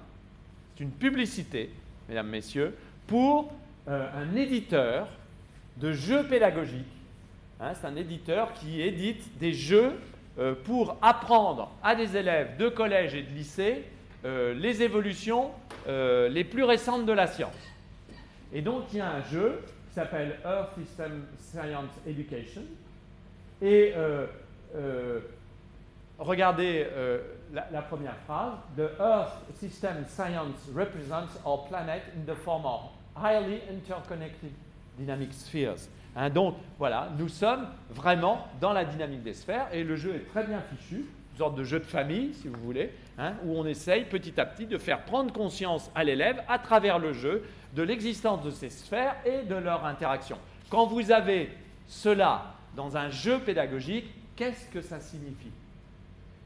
une 0.79 0.91
publicité, 0.91 1.69
mesdames, 2.07 2.29
messieurs, 2.29 2.75
pour 3.07 3.51
euh, 3.87 4.07
un 4.15 4.35
éditeur 4.35 5.07
de 5.77 5.91
jeux 5.91 6.25
pédagogiques. 6.27 6.85
Hein, 7.59 7.73
c'est 7.73 7.87
un 7.87 7.95
éditeur 7.95 8.53
qui 8.53 8.81
édite 8.81 9.37
des 9.37 9.53
jeux 9.53 9.93
euh, 10.37 10.55
pour 10.63 10.97
apprendre 11.01 11.71
à 11.83 11.95
des 11.95 12.15
élèves 12.15 12.57
de 12.57 12.69
collège 12.69 13.15
et 13.15 13.23
de 13.23 13.31
lycée 13.31 13.83
euh, 14.25 14.53
les 14.53 14.81
évolutions 14.81 15.51
les 15.87 16.43
plus 16.43 16.63
récentes 16.63 17.07
de 17.07 17.13
la 17.13 17.25
science. 17.25 17.55
Et 18.53 18.61
donc, 18.61 18.83
il 18.91 18.99
y 18.99 19.01
a 19.01 19.09
un 19.09 19.23
jeu 19.23 19.59
qui 19.87 19.95
s'appelle 19.95 20.37
Earth 20.45 20.75
System 20.77 21.25
Science 21.39 21.89
Education. 22.05 22.61
Et 23.59 23.93
regardez 26.19 26.85
la, 27.53 27.81
première 27.81 28.15
phrase, 28.25 28.53
The 28.77 28.99
Earth 28.99 29.33
System 29.55 30.05
Science 30.07 30.69
represents 30.73 31.37
our 31.45 31.65
planet 31.67 32.03
in 32.15 32.31
the 32.31 32.35
form 32.35 32.65
of 32.65 32.81
highly 33.15 33.61
interconnected 33.69 34.51
dynamic 34.97 35.33
spheres. 35.33 35.89
Hein, 36.15 36.29
donc 36.29 36.55
voilà, 36.77 37.09
nous 37.17 37.29
sommes 37.29 37.67
vraiment 37.89 38.47
dans 38.59 38.73
la 38.73 38.85
dynamique 38.85 39.23
des 39.23 39.33
sphères 39.33 39.67
et 39.71 39.83
le 39.83 39.95
jeu 39.95 40.15
est 40.15 40.29
très 40.31 40.43
bien 40.43 40.61
fichu, 40.61 41.05
une 41.31 41.37
sorte 41.37 41.55
de 41.55 41.63
jeu 41.63 41.79
de 41.79 41.85
famille 41.85 42.33
si 42.33 42.47
vous 42.47 42.59
voulez, 42.61 42.91
hein, 43.17 43.33
où 43.45 43.57
on 43.57 43.65
essaye 43.65 44.05
petit 44.05 44.39
à 44.39 44.45
petit 44.45 44.65
de 44.65 44.77
faire 44.77 45.03
prendre 45.05 45.31
conscience 45.31 45.91
à 45.95 46.03
l'élève 46.03 46.43
à 46.47 46.59
travers 46.59 46.99
le 46.99 47.13
jeu 47.13 47.43
de 47.75 47.83
l'existence 47.83 48.43
de 48.43 48.51
ces 48.51 48.69
sphères 48.69 49.15
et 49.25 49.43
de 49.43 49.55
leur 49.55 49.85
interaction. 49.85 50.37
Quand 50.69 50.87
vous 50.87 51.11
avez 51.11 51.49
cela 51.87 52.55
dans 52.75 52.97
un 52.97 53.09
jeu 53.09 53.39
pédagogique, 53.39 54.05
qu'est-ce 54.35 54.67
que 54.69 54.81
ça 54.81 54.99
signifie? 54.99 55.51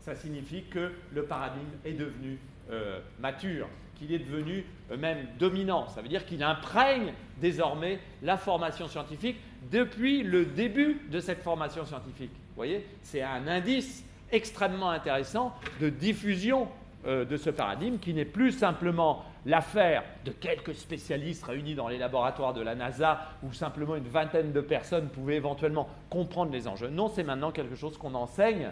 Ça 0.04 0.16
signifie 0.16 0.64
que 0.64 0.92
le 1.14 1.24
paradigme 1.24 1.72
est 1.86 1.94
devenu 1.94 2.38
euh, 2.72 3.00
mature, 3.20 3.68
qu'il 3.96 4.14
est 4.14 4.20
devenu 4.20 4.66
euh, 4.92 4.98
même 4.98 5.26
dominant. 5.40 5.88
Ça 5.88 6.02
veut 6.02 6.10
dire 6.10 6.26
qu'il 6.26 6.44
imprègne 6.44 7.14
désormais 7.40 8.00
la 8.22 8.38
formation 8.38 8.88
scientifique 8.88 9.38
depuis 9.72 10.24
le 10.24 10.46
début 10.46 11.02
de 11.10 11.20
cette 11.20 11.42
formation 11.42 11.86
scientifique. 11.86 12.32
Vous 12.32 12.56
voyez, 12.56 12.86
c'est 13.02 13.22
un 13.22 13.48
indice 13.48 14.06
extrêmement 14.32 14.90
intéressant 14.90 15.54
de 15.80 15.90
diffusion 15.90 16.68
euh, 17.06 17.24
de 17.24 17.38
ce 17.38 17.50
paradigme 17.50 17.98
qui 17.98 18.14
n'est 18.14 18.26
plus 18.26 18.52
simplement 18.52 19.24
l'affaire 19.46 20.04
de 20.26 20.32
quelques 20.32 20.76
spécialistes 20.76 21.46
réunis 21.46 21.76
dans 21.76 21.88
les 21.88 21.98
laboratoires 21.98 22.54
de 22.54 22.62
la 22.62 22.76
NASA 22.76 23.22
où 23.42 23.54
simplement 23.54 23.96
une 23.96 24.08
vingtaine 24.08 24.52
de 24.52 24.62
personnes 24.62 25.08
pouvaient 25.10 25.36
éventuellement 25.36 25.88
comprendre 26.10 26.52
les 26.52 26.68
enjeux. 26.68 26.90
Non, 26.90 27.08
c'est 27.08 27.24
maintenant 27.24 27.52
quelque 27.52 27.76
chose 27.76 27.98
qu'on 27.98 28.16
enseigne 28.16 28.70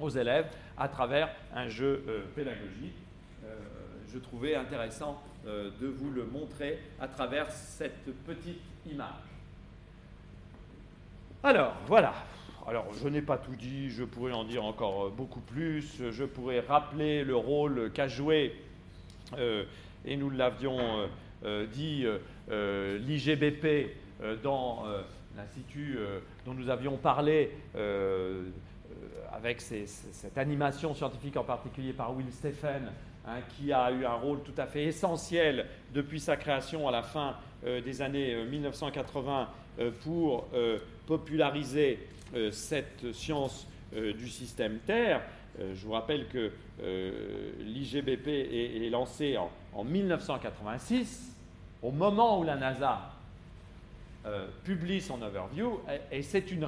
aux 0.00 0.10
élèves 0.10 0.46
à 0.76 0.88
travers 0.88 1.30
un 1.54 1.68
jeu 1.68 2.04
euh, 2.08 2.22
pédagogique. 2.34 2.96
Euh, 3.44 3.54
je 4.12 4.18
trouvais 4.18 4.54
intéressant 4.54 5.22
euh, 5.46 5.70
de 5.80 5.86
vous 5.86 6.10
le 6.10 6.24
montrer 6.24 6.78
à 7.00 7.08
travers 7.08 7.50
cette 7.50 8.04
petite 8.26 8.60
image. 8.90 9.08
Alors, 11.42 11.74
voilà. 11.86 12.14
Alors, 12.66 12.86
je 12.94 13.08
n'ai 13.08 13.20
pas 13.20 13.36
tout 13.36 13.54
dit, 13.54 13.90
je 13.90 14.04
pourrais 14.04 14.32
en 14.32 14.44
dire 14.44 14.64
encore 14.64 15.10
beaucoup 15.10 15.40
plus. 15.40 16.02
Je 16.10 16.24
pourrais 16.24 16.60
rappeler 16.60 17.22
le 17.22 17.36
rôle 17.36 17.90
qu'a 17.92 18.08
joué, 18.08 18.56
et 19.36 20.16
nous 20.16 20.30
l'avions 20.30 21.06
dit, 21.70 22.06
l'IGBP 22.48 23.90
dans 24.42 24.84
l'Institut 25.36 25.98
dont 26.46 26.54
nous 26.54 26.70
avions 26.70 26.96
parlé 26.96 27.50
avec 29.32 29.60
cette 29.60 30.38
animation 30.38 30.94
scientifique 30.94 31.36
en 31.36 31.44
particulier 31.44 31.92
par 31.92 32.14
Will 32.14 32.30
Stephen, 32.32 32.90
hein, 33.26 33.38
qui 33.56 33.72
a 33.72 33.90
eu 33.90 34.04
un 34.04 34.14
rôle 34.14 34.42
tout 34.42 34.54
à 34.56 34.66
fait 34.66 34.84
essentiel 34.84 35.66
depuis 35.92 36.20
sa 36.20 36.36
création 36.36 36.88
à 36.88 36.92
la 36.92 37.02
fin 37.02 37.36
euh, 37.66 37.80
des 37.80 38.02
années 38.02 38.44
1980 38.44 39.48
euh, 39.78 39.84
euh, 39.84 39.90
pour 40.02 40.46
populariser 41.06 41.98
cette 42.50 43.12
science 43.12 43.66
du 43.92 44.28
système 44.28 44.78
Terre. 44.86 45.20
je 45.58 45.86
vous 45.86 45.92
rappelle 45.92 46.26
que 46.26 46.50
l'IGBP 47.60 48.26
est, 48.26 48.90
lancé 48.90 49.36
en, 49.36 49.50
en 49.72 49.84
1986, 49.84 51.36
au 51.82 51.92
moment 51.92 52.40
où 52.40 52.44
la 52.44 52.56
NASA 52.56 53.13
euh, 54.26 54.46
publie 54.64 55.02
son 55.02 55.20
overview, 55.20 55.82
et, 56.10 56.22
c'est 56.22 56.50
une, 56.50 56.66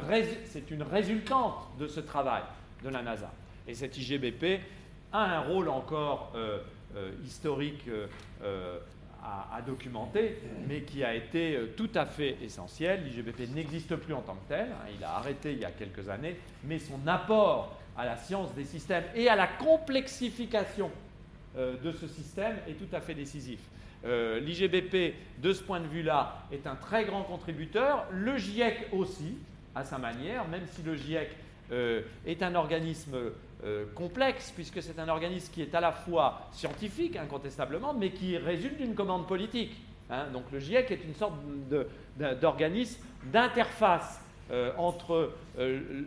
une, 0.70 0.82
résultante 0.82 1.54
de 1.80 1.88
ce 1.88 2.00
travail 2.00 2.42
de 2.84 2.90
la 2.90 3.00
NASA. 3.00 3.32
Et 3.66 3.72
cet 3.72 3.96
IGBP 3.96 4.60
a 5.10 5.38
un 5.38 5.40
rôle 5.40 5.70
encore 5.70 6.32
euh, 6.34 6.58
euh, 6.96 7.12
historique 7.24 7.88
à, 9.22 9.62
documenter, 9.66 10.38
mais 10.68 10.82
qui 10.82 11.02
a 11.02 11.14
été 11.14 11.58
tout 11.78 11.88
à 11.94 12.04
fait 12.04 12.36
essentiel. 12.42 13.04
L'IGBP 13.04 13.48
n'existe 13.54 13.96
plus 13.96 14.12
en 14.12 14.20
tant 14.20 14.34
que 14.34 14.48
tel, 14.48 14.68
hein, 14.70 14.90
il 14.94 15.02
a 15.02 15.16
arrêté 15.16 15.52
il 15.52 15.58
y 15.58 15.64
a 15.64 15.70
quelques 15.70 16.10
années, 16.10 16.36
mais 16.62 16.78
son 16.78 17.00
apport 17.06 17.74
à 17.96 18.04
la 18.04 18.18
science 18.18 18.54
des 18.54 18.64
systèmes 18.64 19.04
et 19.14 19.30
à 19.30 19.34
la 19.34 19.46
complexification 19.46 20.90
de 21.56 21.92
ce 21.92 22.06
système 22.06 22.58
est 22.68 22.74
tout 22.74 22.94
à 22.94 23.00
fait 23.00 23.14
décisif. 23.14 23.60
Euh, 24.04 24.40
L'IGBP, 24.40 25.14
de 25.38 25.52
ce 25.52 25.62
point 25.62 25.80
de 25.80 25.86
vue-là, 25.86 26.42
est 26.52 26.66
un 26.66 26.76
très 26.76 27.04
grand 27.04 27.22
contributeur. 27.22 28.06
Le 28.10 28.36
GIEC 28.36 28.88
aussi, 28.92 29.36
à 29.74 29.84
sa 29.84 29.98
manière, 29.98 30.46
même 30.48 30.66
si 30.66 30.82
le 30.82 30.94
GIEC 30.96 31.28
euh, 31.72 32.02
est 32.26 32.42
un 32.42 32.54
organisme 32.54 33.16
complexe, 33.94 34.52
puisque 34.54 34.82
c'est 34.82 34.98
un 34.98 35.08
organisme 35.08 35.50
qui 35.52 35.62
est 35.62 35.74
à 35.74 35.80
la 35.80 35.90
fois 35.90 36.46
scientifique, 36.52 37.16
incontestablement, 37.16 37.94
mais 37.94 38.10
qui 38.10 38.36
résulte 38.36 38.76
d'une 38.76 38.94
commande 38.94 39.26
politique. 39.26 39.74
Hein. 40.10 40.26
Donc 40.30 40.44
le 40.52 40.60
GIEC 40.60 40.90
est 40.90 41.02
une 41.02 41.14
sorte 41.14 41.34
d'organisme 42.40 43.02
d'interface 43.32 44.20
entre 44.76 45.32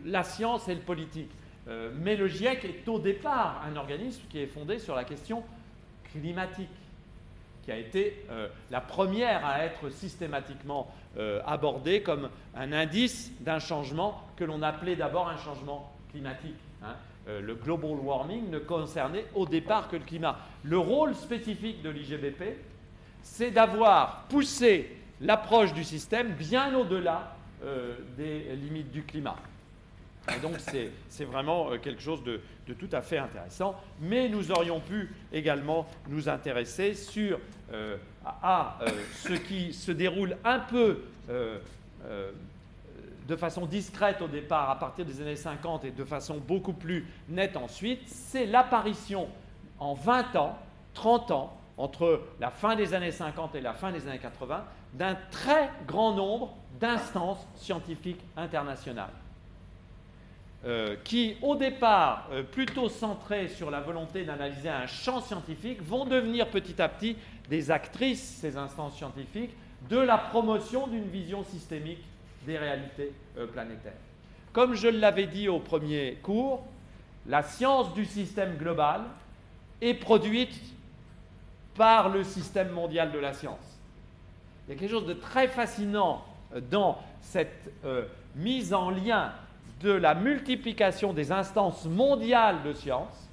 la 0.06 0.24
science 0.24 0.70
et 0.70 0.76
le 0.76 0.82
politique. 0.82 1.32
mais 1.96 2.16
le 2.16 2.28
GIEC 2.28 2.66
est 2.66 2.88
au 2.88 3.00
départ 3.00 3.66
un 3.68 3.76
organisme 3.76 4.22
qui 4.30 4.40
est 4.40 4.48
fondé 4.48 4.78
sur 4.78 4.96
la 4.96 5.04
question 5.04 5.44
climatique 6.12 6.70
qui 7.70 7.74
a 7.74 7.78
été 7.78 8.26
euh, 8.32 8.48
la 8.72 8.82
première 8.82 9.46
à 9.46 9.64
être 9.64 9.92
systématiquement 9.92 10.92
euh, 11.18 11.40
abordée 11.46 12.02
comme 12.02 12.30
un 12.56 12.74
indice 12.74 13.32
d'un 13.42 13.60
changement 13.60 14.24
que 14.38 14.44
l'on 14.44 14.64
appelait 14.64 14.96
d'abord 14.96 15.30
un 15.30 15.38
changement 15.38 15.94
climatique. 16.10 16.56
Hein. 16.82 16.96
Euh, 17.28 17.42
le 17.42 17.54
global 17.54 17.92
warming 17.92 18.50
ne 18.50 18.58
concernait 18.58 19.26
au 19.36 19.46
départ 19.46 19.88
que 19.88 19.98
le 19.98 20.04
climat. 20.04 20.40
Le 20.64 20.80
rôle 20.80 21.14
spécifique 21.14 21.84
de 21.84 21.92
l'IGBP, 21.92 22.58
c'est 23.22 23.52
d'avoir 23.52 24.24
poussé 24.30 24.98
l'approche 25.22 25.72
du 25.74 25.84
système 25.84 26.30
bien 26.30 26.76
au-delà 26.76 27.36
des 28.18 28.56
limites 28.56 28.90
du 28.90 29.04
climat. 29.04 29.36
Et 30.36 30.40
donc 30.40 30.56
c'est 31.10 31.26
vraiment 31.26 31.78
quelque 31.78 32.02
chose 32.02 32.24
de, 32.24 32.42
tout 32.74 32.90
à 32.92 33.02
fait 33.02 33.18
intéressant. 33.18 33.76
Mais 34.00 34.30
nous 34.30 34.52
aurions 34.52 34.80
pu 34.80 35.10
également 35.32 35.88
nous 36.08 36.30
intéresser 36.30 36.96
euh, 37.72 37.98
à 38.26 38.78
euh, 38.82 38.90
ce 39.24 39.34
qui 39.34 39.74
se 39.74 39.92
déroule 39.92 40.38
un 40.44 40.60
peu 40.60 41.04
euh, 41.30 41.60
de 43.28 43.36
façon 43.36 43.66
discrète 43.66 44.22
au 44.22 44.28
départ, 44.28 44.70
à 44.70 44.80
partir 44.80 45.06
des 45.06 45.22
années 45.22 45.36
50 45.36 45.86
et 45.86 45.92
de 45.92 46.04
façon 46.04 46.38
beaucoup 46.38 46.74
plus 46.74 47.06
nette 47.28 47.56
ensuite, 47.58 48.02
c'est 48.08 48.46
l'apparition 48.46 49.28
en 49.78 49.94
20 49.94 50.36
ans, 50.36 50.58
30 50.96 51.32
ans, 51.32 51.58
entre 51.78 52.22
la 52.40 52.50
fin 52.50 52.76
des 52.76 52.94
années 52.94 53.12
50 53.12 53.56
et 53.56 53.62
la 53.62 53.74
fin 53.74 53.92
des 53.92 54.08
années 54.08 54.20
80, 54.20 54.66
d'un 54.94 55.16
très 55.32 55.70
grand 55.88 56.14
nombre 56.14 56.56
d'instances 56.80 57.48
scientifiques 57.56 58.22
internationales. 58.36 59.14
Euh, 60.66 60.98
qui, 61.06 61.38
au 61.42 61.56
départ, 61.56 62.28
euh, 62.34 62.44
plutôt 62.44 62.90
centrés 62.90 63.48
sur 63.48 63.72
la 63.72 63.80
volonté 63.80 64.26
d'analyser 64.26 64.68
un 64.68 64.88
champ 64.88 65.22
scientifique, 65.22 65.82
vont 65.82 66.04
devenir 66.04 66.50
petit 66.50 66.82
à 66.82 66.90
petit 66.90 67.16
des 67.50 67.72
actrices, 67.72 68.40
ces 68.42 68.58
instances 68.58 68.98
scientifiques, 68.98 69.56
de 69.90 69.98
la 69.98 70.18
promotion 70.18 70.88
d'une 70.88 71.08
vision 71.08 71.46
systémique 71.46 72.04
des 72.46 72.58
réalités 72.58 73.14
euh, 73.38 73.48
planétaires. 73.48 73.94
Comme 74.52 74.76
je 74.76 74.90
l'avais 74.90 75.28
dit 75.28 75.48
au 75.48 75.60
premier 75.60 76.18
cours, 76.22 76.66
la 77.26 77.42
science 77.42 77.94
du 77.94 78.04
système 78.04 78.58
global 78.58 79.04
est 79.80 79.94
produite 79.94 80.60
par 81.76 82.10
le 82.10 82.26
système 82.26 82.72
mondial 82.72 83.14
de 83.14 83.20
la 83.20 83.32
science. 83.32 83.80
Il 84.68 84.74
y 84.74 84.76
a 84.76 84.80
quelque 84.80 84.92
chose 84.92 85.08
de 85.08 85.14
très 85.14 85.48
fascinant 85.48 86.26
dans 86.70 86.98
cette 87.22 87.72
mise 88.36 88.74
en 88.74 88.90
lien 88.90 89.32
de 89.82 89.92
la 89.92 90.16
multiplication 90.16 91.14
des 91.14 91.32
instances 91.32 91.86
mondiales 91.86 92.64
de 92.64 92.74
science 92.74 93.30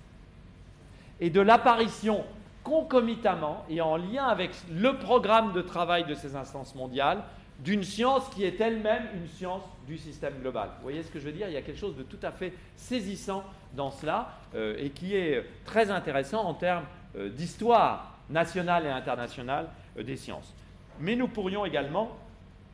et 1.20 1.30
de 1.30 1.40
l'apparition 1.40 2.24
concomitamment 2.62 3.64
et 3.68 3.80
en 3.80 3.96
lien 3.96 4.24
avec 4.24 4.50
le 4.70 4.96
programme 4.98 5.52
de 5.52 5.62
travail 5.62 6.04
de 6.04 6.14
ces 6.14 6.34
instances 6.34 6.74
mondiales 6.74 7.22
d'une 7.60 7.84
science 7.84 8.28
qui 8.34 8.44
est 8.44 8.60
elle-même 8.60 9.04
une 9.14 9.28
science 9.28 9.62
du 9.86 9.96
système 9.96 10.34
global. 10.40 10.70
Vous 10.76 10.82
voyez 10.82 11.02
ce 11.02 11.10
que 11.10 11.18
je 11.18 11.24
veux 11.24 11.32
dire? 11.32 11.48
Il 11.48 11.54
y 11.54 11.56
a 11.56 11.62
quelque 11.62 11.78
chose 11.78 11.96
de 11.96 12.02
tout 12.02 12.18
à 12.22 12.30
fait 12.30 12.52
saisissant 12.76 13.44
dans 13.74 13.90
cela 13.90 14.32
euh, 14.54 14.76
et 14.78 14.90
qui 14.90 15.14
est 15.14 15.44
très 15.64 15.90
intéressant 15.90 16.44
en 16.44 16.54
termes 16.54 16.84
euh, 17.16 17.28
d'histoire 17.28 18.18
nationale 18.28 18.84
et 18.86 18.90
internationale 18.90 19.68
euh, 19.96 20.02
des 20.02 20.16
sciences. 20.16 20.54
Mais 21.00 21.16
nous 21.16 21.28
pourrions 21.28 21.64
également 21.64 22.16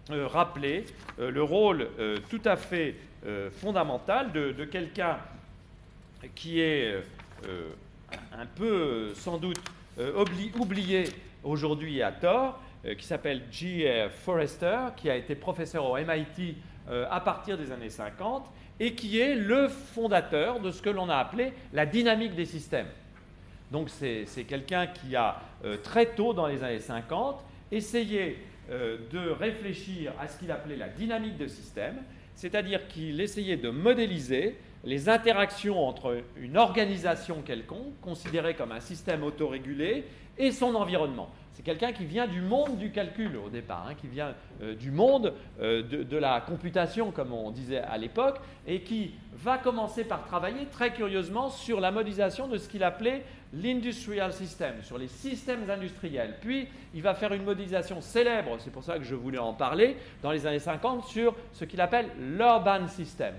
rappeler 0.08 0.84
le 1.18 1.42
rôle 1.44 1.88
tout 2.28 2.40
à 2.44 2.56
fait 2.56 2.96
euh, 3.24 3.50
fondamentale 3.52 4.32
de, 4.32 4.64
quelqu'un 4.64 5.16
qui 6.34 6.58
est 6.58 7.00
euh, 7.46 7.68
un 8.36 8.46
peu, 8.46 9.14
sans 9.14 9.38
doute, 9.38 9.60
euh, 10.00 10.24
oublié 10.58 11.04
aujourd'hui 11.44 12.02
à 12.02 12.10
tort, 12.10 12.60
qui 12.98 13.06
s'appelle 13.06 13.42
G. 13.52 14.08
Forrester, 14.24 14.88
qui 14.96 15.08
a 15.08 15.14
été 15.14 15.36
professeur 15.36 15.84
au 15.88 15.96
MIT 15.96 16.56
à 16.88 17.20
partir 17.20 17.56
des 17.56 17.70
années 17.70 17.90
50 17.90 18.44
et 18.80 18.96
qui 18.96 19.20
est 19.20 19.36
le 19.36 19.68
fondateur 19.68 20.58
de 20.58 20.72
ce 20.72 20.82
que 20.82 20.90
l'on 20.90 21.08
a 21.08 21.14
appelé 21.14 21.52
la 21.72 21.86
dynamique 21.86 22.34
des 22.34 22.44
systèmes. 22.44 22.88
Donc 23.70 23.88
c'est 23.88 24.26
quelqu'un 24.48 24.88
qui 24.88 25.14
a 25.14 25.40
très 25.84 26.06
tôt 26.06 26.32
dans 26.34 26.48
les 26.48 26.64
années 26.64 26.80
50 26.80 27.40
essayé 27.70 28.44
de 28.68 29.30
réfléchir 29.30 30.12
à 30.20 30.26
ce 30.26 30.36
qu'il 30.40 30.50
appelait 30.50 30.74
la 30.74 30.88
dynamique 30.88 31.36
de 31.36 31.46
systèmes 31.46 32.02
c'est-à-dire 32.34 32.88
qu'il 32.88 33.20
essayait 33.20 33.56
de 33.56 33.70
modéliser 33.70 34.56
les 34.84 35.08
interactions 35.08 35.86
entre 35.86 36.22
une 36.36 36.56
organisation 36.56 37.42
quelconque, 37.42 38.00
considérée 38.00 38.54
comme 38.54 38.72
un 38.72 38.80
système 38.80 39.22
autorégulé, 39.22 40.04
et 40.38 40.50
son 40.50 40.74
environnement. 40.74 41.30
C'est 41.52 41.62
quelqu'un 41.62 41.92
qui 41.92 42.06
vient 42.06 42.26
du 42.26 42.40
monde 42.40 42.78
du 42.78 42.90
calcul 42.90 43.36
au 43.36 43.50
départ, 43.50 43.86
hein, 43.88 43.94
qui 43.94 44.06
vient 44.06 44.34
euh, 44.62 44.74
du 44.74 44.90
monde 44.90 45.34
euh, 45.60 45.82
de, 45.82 46.16
la 46.16 46.40
computation, 46.40 47.10
comme 47.10 47.32
on 47.32 47.50
disait 47.50 47.78
à 47.78 47.98
l'époque, 47.98 48.40
et 48.66 48.80
qui 48.80 49.12
va 49.34 49.58
commencer 49.58 50.04
par 50.04 50.24
travailler 50.24 50.66
très 50.66 50.92
curieusement 50.92 51.50
sur 51.50 51.80
la 51.80 51.90
modélisation 51.90 52.48
de 52.48 52.56
ce 52.56 52.68
qu'il 52.68 52.82
appelait 52.82 53.24
l'industrial 53.52 54.32
system, 54.32 54.82
sur 54.82 54.96
les 54.98 55.08
systèmes 55.08 55.68
industriels. 55.68 56.36
Puis, 56.40 56.68
il 56.94 57.02
va 57.02 57.14
faire 57.14 57.32
une 57.32 57.44
modélisation 57.44 58.00
célèbre, 58.00 58.56
c'est 58.60 58.70
pour 58.70 58.82
ça 58.82 58.98
que 58.98 59.04
je 59.04 59.14
voulais 59.14 59.38
en 59.38 59.52
parler, 59.52 59.96
dans 60.22 60.32
les 60.32 60.46
années 60.46 60.58
50, 60.58 61.04
sur 61.04 61.34
ce 61.52 61.64
qu'il 61.64 61.80
appelle 61.80 62.08
l'urban 62.18 62.88
system. 62.88 63.34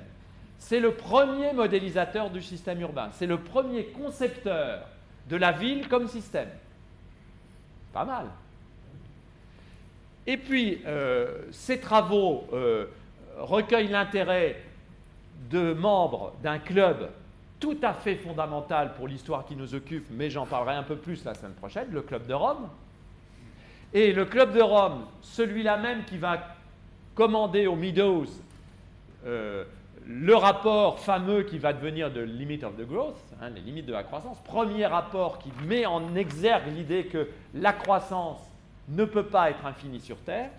C'est 0.60 0.80
le 0.80 0.94
premier 0.94 1.52
modélisateur 1.54 2.30
du 2.30 2.42
système 2.42 2.80
urbain, 2.82 3.10
c'est 3.14 3.26
le 3.26 3.40
premier 3.40 3.86
concepteur 3.86 4.88
de 5.30 5.36
la 5.36 5.52
ville 5.52 5.88
comme 5.88 6.08
système. 6.08 6.50
Pas 7.92 8.06
mal. 8.06 8.28
Et 10.26 10.38
puis, 10.38 10.82
euh, 10.86 11.46
ces 11.52 11.80
travaux 11.80 12.48
euh, 12.54 12.86
recueillent 13.38 13.90
l'intérêt 13.90 14.62
de 15.50 15.74
membres 15.74 16.34
d'un 16.42 16.60
club 16.60 17.10
tout 17.64 17.78
à 17.82 17.94
fait 17.94 18.16
fondamental 18.16 18.94
pour 18.96 19.08
l'histoire 19.08 19.46
qui 19.46 19.56
nous 19.56 19.74
occupe, 19.74 20.06
mais 20.12 20.30
j'en 20.30 20.46
parlerai 20.46 20.76
un 20.76 20.84
peu 20.84 20.98
plus 20.98 21.24
la 21.24 21.34
semaine 21.34 21.54
prochaine, 21.54 21.88
le 21.92 22.02
Club 22.02 22.28
de 22.28 22.34
Rome. 22.34 22.68
Et 23.94 24.12
le 24.12 24.26
Club 24.26 24.54
de 24.54 24.62
Rome, 24.62 25.06
celui-là 25.22 25.78
même 25.78 26.04
qui 26.04 26.18
va 26.18 26.58
commander 27.16 27.66
aux 27.66 27.78
Meadows 27.78 28.26
euh, 29.26 29.64
le 30.06 30.36
rapport 30.36 31.00
fameux 31.00 31.44
qui 31.44 31.58
va 31.58 31.72
devenir 31.72 32.12
de 32.12 32.20
Limit 32.20 32.66
of 32.66 32.76
the 32.76 32.86
Growth, 32.86 33.16
hein, 33.42 33.50
les 33.52 33.62
limites 33.62 33.86
de 33.86 33.94
la 33.94 34.04
croissance, 34.04 34.38
premier 34.44 34.86
rapport 34.86 35.40
qui 35.40 35.54
met 35.66 35.86
en 35.86 36.16
exergue 36.16 36.68
l'idée 36.76 37.06
que 37.06 37.30
la 37.54 37.72
croissance 37.72 38.42
ne 38.90 39.06
peut 39.06 39.28
pas 39.28 39.50
être 39.50 39.66
infinie 39.66 40.02
sur 40.02 40.18
Terre, 40.18 40.50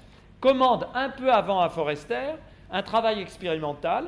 commande 0.41 0.89
un 0.95 1.11
peu 1.11 1.31
avant 1.31 1.61
à 1.61 1.69
Forester 1.69 2.33
un 2.71 2.83
travail 2.83 3.21
expérimental 3.21 4.07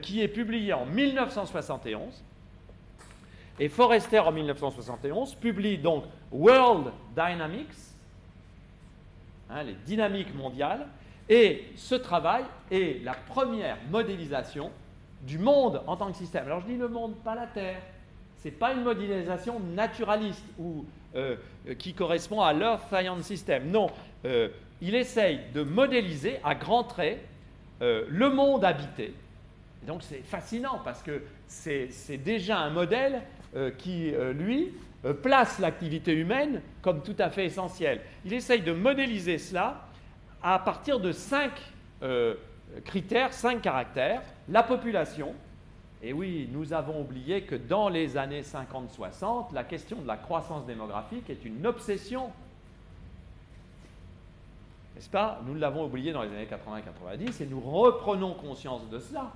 qui 0.00 0.22
est 0.22 0.28
publié 0.28 0.72
en 0.72 0.86
1971. 0.86 2.22
Et 3.58 3.68
Forrester, 3.68 4.20
en 4.20 4.32
1971, 4.32 5.34
publie 5.34 5.78
donc 5.78 6.04
World 6.30 6.92
Dynamics, 7.14 7.68
hein, 9.50 9.62
les 9.62 9.74
dynamiques 9.86 10.34
mondiales, 10.34 10.86
et 11.28 11.64
ce 11.76 11.94
travail 11.94 12.44
est 12.70 13.04
la 13.04 13.14
première 13.14 13.76
modélisation 13.90 14.70
du 15.22 15.38
monde 15.38 15.82
en 15.86 15.96
tant 15.96 16.10
que 16.10 16.16
système. 16.16 16.46
Alors 16.46 16.60
je 16.60 16.66
dis 16.66 16.76
le 16.76 16.88
monde, 16.88 17.14
pas 17.22 17.34
la 17.34 17.46
Terre. 17.46 17.80
Ce 18.38 18.48
n'est 18.48 18.54
pas 18.54 18.72
une 18.72 18.82
modélisation 18.82 19.60
naturaliste 19.60 20.44
ou 20.58 20.84
euh, 21.14 21.36
qui 21.78 21.94
correspond 21.94 22.40
à 22.40 22.52
l'Earth 22.52 22.88
Science 22.88 23.22
System. 23.22 23.70
Non, 23.70 23.88
euh, 24.24 24.48
il 24.80 24.94
essaye 24.96 25.40
de 25.54 25.62
modéliser 25.62 26.40
à 26.42 26.54
grands 26.54 26.84
traits 26.84 27.20
le 27.80 28.28
monde 28.28 28.64
habité, 28.64 29.12
donc 29.86 30.02
c'est 30.02 30.22
fascinant 30.22 30.80
parce 30.84 31.02
que 31.02 31.22
c'est 31.46 32.18
déjà 32.18 32.58
un 32.58 32.70
modèle 32.70 33.22
euh, 33.54 33.70
qui, 33.70 34.14
euh, 34.14 34.32
lui, 34.32 34.72
euh, 35.04 35.12
place 35.12 35.58
l'activité 35.58 36.12
humaine 36.12 36.62
comme 36.80 37.02
tout 37.02 37.16
à 37.18 37.30
fait 37.30 37.46
essentielle. 37.46 38.00
Il 38.24 38.32
essaye 38.32 38.62
de 38.62 38.72
modéliser 38.72 39.38
cela 39.38 39.86
à 40.42 40.58
partir 40.58 41.00
de 41.00 41.12
cinq 41.12 41.52
critères, 42.84 43.32
cinq 43.32 43.62
caractères. 43.62 44.22
La 44.48 44.64
population, 44.64 45.34
et 46.02 46.12
oui, 46.12 46.48
nous 46.50 46.72
avons 46.72 47.02
oublié 47.02 47.42
que 47.42 47.54
dans 47.54 47.88
les 47.88 48.16
années 48.16 48.42
50-60, 48.42 49.54
la 49.54 49.62
question 49.62 50.00
de 50.00 50.06
la 50.08 50.16
croissance 50.16 50.66
démographique 50.66 51.30
est 51.30 51.44
une 51.44 51.64
obsession. 51.64 52.30
N'est-ce 54.96 55.10
pas? 55.10 55.40
Nous 55.46 55.54
l'avons 55.54 55.84
oublié 55.84 56.12
dans 56.12 56.22
les 56.22 56.30
années 56.30 56.48
80-90 56.48 57.40
et 57.40 57.46
nous 57.46 57.60
reprenons 57.60 58.34
conscience 58.34 58.88
de 58.88 58.98
cela. 58.98 59.32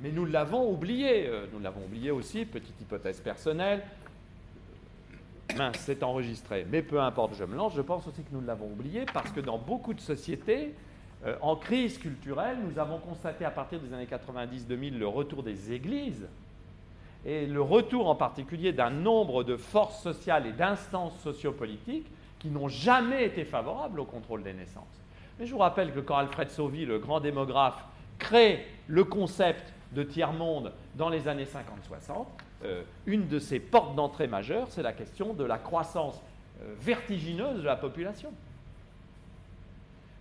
Mais 0.00 0.10
nous 0.10 0.26
l'avons 0.26 0.70
oublié. 0.70 1.30
Nous 1.52 1.60
l'avons 1.60 1.84
oublié 1.84 2.10
aussi, 2.10 2.44
petite 2.44 2.80
hypothèse 2.80 3.20
personnelle. 3.20 3.82
Mince, 5.56 5.78
c'est 5.78 6.02
enregistré. 6.02 6.66
Mais 6.70 6.82
peu 6.82 7.00
importe, 7.00 7.34
je 7.34 7.44
me 7.44 7.56
lance. 7.56 7.74
Je 7.74 7.80
pense 7.80 8.06
aussi 8.06 8.22
que 8.22 8.32
nous 8.32 8.42
l'avons 8.42 8.66
oublié 8.66 9.06
parce 9.12 9.30
que 9.30 9.40
dans 9.40 9.58
beaucoup 9.58 9.94
de 9.94 10.00
sociétés, 10.00 10.74
en 11.40 11.56
crise 11.56 11.98
culturelle, 11.98 12.58
nous 12.62 12.78
avons 12.78 12.98
constaté 12.98 13.44
à 13.44 13.50
partir 13.50 13.80
des 13.80 13.92
années 13.92 14.06
90-2000 14.06 14.98
le 14.98 15.08
retour 15.08 15.42
des 15.42 15.72
églises 15.72 16.28
et 17.24 17.46
le 17.46 17.60
retour 17.60 18.08
en 18.08 18.14
particulier 18.14 18.72
d'un 18.72 18.90
nombre 18.90 19.42
de 19.42 19.56
forces 19.56 20.00
sociales 20.02 20.46
et 20.46 20.52
d'instances 20.52 21.18
sociopolitiques 21.20 22.06
qui 22.38 22.48
n'ont 22.48 22.68
jamais 22.68 23.24
été 23.24 23.44
favorables 23.44 23.98
au 23.98 24.04
contrôle 24.04 24.42
des 24.42 24.52
naissances. 24.52 24.84
Mais 25.38 25.46
je 25.46 25.52
vous 25.52 25.58
rappelle 25.58 25.92
que 25.92 26.00
quand 26.00 26.16
Alfred 26.16 26.50
Sauvy, 26.50 26.84
le 26.84 26.98
grand 26.98 27.18
démographe, 27.18 27.84
crée 28.18 28.64
le 28.86 29.02
concept 29.02 29.72
de 29.92 30.02
tiers-monde 30.02 30.72
dans 30.94 31.08
les 31.08 31.28
années 31.28 31.44
50-60, 31.44 32.26
euh, 32.64 32.82
une 33.06 33.28
de 33.28 33.38
ses 33.38 33.60
portes 33.60 33.94
d'entrée 33.94 34.26
majeures, 34.26 34.66
c'est 34.70 34.82
la 34.82 34.92
question 34.92 35.34
de 35.34 35.44
la 35.44 35.58
croissance 35.58 36.20
euh, 36.62 36.74
vertigineuse 36.80 37.58
de 37.58 37.66
la 37.66 37.76
population. 37.76 38.30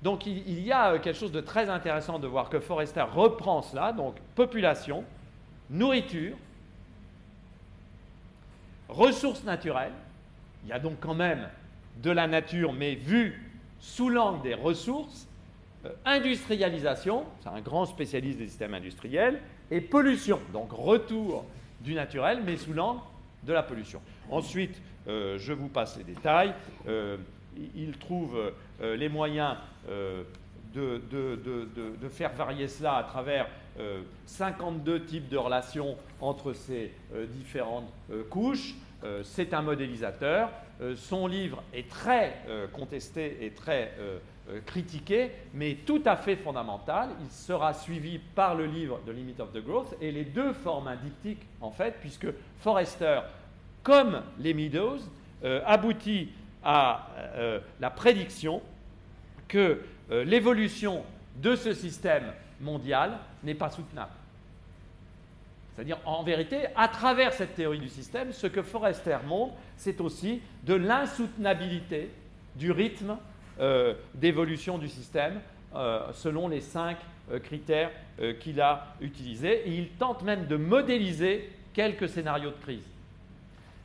Donc 0.04 0.26
il, 0.28 0.60
y 0.60 0.72
a 0.72 0.92
euh, 0.92 1.00
quelque 1.00 1.18
chose 1.18 1.32
de 1.32 1.42
très 1.42 1.70
intéressant 1.70 2.20
de 2.20 2.28
voir 2.28 2.50
que 2.50 2.60
Forrester 2.60 3.02
reprend 3.02 3.62
cela, 3.62 3.94
donc 3.94 4.16
population, 4.36 5.04
nourriture, 5.70 6.36
ressources 8.90 9.44
naturelles, 9.44 9.94
il 10.64 10.70
y 10.70 10.74
a 10.74 10.80
donc 10.80 11.00
quand 11.00 11.16
même 11.16 11.48
de 12.04 12.12
la 12.12 12.28
nature, 12.28 12.74
mais 12.74 12.96
vue 12.96 13.42
sous 13.80 14.10
l'angle 14.10 14.42
des 14.42 14.54
ressources, 14.54 15.28
industrialisation, 16.04 17.26
c'est 17.42 17.50
un 17.50 17.62
grand 17.62 17.86
spécialiste 17.86 18.40
des 18.40 18.48
systèmes 18.48 18.74
industriels, 18.74 19.40
et 19.72 19.82
pollution, 19.82 20.40
donc 20.54 20.72
retour 20.72 21.46
du 21.82 21.94
naturel, 21.94 22.42
mais 22.46 22.58
sous 22.58 22.74
l'angle 22.74 23.02
de 23.44 23.54
la 23.54 23.64
pollution. 23.64 24.02
Ensuite, 24.30 24.82
euh, 25.08 25.38
je 25.38 25.54
vous 25.54 25.68
passe 25.68 25.98
les 25.98 26.04
détails. 26.04 26.54
Euh, 26.88 27.18
il 27.76 27.98
trouve 27.98 28.52
les 28.82 29.08
moyens 29.08 29.56
de, 30.74 31.00
faire 32.10 32.34
varier 32.34 32.68
cela 32.68 32.98
à 32.98 33.04
travers 33.04 33.48
52 34.26 35.06
types 35.06 35.30
de 35.30 35.38
relations 35.38 35.96
entre 36.20 36.52
ces 36.52 36.92
différentes 37.30 37.90
couches. 38.30 38.76
C'est 39.24 39.54
un 39.54 39.62
modélisateur. 39.62 40.50
Euh, 40.82 40.96
son 40.96 41.28
livre 41.28 41.64
est 41.74 41.90
très 41.90 42.34
euh, 42.48 42.68
contesté 42.68 43.38
et 43.42 43.52
très 43.52 43.94
euh, 44.00 44.18
critiqué, 44.66 45.32
mais 45.54 45.78
tout 45.86 46.02
à 46.06 46.16
fait 46.16 46.36
fondamental. 46.36 47.10
Il 47.22 47.32
sera 47.32 47.74
suivi 47.74 48.20
par 48.20 48.56
le 48.56 48.66
livre 48.66 49.00
The 49.06 49.10
Limit 49.10 49.36
of 49.40 49.52
the 49.54 49.64
Growth 49.64 49.96
et 50.02 50.12
les 50.12 50.26
deux 50.26 50.54
forment 50.54 50.90
un 50.90 50.96
diptyque, 50.96 51.46
en 51.62 51.72
fait, 51.72 51.96
puisque 52.00 52.28
Forrester, 52.60 53.22
comme 53.84 54.22
les 54.40 54.54
Meadows, 54.54 55.00
aboutit 55.66 56.30
à 56.64 57.08
la 57.80 57.90
prédiction 57.90 58.62
que 59.48 59.82
l'évolution 60.10 61.04
de 61.38 61.56
ce 61.56 61.74
système 61.74 62.32
mondial 62.62 63.18
n'est 63.44 63.56
pas 63.56 63.70
soutenable. 63.70 64.12
C'est-à-dire, 65.76 65.98
en 66.06 66.24
vérité, 66.24 66.68
à 66.76 66.88
travers 66.88 67.34
cette 67.34 67.56
théorie 67.56 67.80
du 67.80 67.90
système, 67.90 68.32
ce 68.32 68.48
que 68.48 68.62
Forrester 68.62 69.18
montre, 69.28 69.56
c'est 69.76 70.00
aussi 70.00 70.42
de 70.64 70.74
l'insoutenabilité 70.74 72.10
du 72.56 72.72
rythme 72.72 73.12
euh, 73.12 73.35
d'évolution 74.16 74.78
du 74.78 74.90
système 74.90 75.40
euh, 75.76 76.14
selon 76.14 76.48
les 76.48 76.62
cinq 76.62 76.98
euh, 77.30 77.40
critères 77.40 77.92
qu'il 78.40 78.62
a 78.62 78.96
utilisés. 79.02 79.68
Et 79.68 79.76
il 79.76 79.90
tente 79.90 80.24
même 80.24 80.48
de 80.48 80.56
modéliser 80.56 81.50
quelques 81.74 82.08
scénarios 82.08 82.52
de 82.52 82.56
crise. 82.56 82.88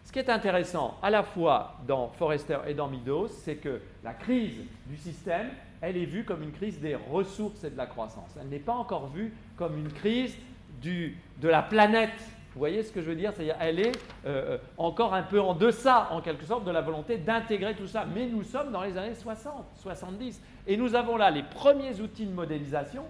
Ce 0.05 0.13
qui 0.13 0.21
est 0.21 0.31
intéressant 0.31 0.97
à 1.03 1.11
la 1.11 1.25
fois 1.25 1.75
dans 1.89 2.09
Forrester 2.11 2.59
et 2.69 2.75
dans 2.75 2.87
Meadows, 2.87 3.27
c'est 3.27 3.57
que 3.57 3.81
la 4.05 4.15
crise 4.15 4.61
du 4.87 4.97
système, 4.97 5.49
elle 5.81 5.97
est 5.97 6.05
vue 6.05 6.23
comme 6.23 6.45
une 6.45 6.53
crise 6.53 6.79
des 6.79 6.95
ressources 6.95 7.65
et 7.65 7.71
de 7.71 7.77
la 7.77 7.87
croissance. 7.87 8.31
Elle 8.41 8.51
n'est 8.51 8.61
pas 8.61 8.75
encore 8.75 9.09
vue 9.09 9.33
comme 9.57 9.77
une 9.77 9.93
crise 9.93 10.37
de 10.81 11.49
la 11.49 11.63
planète. 11.63 12.11
Vous 12.55 12.59
voyez 12.59 12.83
ce 12.83 12.91
que 12.91 13.01
je 13.01 13.07
veux 13.07 13.15
dire? 13.15 13.33
C'est-à-dire 13.35 13.57
elle 13.61 13.79
est 13.79 13.97
euh, 14.27 14.55
euh, 14.55 14.59
encore 14.77 15.15
un 15.15 15.23
peu 15.23 15.41
en 15.41 15.55
deçà, 15.55 16.09
en 16.11 16.21
quelque 16.21 16.45
sorte, 16.45 16.65
de 16.65 16.71
la 16.73 16.81
volonté 16.81 17.17
d'intégrer 17.17 17.75
tout 17.75 17.87
ça. 17.87 18.05
Mais 18.13 18.27
nous 18.27 18.43
sommes 18.43 18.73
dans 18.73 18.83
les 18.83 18.97
années 18.97 19.15
60, 19.15 19.67
70. 19.77 20.41
Et 20.67 20.77
nous 20.77 20.95
avons 20.97 21.17
là 21.17 21.31
les 21.31 21.45
premiers 21.45 22.01
outils 22.01 22.27
de 22.27 22.33
modélisation 22.33 23.05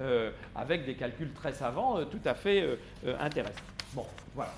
euh, 0.00 0.30
avec 0.54 0.84
des 0.84 0.94
calculs 0.94 1.32
très 1.32 1.52
savants, 1.52 2.04
tout 2.04 2.20
à 2.26 2.34
fait 2.34 2.78
intéressants. 3.20 3.54
Bon, 3.94 4.06
voilà. 4.34 4.52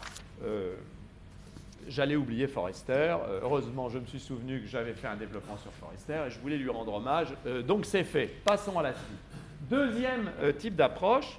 J'allais 1.88 2.16
oublier 2.16 2.48
Forrester. 2.48 3.16
heureusement, 3.42 3.88
je 3.88 3.98
me 4.00 4.06
suis 4.06 4.18
souvenu 4.18 4.60
que 4.60 4.66
j'avais 4.66 4.92
fait 4.92 5.06
un 5.06 5.14
développement 5.14 5.56
sur 5.56 5.70
Forrester 5.72 6.24
et 6.26 6.30
je 6.30 6.40
voulais 6.40 6.56
lui 6.56 6.68
rendre 6.68 6.94
hommage. 6.94 7.28
donc 7.64 7.86
c'est 7.86 8.02
fait. 8.02 8.26
Passons 8.44 8.76
à 8.78 8.82
la 8.82 8.92
suite. 8.92 9.70
Deuxième 9.70 10.30
type 10.58 10.74
d'approche, 10.74 11.38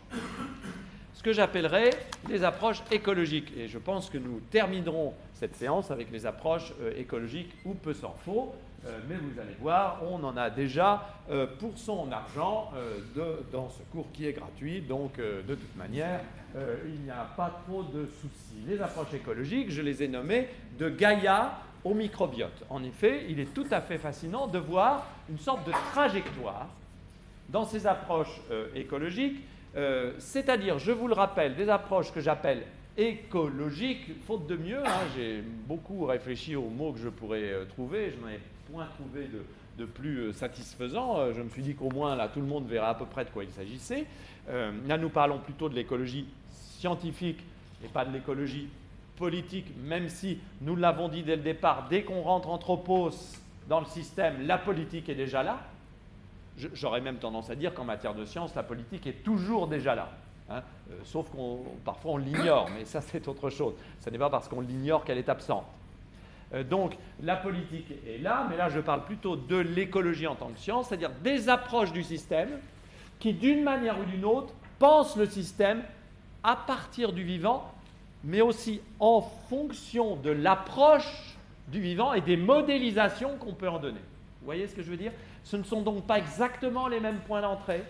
que 1.27 1.33
j'appellerais 1.33 1.89
les 2.29 2.45
approches 2.45 2.81
écologiques. 2.89 3.51
Et 3.57 3.67
je 3.67 3.77
pense 3.77 4.09
que 4.09 4.17
nous 4.17 4.39
terminerons 4.49 5.13
cette 5.33 5.57
séance 5.57 5.91
avec 5.91 6.09
les 6.09 6.25
approches 6.25 6.71
euh, 6.79 6.93
écologiques 6.97 7.51
ou 7.65 7.73
peu 7.73 7.93
s'en 7.93 8.15
faut. 8.23 8.55
Euh, 8.85 8.97
mais 9.09 9.15
vous 9.15 9.37
allez 9.37 9.57
voir, 9.59 10.01
on 10.09 10.23
en 10.23 10.37
a 10.37 10.49
déjà 10.49 11.05
euh, 11.29 11.45
pour 11.59 11.77
son 11.77 12.09
argent 12.13 12.71
dans 13.51 13.69
ce 13.69 13.81
cours 13.91 14.09
qui 14.13 14.25
est 14.25 14.31
gratuit. 14.31 14.79
Donc, 14.79 15.17
de 15.17 15.53
toute 15.53 15.75
manière, 15.75 16.21
il 16.85 17.01
n'y 17.01 17.11
a 17.11 17.27
pas 17.35 17.61
trop 17.67 17.83
de 17.83 18.05
soucis. 18.05 18.63
Les 18.65 18.79
approches 18.79 19.13
écologiques, 19.13 19.69
je 19.69 19.81
les 19.81 20.03
ai 20.03 20.07
nommées 20.07 20.47
de 20.79 20.87
Gaïa 20.87 21.59
au 21.83 21.93
microbiote. 21.93 22.63
En 22.69 22.85
effet, 22.85 23.25
il 23.27 23.41
est 23.41 23.53
tout 23.53 23.67
à 23.69 23.81
fait 23.81 23.97
fascinant 23.97 24.47
de 24.47 24.59
voir 24.59 25.05
une 25.29 25.39
sorte 25.39 25.67
de 25.67 25.73
trajectoire 25.91 26.69
dans 27.49 27.65
ces 27.65 27.85
approches 27.85 28.39
écologiques 28.75 29.41
euh, 29.77 30.13
c'est-à-dire, 30.17 30.79
je 30.79 30.91
vous 30.91 31.07
le 31.07 31.13
rappelle, 31.13 31.55
des 31.55 31.69
approches 31.69 32.11
que 32.11 32.19
j'appelle 32.19 32.63
écologiques, 32.97 34.23
faute 34.25 34.47
de 34.47 34.55
mieux. 34.55 34.79
Hein, 34.83 35.05
j'ai 35.15 35.41
beaucoup 35.41 36.05
réfléchi 36.05 36.55
aux 36.55 36.69
mots 36.69 36.93
que 36.93 36.99
je 36.99 37.09
pourrais 37.09 37.43
euh, 37.43 37.65
trouver. 37.65 38.11
Je 38.11 38.19
n'en 38.19 38.29
ai 38.29 38.39
point 38.71 38.87
trouvé 38.97 39.29
de, 39.77 39.85
plus 39.85 40.17
euh, 40.17 40.33
satisfaisant. 40.33 41.31
je 41.31 41.41
me 41.41 41.49
suis 41.49 41.61
dit 41.61 41.75
qu'au 41.75 41.91
moins, 41.91 42.15
là, 42.15 42.27
tout 42.27 42.41
le 42.41 42.47
monde 42.47 42.67
verra 42.67 42.89
à 42.89 42.95
peu 42.95 43.05
près 43.05 43.25
de 43.25 43.29
quoi 43.29 43.43
il 43.43 43.51
s'agissait. 43.51 44.05
là, 44.49 44.97
nous 44.97 45.09
parlons 45.09 45.37
plutôt 45.37 45.69
de 45.69 45.75
l'écologie 45.75 46.25
scientifique 46.49 47.39
et 47.85 47.87
pas 47.87 48.03
de 48.03 48.11
l'écologie 48.11 48.69
politique, 49.15 49.67
même 49.83 50.09
si 50.09 50.39
nous 50.61 50.75
l'avons 50.75 51.09
dit 51.09 51.21
dès 51.21 51.35
le 51.35 51.43
départ, 51.43 51.87
dès 51.89 52.03
qu'on 52.03 52.21
rentre 52.21 52.49
anthropos 52.49 53.11
dans 53.69 53.79
le 53.79 53.85
système, 53.85 54.47
la 54.47 54.57
politique 54.57 55.09
est 55.09 55.15
déjà 55.15 55.43
là. 55.43 55.59
J'aurais 56.73 57.01
même 57.01 57.17
tendance 57.17 57.49
à 57.49 57.55
dire 57.55 57.73
qu'en 57.73 57.83
matière 57.83 58.15
de 58.15 58.25
science, 58.25 58.55
la 58.55 58.63
politique 58.63 59.05
est 59.05 59.23
toujours 59.23 59.67
déjà 59.67 59.93
là. 59.93 60.09
Hein. 60.49 60.63
Euh, 60.91 60.95
sauf 61.03 61.29
qu'on 61.29 61.59
parfois 61.83 62.13
on 62.13 62.17
l'ignore, 62.17 62.69
mais 62.73 62.85
ça 62.85 63.01
c'est 63.01 63.27
autre 63.27 63.49
chose. 63.49 63.73
Ce 63.99 64.09
n'est 64.09 64.17
pas 64.17 64.29
parce 64.29 64.47
qu'on 64.47 64.61
l'ignore 64.61 65.03
qu'elle 65.03 65.17
est 65.17 65.29
absente. 65.29 65.65
Euh, 66.53 66.63
donc 66.63 66.97
la 67.21 67.35
politique 67.35 67.91
est 68.07 68.21
là, 68.21 68.47
mais 68.49 68.57
là 68.57 68.69
je 68.69 68.79
parle 68.79 69.03
plutôt 69.03 69.35
de 69.35 69.57
l'écologie 69.57 70.25
en 70.27 70.35
tant 70.35 70.47
que 70.47 70.59
science, 70.59 70.87
c'est-à-dire 70.87 71.11
des 71.23 71.49
approches 71.49 71.91
du 71.91 72.03
système 72.03 72.49
qui 73.19 73.33
d'une 73.33 73.63
manière 73.63 73.99
ou 73.99 74.05
d'une 74.05 74.25
autre 74.25 74.53
pensent 74.79 75.17
le 75.17 75.25
système 75.25 75.83
à 76.43 76.55
partir 76.55 77.11
du 77.11 77.23
vivant, 77.23 77.71
mais 78.23 78.41
aussi 78.41 78.81
en 78.99 79.21
fonction 79.21 80.15
de 80.15 80.29
l'approche 80.29 81.37
du 81.67 81.81
vivant 81.81 82.13
et 82.13 82.21
des 82.21 82.37
modélisations 82.37 83.37
qu'on 83.37 83.53
peut 83.53 83.69
en 83.69 83.79
donner. 83.79 83.99
Vous 84.39 84.45
voyez 84.45 84.67
ce 84.67 84.75
que 84.75 84.81
je 84.81 84.89
veux 84.89 84.97
dire? 84.97 85.11
Ce 85.47 85.55
ne 85.55 85.63
sont 85.63 85.81
donc 85.81 86.05
pas 86.05 86.17
exactement 86.17 86.89
les 86.89 86.99
mêmes 86.99 87.19
points 87.19 87.41
d'entrée, 87.41 87.81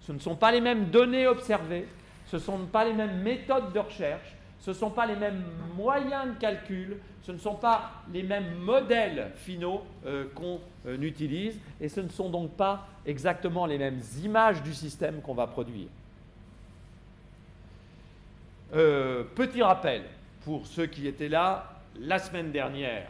ce 0.00 0.12
ne 0.12 0.20
sont 0.20 0.36
pas 0.36 0.52
les 0.52 0.60
mêmes 0.60 0.90
données 0.90 1.26
observées, 1.26 1.88
ce 2.26 2.36
ne 2.36 2.40
sont 2.40 2.66
pas 2.66 2.84
les 2.84 2.92
mêmes 2.92 3.20
méthodes 3.20 3.72
de 3.72 3.80
recherche, 3.80 4.36
ce 4.60 4.70
ne 4.70 4.76
sont 4.76 4.90
pas 4.90 5.06
les 5.06 5.16
mêmes 5.16 5.42
moyens 5.74 6.28
de 6.28 6.38
calcul, 6.38 6.98
ce 7.24 7.32
ne 7.32 7.38
sont 7.38 7.56
pas 7.56 7.90
les 8.12 8.22
mêmes 8.22 8.54
modèles 8.60 9.32
finaux 9.34 9.82
euh, 10.06 10.26
qu'on 10.36 10.60
euh, 10.86 11.00
utilise, 11.00 11.58
et 11.80 11.88
ce 11.88 11.98
ne 11.98 12.08
sont 12.08 12.30
donc 12.30 12.52
pas 12.52 12.86
exactement 13.04 13.66
les 13.66 13.78
mêmes 13.78 14.00
images 14.22 14.62
du 14.62 14.72
système 14.72 15.20
qu'on 15.20 15.34
va 15.34 15.48
produire. 15.48 15.88
Euh, 18.72 19.24
petit 19.34 19.64
rappel, 19.64 20.02
pour 20.44 20.64
ceux 20.64 20.86
qui 20.86 21.08
étaient 21.08 21.28
là 21.28 21.72
la 21.98 22.20
semaine 22.20 22.52
dernière, 22.52 23.08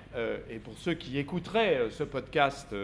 et 0.49 0.59
pour 0.59 0.73
ceux 0.79 0.95
qui 0.95 1.19
écouteraient 1.19 1.91
ce 1.91 2.03
podcast 2.03 2.75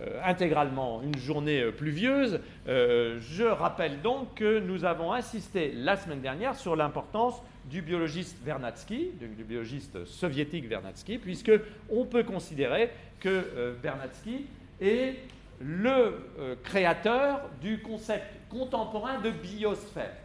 euh, 0.00 0.18
intégralement 0.24 1.02
une 1.02 1.16
journée 1.16 1.60
euh, 1.60 1.70
pluvieuse. 1.70 2.40
Euh, 2.66 3.18
je 3.20 3.44
rappelle 3.44 4.00
donc 4.00 4.36
que 4.36 4.58
nous 4.58 4.86
avons 4.86 5.12
insisté 5.12 5.70
la 5.72 5.96
semaine 5.96 6.22
dernière 6.22 6.56
sur 6.56 6.76
l'importance 6.76 7.42
du 7.66 7.82
biologiste 7.82 8.38
Vernadsky, 8.42 9.10
du 9.20 9.44
biologiste 9.44 10.06
soviétique 10.06 10.66
Vernadsky, 10.66 11.18
puisque 11.18 11.52
on 11.90 12.06
peut 12.06 12.24
considérer 12.24 12.90
que 13.20 13.76
Vernadsky 13.82 14.46
est 14.80 15.16
le 15.60 16.56
créateur 16.64 17.42
du 17.60 17.80
concept 17.80 18.24
contemporain 18.48 19.20
de 19.20 19.30
biosphère. 19.30 20.16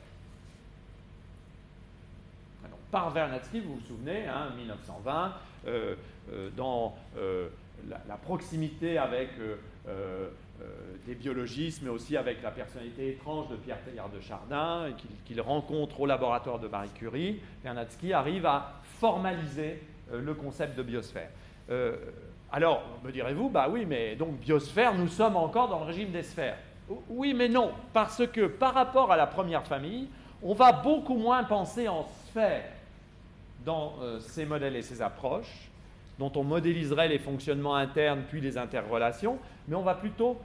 par 2.89 3.11
Vernadsky, 3.11 3.59
vous 3.59 3.75
vous 3.75 3.85
souvenez, 3.85 4.23
1920, 4.57 5.33
hein, 5.67 5.71
dans 6.55 6.95
la, 7.89 8.17
proximité 8.17 8.97
avec 8.97 9.29
des 11.05 11.15
biologistes, 11.15 11.81
mais 11.83 11.89
aussi 11.89 12.17
avec 12.17 12.41
la 12.43 12.51
personnalité 12.51 13.09
étrange 13.09 13.47
de 13.49 13.55
Pierre 13.55 13.81
Teilhard 13.83 14.09
de 14.09 14.19
Chardin, 14.19 14.89
qu'il 15.25 15.39
rencontre 15.41 16.01
au 16.01 16.05
laboratoire 16.05 16.59
de 16.59 16.67
Marie 16.67 16.89
Curie, 16.89 17.39
Vernadsky 17.63 18.13
arrive 18.13 18.45
à 18.45 18.73
formaliser 18.99 19.81
le 20.11 20.33
concept 20.33 20.77
de 20.77 20.83
biosphère. 20.83 21.29
alors, 22.51 22.83
me 23.03 23.11
direz-vous, 23.11 23.49
bah 23.49 23.67
oui, 23.69 23.85
mais 23.85 24.15
donc 24.15 24.39
biosphère, 24.39 24.95
nous 24.95 25.07
sommes 25.07 25.37
encore 25.37 25.69
dans 25.69 25.79
le 25.79 25.85
régime 25.85 26.11
des 26.11 26.23
sphères. 26.23 26.57
Oui, 27.09 27.33
mais 27.33 27.49
non, 27.49 27.71
parce 27.93 28.25
que 28.27 28.47
par 28.47 28.73
rapport 28.73 29.11
à 29.11 29.17
la 29.17 29.27
première 29.27 29.65
famille, 29.65 30.07
on 30.41 30.53
va 30.53 30.71
beaucoup 30.71 31.17
moins 31.17 31.43
penser 31.43 31.87
en 31.87 32.07
sphère 32.27 32.63
dans 33.65 33.95
euh, 34.01 34.19
ces 34.19 34.45
modèles 34.45 34.75
et 34.75 34.81
ces 34.81 35.01
approches, 35.01 35.66
dont 36.19 36.31
on 36.35 36.43
modéliserait 36.43 37.07
les 37.07 37.19
fonctionnements 37.19 37.75
internes 37.75 38.23
puis 38.29 38.41
les 38.41 38.57
interrelations, 38.57 39.37
mais 39.67 39.75
on 39.75 39.83
va 39.83 39.93
plutôt 39.93 40.37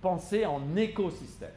penser 0.00 0.46
en 0.46 0.76
écosystème. 0.76 1.50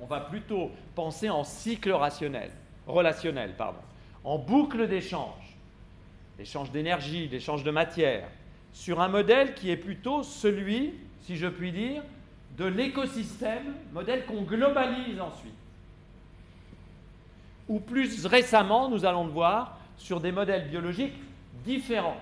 On 0.00 0.06
va 0.06 0.20
plutôt 0.20 0.70
penser 0.94 1.30
en 1.30 1.44
cycle 1.44 1.92
rationnel, 1.92 2.50
relationnel, 2.86 3.54
pardon, 3.56 3.80
en 4.24 4.38
boucle 4.38 4.88
d'échange, 4.88 5.56
d'échange 6.38 6.70
d'énergie, 6.70 7.28
d'échange 7.28 7.64
de 7.64 7.70
matière, 7.70 8.28
sur 8.72 9.00
un 9.00 9.08
modèle 9.08 9.54
qui 9.54 9.70
est 9.70 9.76
plutôt 9.76 10.22
celui, 10.22 10.94
si 11.22 11.36
je 11.36 11.46
puis 11.46 11.72
dire, 11.72 12.02
de 12.56 12.64
l'écosystème, 12.64 13.74
modèle 13.92 14.26
qu'on 14.26 14.42
globalise 14.42 15.20
ensuite. 15.20 15.54
Ou 17.68 17.78
plus 17.78 18.26
récemment, 18.26 18.88
nous 18.88 19.04
allons 19.04 19.24
le 19.24 19.32
voir, 19.32 19.78
sur 19.96 20.20
des 20.20 20.32
modèles 20.32 20.68
biologiques 20.68 21.14
différents 21.64 22.16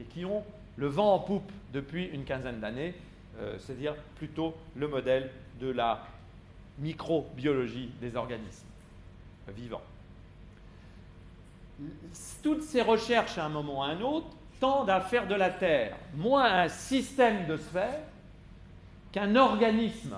et 0.00 0.04
qui 0.04 0.24
ont 0.24 0.42
le 0.76 0.86
vent 0.86 1.14
en 1.14 1.18
poupe 1.18 1.50
depuis 1.72 2.06
une 2.06 2.24
quinzaine 2.24 2.60
d'années, 2.60 2.94
euh, 3.38 3.56
c'est-à-dire 3.58 3.94
plutôt 4.16 4.54
le 4.76 4.88
modèle 4.88 5.30
de 5.60 5.70
la 5.70 6.06
microbiologie 6.78 7.90
des 8.00 8.16
organismes 8.16 8.66
vivants. 9.48 9.82
Toutes 12.42 12.62
ces 12.62 12.82
recherches, 12.82 13.38
à 13.38 13.46
un 13.46 13.48
moment 13.48 13.80
ou 13.80 13.82
à 13.82 13.86
un 13.86 14.00
autre, 14.00 14.28
tendent 14.58 14.90
à 14.90 15.00
faire 15.00 15.26
de 15.26 15.34
la 15.34 15.50
Terre 15.50 15.96
moins 16.14 16.44
un 16.44 16.68
système 16.68 17.46
de 17.46 17.56
sphères 17.56 18.02
qu'un 19.12 19.34
organisme, 19.36 20.16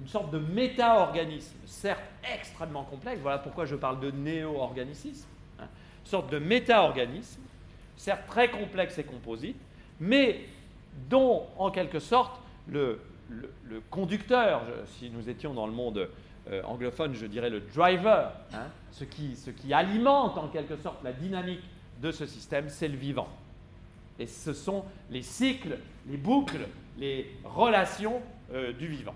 une 0.00 0.08
sorte 0.08 0.30
de 0.30 0.38
méta-organisme, 0.38 1.56
certes 1.64 2.02
extrêmement 2.34 2.84
complexe, 2.84 3.20
voilà 3.22 3.38
pourquoi 3.38 3.64
je 3.64 3.76
parle 3.76 4.00
de 4.00 4.10
néo-organicisme, 4.10 5.26
sorte 6.04 6.30
de 6.30 6.38
méta-organisme, 6.38 7.40
certes 7.96 8.26
très 8.26 8.50
complexe 8.50 8.98
et 8.98 9.04
composite, 9.04 9.56
mais 10.00 10.40
dont, 11.08 11.46
en 11.58 11.70
quelque 11.70 11.98
sorte, 11.98 12.40
le, 12.68 13.00
conducteur, 13.90 14.62
si 14.86 15.10
nous 15.10 15.28
étions 15.28 15.52
dans 15.54 15.66
le 15.66 15.72
monde 15.72 16.08
euh, 16.50 16.62
anglophone, 16.62 17.14
je 17.14 17.26
dirais 17.26 17.50
le 17.50 17.60
driver, 17.60 18.32
hein, 18.54 18.68
ce, 18.92 19.04
qui, 19.04 19.36
ce 19.36 19.50
qui 19.50 19.72
alimente 19.72 20.38
en 20.38 20.48
quelque 20.48 20.76
sorte 20.76 21.02
la 21.02 21.12
dynamique 21.12 21.62
de 22.00 22.10
ce 22.12 22.26
système, 22.26 22.68
c'est 22.68 22.88
le 22.88 22.96
vivant. 22.96 23.28
Et 24.18 24.26
ce 24.26 24.52
sont 24.52 24.84
les 25.10 25.22
cycles, 25.22 25.78
les 26.08 26.16
boucles, 26.16 26.66
les 26.98 27.30
relations 27.44 28.22
euh, 28.52 28.72
du 28.72 28.86
vivant. 28.86 29.14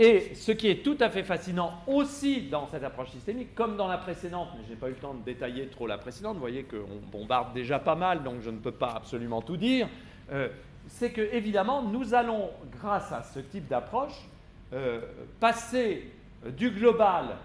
Et 0.00 0.32
ce 0.36 0.52
qui 0.52 0.68
est 0.68 0.84
tout 0.84 0.96
à 1.00 1.10
fait 1.10 1.24
fascinant 1.24 1.82
aussi 1.88 2.42
dans 2.42 2.68
cette 2.68 2.84
approche 2.84 3.10
systémique, 3.10 3.52
comme 3.56 3.76
dans 3.76 3.88
la 3.88 3.98
précédente, 3.98 4.50
mais 4.56 4.62
je 4.64 4.70
n'ai 4.70 4.76
pas 4.76 4.86
eu 4.86 4.92
le 4.92 4.96
temps 4.96 5.14
de 5.14 5.24
détailler 5.24 5.66
trop 5.66 5.88
la 5.88 5.98
précédente, 5.98 6.34
vous 6.34 6.40
voyez 6.40 6.62
qu'on 6.62 7.00
bombarde 7.10 7.52
déjà 7.52 7.80
pas 7.80 7.96
mal, 7.96 8.22
donc 8.22 8.40
je 8.40 8.50
ne 8.50 8.58
peux 8.58 8.70
pas 8.70 8.92
absolument 8.92 9.42
tout 9.42 9.56
dire, 9.56 9.88
euh, 10.30 10.48
c'est 10.86 11.10
que 11.10 11.20
évidemment 11.20 11.82
nous 11.82 12.14
allons, 12.14 12.48
grâce 12.70 13.10
à 13.10 13.24
ce 13.24 13.40
type 13.40 13.66
d'approche, 13.66 14.28
euh, 14.72 15.00
passer 15.40 16.12
du 16.56 16.70
global 16.70 17.36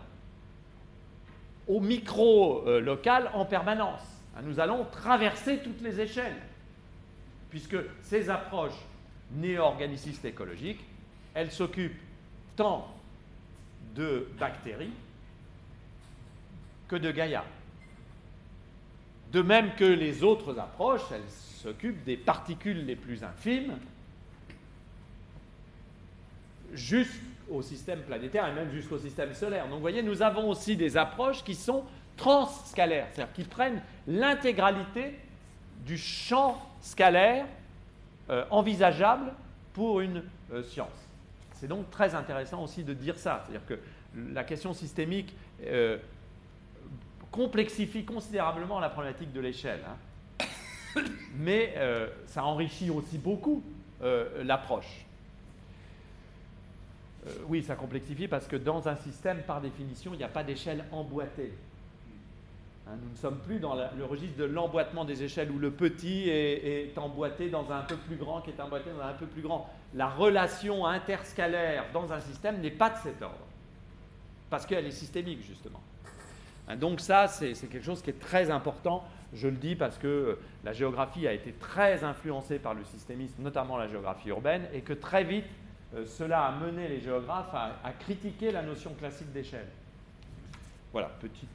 au 1.68 1.80
micro-local 1.80 3.32
en 3.34 3.46
permanence. 3.46 4.04
Nous 4.44 4.60
allons 4.60 4.86
traverser 4.92 5.58
toutes 5.64 5.82
les 5.82 6.00
échelles, 6.00 6.38
puisque 7.50 7.78
ces 8.04 8.30
approches 8.30 8.80
néo-organicistes 9.32 10.26
écologiques, 10.26 10.84
elles 11.34 11.52
s'occupent 11.52 12.00
tant 12.56 12.88
de 13.96 14.28
bactéries 14.40 14.94
que 16.88 16.96
de 16.96 17.12
Gaïa. 17.12 17.44
De 19.32 19.42
même 19.42 19.76
que 19.76 19.84
les 19.84 20.24
autres 20.24 20.60
approches, 20.60 21.12
elles 21.12 21.22
s'occupent 21.30 22.04
des 22.04 22.18
particules 22.18 22.86
les 22.86 22.96
plus 22.96 23.24
infimes 23.24 23.78
jusqu'au 26.74 27.62
système 27.62 28.02
planétaire 28.02 28.48
et 28.48 28.54
même 28.54 28.72
jusqu'au 28.72 28.98
système 28.98 29.34
solaire. 29.34 29.66
Donc 29.66 29.76
vous 29.76 29.82
voyez, 29.82 30.04
nous 30.04 30.22
avons 30.22 30.50
aussi 30.50 30.76
des 30.76 30.98
approches 30.98 31.44
qui 31.44 31.56
sont 31.56 31.84
transscalaires, 32.18 33.08
c'est-à-dire 33.12 33.34
qui 33.34 33.44
prennent 33.44 33.82
l'intégralité 34.08 35.20
du 35.86 35.98
champ 35.98 36.62
scalaire 36.82 37.46
euh, 38.30 38.46
envisageable 38.50 39.34
pour 39.74 40.00
une 40.00 40.24
euh, 40.52 40.64
science. 40.64 41.03
C'est 41.64 41.70
donc 41.70 41.90
très 41.92 42.14
intéressant 42.14 42.62
aussi 42.62 42.84
de 42.84 42.94
dire 42.94 43.18
ça. 43.18 43.42
C'est-à-dire 43.46 43.66
que 43.66 43.80
la 44.34 44.44
question 44.44 44.74
systémique 44.74 45.34
euh, 45.66 45.98
complexifie 47.32 48.04
considérablement 48.04 48.82
la 48.82 48.90
problématique 48.90 49.32
de 49.32 49.40
l'échelle. 49.40 49.80
Hein. 49.88 51.02
Mais 51.38 51.74
euh, 51.78 52.10
ça 52.26 52.44
enrichit 52.44 52.90
aussi 52.90 53.18
beaucoup 53.18 53.64
euh, 54.02 54.44
l'approche. 54.44 55.06
oui, 57.48 57.64
ça 57.64 57.76
complexifie 57.76 58.28
parce 58.28 58.46
que 58.46 58.58
dans 58.58 58.90
un 58.90 58.98
système, 58.98 59.42
par 59.44 59.62
définition, 59.62 60.14
il 60.14 60.18
n'y 60.18 60.26
a 60.26 60.28
pas 60.28 60.44
d'échelle 60.44 60.84
emboîtée. 60.92 61.54
Hein, 62.90 62.98
nous 63.02 63.10
ne 63.10 63.16
sommes 63.16 63.40
plus 63.40 63.62
dans 63.62 63.76
le 63.76 64.04
registre 64.04 64.38
de 64.38 64.44
l'emboîtement 64.44 65.06
des 65.06 65.24
échelles 65.24 65.50
où 65.50 65.60
le 65.60 65.72
petit 65.72 66.28
est, 66.28 66.98
emboîté 66.98 67.50
dans 67.50 67.72
un 67.72 67.84
peu 67.84 67.96
plus 67.96 68.18
grand 68.18 68.42
qui 68.42 68.50
est 68.50 68.60
emboîté 68.60 68.90
dans 68.92 69.06
un 69.08 69.14
peu 69.14 69.28
plus 69.28 69.42
grand. 69.42 69.74
La 69.96 70.10
relation 70.10 70.86
interscalaire 70.86 71.86
dans 71.94 72.12
un 72.12 72.20
système 72.20 72.60
n'est 72.62 72.72
pas 72.72 72.90
de 72.90 72.98
cet 72.98 73.22
ordre, 73.22 73.46
parce 74.50 74.66
qu'elle 74.66 74.86
est 74.86 74.92
systémique 74.92 75.44
justement. 75.46 75.82
Hein, 76.68 76.76
donc 76.76 77.00
ça, 77.00 77.28
c'est 77.28 77.54
quelque 77.54 77.84
chose 77.84 78.02
qui 78.02 78.10
est 78.10 78.20
très 78.20 78.50
important. 78.50 79.04
Je 79.34 79.48
le 79.48 79.56
dis 79.56 79.76
parce 79.76 79.98
que 79.98 80.08
euh, 80.08 80.40
la 80.64 80.74
géographie 80.74 81.28
a 81.28 81.34
été 81.34 81.54
très 81.54 82.04
influencée 82.04 82.60
par 82.60 82.74
le 82.74 82.84
systémisme, 82.84 83.42
notamment 83.42 83.78
la 83.78 83.88
géographie 83.88 84.30
urbaine, 84.30 84.68
et 84.74 84.82
que 84.82 84.94
très 84.94 85.24
vite, 85.24 85.46
euh, 85.96 86.06
cela 86.06 86.46
a 86.46 86.52
mené 86.52 86.88
les 86.88 87.02
géographes 87.02 87.54
à 87.54 87.92
critiquer 88.00 88.52
la 88.52 88.62
notion 88.62 88.94
classique 88.94 89.32
d'échelle. 89.32 89.68
Voilà, 90.92 91.10
petite 91.20 91.50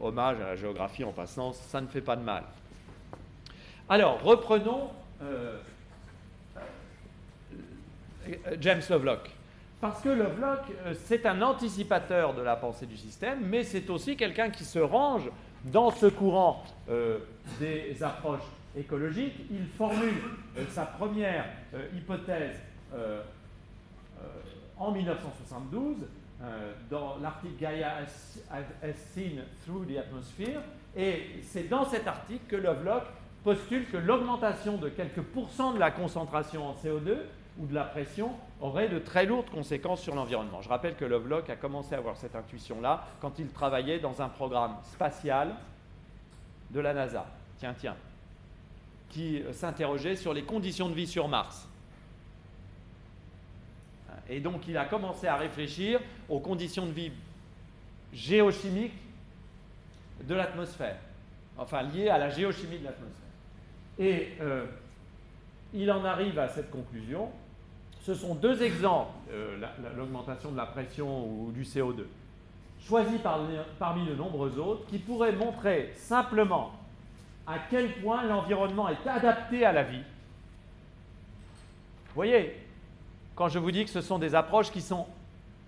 hommage 0.00 0.40
à 0.40 0.44
la 0.44 0.56
géographie 0.56 1.04
en 1.04 1.12
passant, 1.12 1.52
ça 1.52 1.80
ne 1.80 1.88
fait 1.88 2.00
pas 2.00 2.14
de 2.16 2.22
mal. 2.22 2.44
Alors, 3.88 4.22
reprenons 4.22 4.90
euh, 5.22 5.58
James 8.60 8.82
Lovelock. 8.90 9.30
Parce 9.80 10.00
que 10.00 10.08
Lovelock, 10.08 10.60
euh, 10.84 10.94
c'est 11.04 11.26
un 11.26 11.42
anticipateur 11.42 12.34
de 12.34 12.42
la 12.42 12.56
pensée 12.56 12.86
du 12.86 12.96
système, 12.96 13.40
mais 13.46 13.62
c'est 13.62 13.90
aussi 13.90 14.16
quelqu'un 14.16 14.50
qui 14.50 14.64
se 14.64 14.78
range 14.78 15.30
dans 15.64 15.90
ce 15.90 16.06
courant 16.06 16.64
euh, 16.88 17.18
des 17.60 18.02
approches 18.02 18.46
écologiques. 18.76 19.34
Il 19.50 19.66
formule 19.76 20.14
sa 20.70 20.86
première 20.86 21.44
hypothèse 21.94 22.56
en 24.78 24.92
1972 24.92 25.96
euh, 26.42 26.72
dans 26.90 27.16
l'article 27.22 27.54
Gaia 27.58 27.94
as, 28.50 28.92
seen 29.14 29.42
through 29.64 29.86
the 29.86 29.96
atmosphere. 29.98 30.60
Et 30.94 31.40
c'est 31.42 31.68
dans 31.68 31.86
cet 31.86 32.06
article 32.06 32.44
que 32.48 32.56
Lovelock 32.56 33.04
postule 33.42 33.86
que 33.90 33.96
l'augmentation 33.96 34.76
de 34.76 34.88
quelques 34.88 35.22
pourcents 35.22 35.72
de 35.72 35.78
la 35.78 35.90
concentration 35.90 36.66
en 36.68 36.74
CO2 36.74 37.16
ou 37.58 37.66
de 37.66 37.74
la 37.74 37.84
pression 37.84 38.30
aurait 38.60 38.88
de 38.88 38.98
très 38.98 39.26
lourdes 39.26 39.50
conséquences 39.50 40.02
sur 40.02 40.14
l'environnement. 40.14 40.60
Je 40.62 40.68
rappelle 40.68 40.96
que 40.96 41.04
Lovelock 41.04 41.48
a 41.50 41.56
commencé 41.56 41.94
à 41.94 41.98
avoir 41.98 42.16
cette 42.16 42.36
intuition-là 42.36 43.06
quand 43.20 43.38
il 43.38 43.48
travaillait 43.48 43.98
dans 43.98 44.20
un 44.20 44.28
programme 44.28 44.76
spatial 44.84 45.54
de 46.70 46.80
la 46.80 46.92
NASA. 46.92 47.26
Tiens, 47.58 47.74
tiens. 47.78 47.96
Qui 49.10 49.42
euh, 49.42 49.52
s'interrogeait 49.52 50.16
sur 50.16 50.34
les 50.34 50.42
conditions 50.42 50.88
de 50.88 50.94
vie 50.94 51.06
sur 51.06 51.28
Mars. 51.28 51.68
Et 54.28 54.40
donc 54.40 54.66
il 54.66 54.76
a 54.76 54.84
commencé 54.84 55.26
à 55.26 55.36
réfléchir 55.36 56.00
aux 56.28 56.40
conditions 56.40 56.86
de 56.86 56.90
vie 56.90 57.12
géochimiques 58.12 58.98
de 60.24 60.34
l'atmosphère, 60.34 60.96
enfin 61.56 61.82
liées 61.82 62.08
à 62.08 62.18
la 62.18 62.30
géochimie 62.30 62.78
de 62.78 62.84
l'atmosphère. 62.84 63.22
Et 63.98 64.32
euh, 64.40 64.66
il 65.72 65.90
en 65.90 66.04
arrive 66.04 66.38
à 66.38 66.48
cette 66.48 66.70
conclusion. 66.70 67.30
Ce 68.06 68.14
sont 68.14 68.36
deux 68.36 68.62
exemples, 68.62 69.10
euh, 69.32 69.58
l'augmentation 69.96 70.52
de 70.52 70.56
la 70.56 70.66
pression 70.66 71.26
ou 71.26 71.50
du 71.50 71.64
CO2. 71.64 72.04
choisi 72.86 73.18
parmi 73.80 74.06
de 74.06 74.14
nombreux 74.14 74.60
autres, 74.60 74.86
qui 74.86 74.98
pourrait 74.98 75.32
montrer 75.32 75.92
simplement 75.96 76.70
à 77.48 77.54
quel 77.68 77.92
point 77.94 78.22
l'environnement 78.22 78.88
est 78.88 79.08
adapté 79.08 79.66
à 79.66 79.72
la 79.72 79.82
vie. 79.82 80.04
Vous 82.06 82.14
voyez, 82.14 82.56
quand 83.34 83.48
je 83.48 83.58
vous 83.58 83.72
dis 83.72 83.84
que 83.84 83.90
ce 83.90 84.00
sont 84.00 84.20
des 84.20 84.36
approches 84.36 84.70
qui 84.70 84.82
sont 84.82 85.08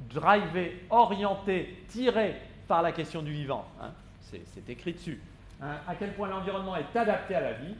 drivées, 0.08 0.86
orientées, 0.90 1.82
tirées 1.88 2.36
par 2.68 2.82
la 2.82 2.92
question 2.92 3.20
du 3.20 3.32
vivant, 3.32 3.64
hein, 3.82 3.90
c'est 4.30 4.68
écrit 4.68 4.92
dessus, 4.92 5.20
hein, 5.60 5.74
à 5.88 5.96
quel 5.96 6.14
point 6.14 6.28
l'environnement 6.28 6.76
est 6.76 6.96
adapté 6.96 7.34
à 7.34 7.40
la 7.40 7.54
vie, 7.54 7.74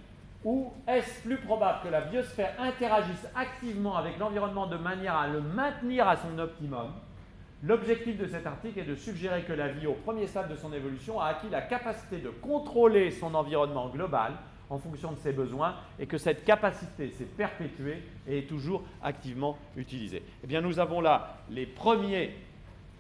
ou 0.45 0.72
est-ce 0.86 1.22
plus 1.22 1.39
probable 1.39 1.80
que 1.84 1.89
la 1.89 2.03
biosphère 2.03 2.55
interagisse 2.59 3.26
activement 3.34 3.97
avec 3.97 4.18
l'environnement 4.18 4.66
de 4.66 4.76
manière 4.76 5.16
à 5.16 5.26
le 5.26 5.41
maintenir 5.41 6.07
à 6.07 6.16
son 6.16 6.39
optimum? 6.39 6.93
L'objectif 7.64 8.16
de 8.16 8.26
cet 8.26 8.47
article 8.47 8.78
est 8.78 8.84
de 8.84 8.95
suggérer 8.95 9.43
que 9.43 9.53
la 9.53 9.68
vie, 9.68 9.89
au 9.89 9.95
premier 9.95 10.28
stade 10.28 10.49
de 10.49 10.55
son 10.55 10.72
évolution, 10.72 11.20
a 11.20 11.26
acquis 11.26 11.49
la 11.51 11.62
capacité 11.62 12.18
de 12.18 12.28
contrôler 12.28 13.11
son 13.11 13.34
environnement 13.34 13.89
global 13.89 14.34
en 14.70 14.78
fonction 14.78 15.11
de 15.12 15.18
ses 15.18 15.32
besoins 15.32 15.74
et 15.99 16.07
que 16.07 16.18
cette 16.18 16.45
capacité 16.45 17.11
s'est 17.11 17.24
perpétuée 17.24 18.03
et 18.28 18.39
est 18.39 18.49
toujours 18.49 18.82
activement 19.03 19.59
utilisée. 19.76 20.22
Eh 20.45 20.47
bien, 20.47 20.61
nous 20.61 20.78
avons 20.78 21.01
là 21.01 21.39
les 21.51 21.66
premiers 21.66 22.36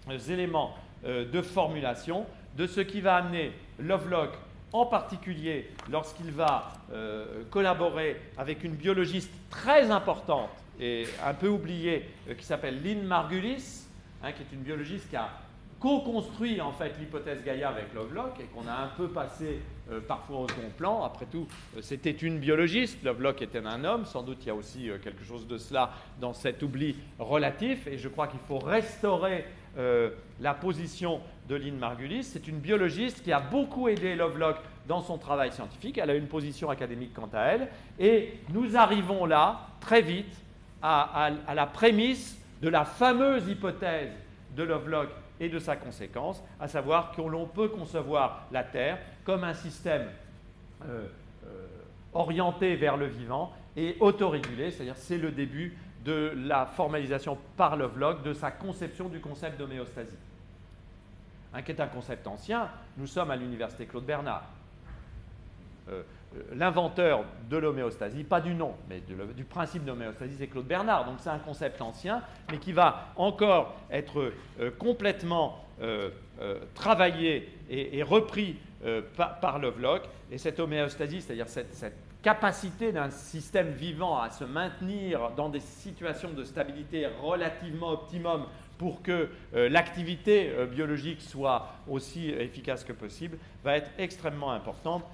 euh, 0.08 0.18
éléments 0.18 0.74
euh, 1.04 1.30
de 1.30 1.40
formulation 1.40 2.26
de 2.56 2.66
ce 2.66 2.80
qui 2.80 3.00
va 3.00 3.16
amener 3.16 3.52
Lovelock 3.78 4.30
en 4.72 4.86
particulier 4.86 5.70
lorsqu'il 5.90 6.30
va 6.30 6.72
euh, 6.92 7.42
collaborer 7.50 8.20
avec 8.36 8.64
une 8.64 8.74
biologiste 8.74 9.30
très 9.50 9.90
importante 9.90 10.50
et 10.80 11.06
un 11.24 11.34
peu 11.34 11.48
oubliée 11.48 12.08
qui 12.38 12.44
s'appelle 12.44 12.82
Lynn 12.82 13.02
Margulis, 13.02 13.88
Hein, 14.22 14.32
qui 14.32 14.42
est 14.42 14.52
une 14.52 14.62
biologiste 14.62 15.08
qui 15.08 15.16
a 15.16 15.30
co-construit 15.78 16.60
en 16.60 16.72
fait 16.72 16.92
l'hypothèse 16.98 17.44
Gaïa 17.44 17.68
avec 17.68 17.94
Lovelock 17.94 18.40
et 18.40 18.46
qu'on 18.46 18.66
a 18.66 18.72
un 18.72 18.88
peu 18.96 19.06
passé 19.06 19.60
euh, 19.92 20.00
parfois 20.00 20.40
au 20.40 20.48
second 20.48 20.70
plan. 20.76 21.04
Après 21.04 21.26
tout, 21.26 21.46
euh, 21.76 21.82
c'était 21.82 22.10
une 22.10 22.40
biologiste, 22.40 23.00
Lovelock 23.04 23.40
était 23.42 23.64
un 23.64 23.84
homme, 23.84 24.06
sans 24.06 24.24
doute 24.24 24.38
il 24.42 24.48
y 24.48 24.50
a 24.50 24.56
aussi 24.56 24.90
euh, 24.90 24.98
quelque 24.98 25.22
chose 25.22 25.46
de 25.46 25.56
cela 25.56 25.92
dans 26.20 26.32
cet 26.32 26.64
oubli 26.64 26.96
relatif. 27.20 27.86
Et 27.86 27.96
je 27.96 28.08
crois 28.08 28.26
qu'il 28.26 28.40
faut 28.40 28.58
restaurer 28.58 29.44
la 30.40 30.54
position 30.54 31.20
de 31.48 31.56
Lynn 31.56 31.78
Margulis. 31.78 32.24
C'est 32.24 32.48
une 32.48 32.58
biologiste 32.58 33.22
qui 33.22 33.32
a 33.32 33.40
beaucoup 33.40 33.88
aidé 33.88 34.14
Lovelock 34.14 34.56
dans 34.86 35.00
son 35.00 35.18
travail 35.18 35.52
scientifique, 35.52 35.98
elle 35.98 36.10
a 36.10 36.14
une 36.14 36.28
position 36.28 36.70
académique 36.70 37.12
quant 37.14 37.28
à 37.32 37.42
elle. 37.42 37.68
Et 37.98 38.34
nous 38.50 38.76
arrivons 38.76 39.26
là 39.26 39.68
très 39.80 40.00
vite 40.00 40.34
à 40.80 41.30
la 41.54 41.66
prémisse 41.66 42.38
de 42.62 42.68
la 42.68 42.84
fameuse 42.84 43.48
hypothèse 43.48 44.10
de 44.56 44.62
Lovelock 44.62 45.08
et 45.40 45.48
de 45.48 45.58
sa 45.58 45.76
conséquence, 45.76 46.42
à 46.60 46.68
savoir 46.68 47.12
que 47.12 47.22
l'on 47.22 47.46
peut 47.46 47.68
concevoir 47.68 48.46
la 48.50 48.64
Terre 48.64 48.98
comme 49.24 49.44
un 49.44 49.54
système 49.54 50.08
euh, 50.84 51.06
euh, 51.46 51.66
orienté 52.12 52.74
vers 52.76 52.96
le 52.96 53.06
vivant 53.06 53.52
et 53.76 53.96
autorégulé, 54.00 54.70
c'est-à-dire 54.70 54.96
c'est 54.96 55.18
le 55.18 55.30
début 55.30 55.76
de 56.04 56.32
la 56.36 56.66
formalisation 56.66 57.38
par 57.56 57.76
Lovelock 57.76 58.22
de 58.22 58.32
sa 58.32 58.50
conception 58.50 59.08
du 59.08 59.20
concept 59.20 59.58
d'homéostasie, 59.58 60.16
hein, 61.52 61.62
qui 61.62 61.72
est 61.72 61.80
un 61.80 61.86
concept 61.86 62.26
ancien. 62.26 62.68
Nous 62.96 63.06
sommes 63.06 63.30
à 63.30 63.36
l'université 63.36 63.86
Claude 63.86 64.04
Bernard. 64.04 64.44
Euh, 65.88 66.02
l'inventeur 66.52 67.24
de 67.48 67.56
l'homéostasie, 67.56 68.24
pas 68.24 68.40
du 68.40 68.54
nom, 68.54 68.74
mais 68.88 69.00
du 69.00 69.44
principe 69.44 69.84
d'homéostasie, 69.84 70.34
c'est 70.38 70.46
Claude 70.46 70.66
Bernard. 70.66 71.04
Donc 71.06 71.16
c'est 71.18 71.30
un 71.30 71.38
concept 71.38 71.80
ancien, 71.80 72.22
mais 72.50 72.58
qui 72.58 72.72
va 72.72 73.12
encore 73.16 73.76
être 73.90 74.32
euh, 74.60 74.70
complètement 74.78 75.64
euh, 75.80 76.10
euh, 76.40 76.58
travaillé 76.74 77.48
et, 77.70 78.02
repris 78.02 78.56
par, 79.16 79.58
Lovelock. 79.58 80.02
Et 80.30 80.38
cette 80.38 80.60
homéostasie, 80.60 81.20
c'est-à-dire 81.20 81.48
cette, 81.48 81.74
cette, 81.74 81.96
capacité 82.20 82.90
d'un 82.90 83.10
système 83.10 83.70
vivant 83.70 84.20
à 84.20 84.30
se 84.30 84.42
maintenir 84.42 85.30
dans 85.36 85.48
des 85.48 85.60
situations 85.60 86.30
de 86.30 86.42
stabilité 86.42 87.06
relativement 87.22 87.90
optimum 87.90 88.46
pour 88.78 89.02
que 89.02 89.28
l'activité 89.52 90.52
biologique 90.70 91.20
soit 91.20 91.74
aussi 91.88 92.30
efficace 92.30 92.84
que 92.84 92.92
possible, 92.92 93.36
va 93.64 93.76
être 93.76 93.90
extrêmement 93.98 94.52
importante 94.52 95.04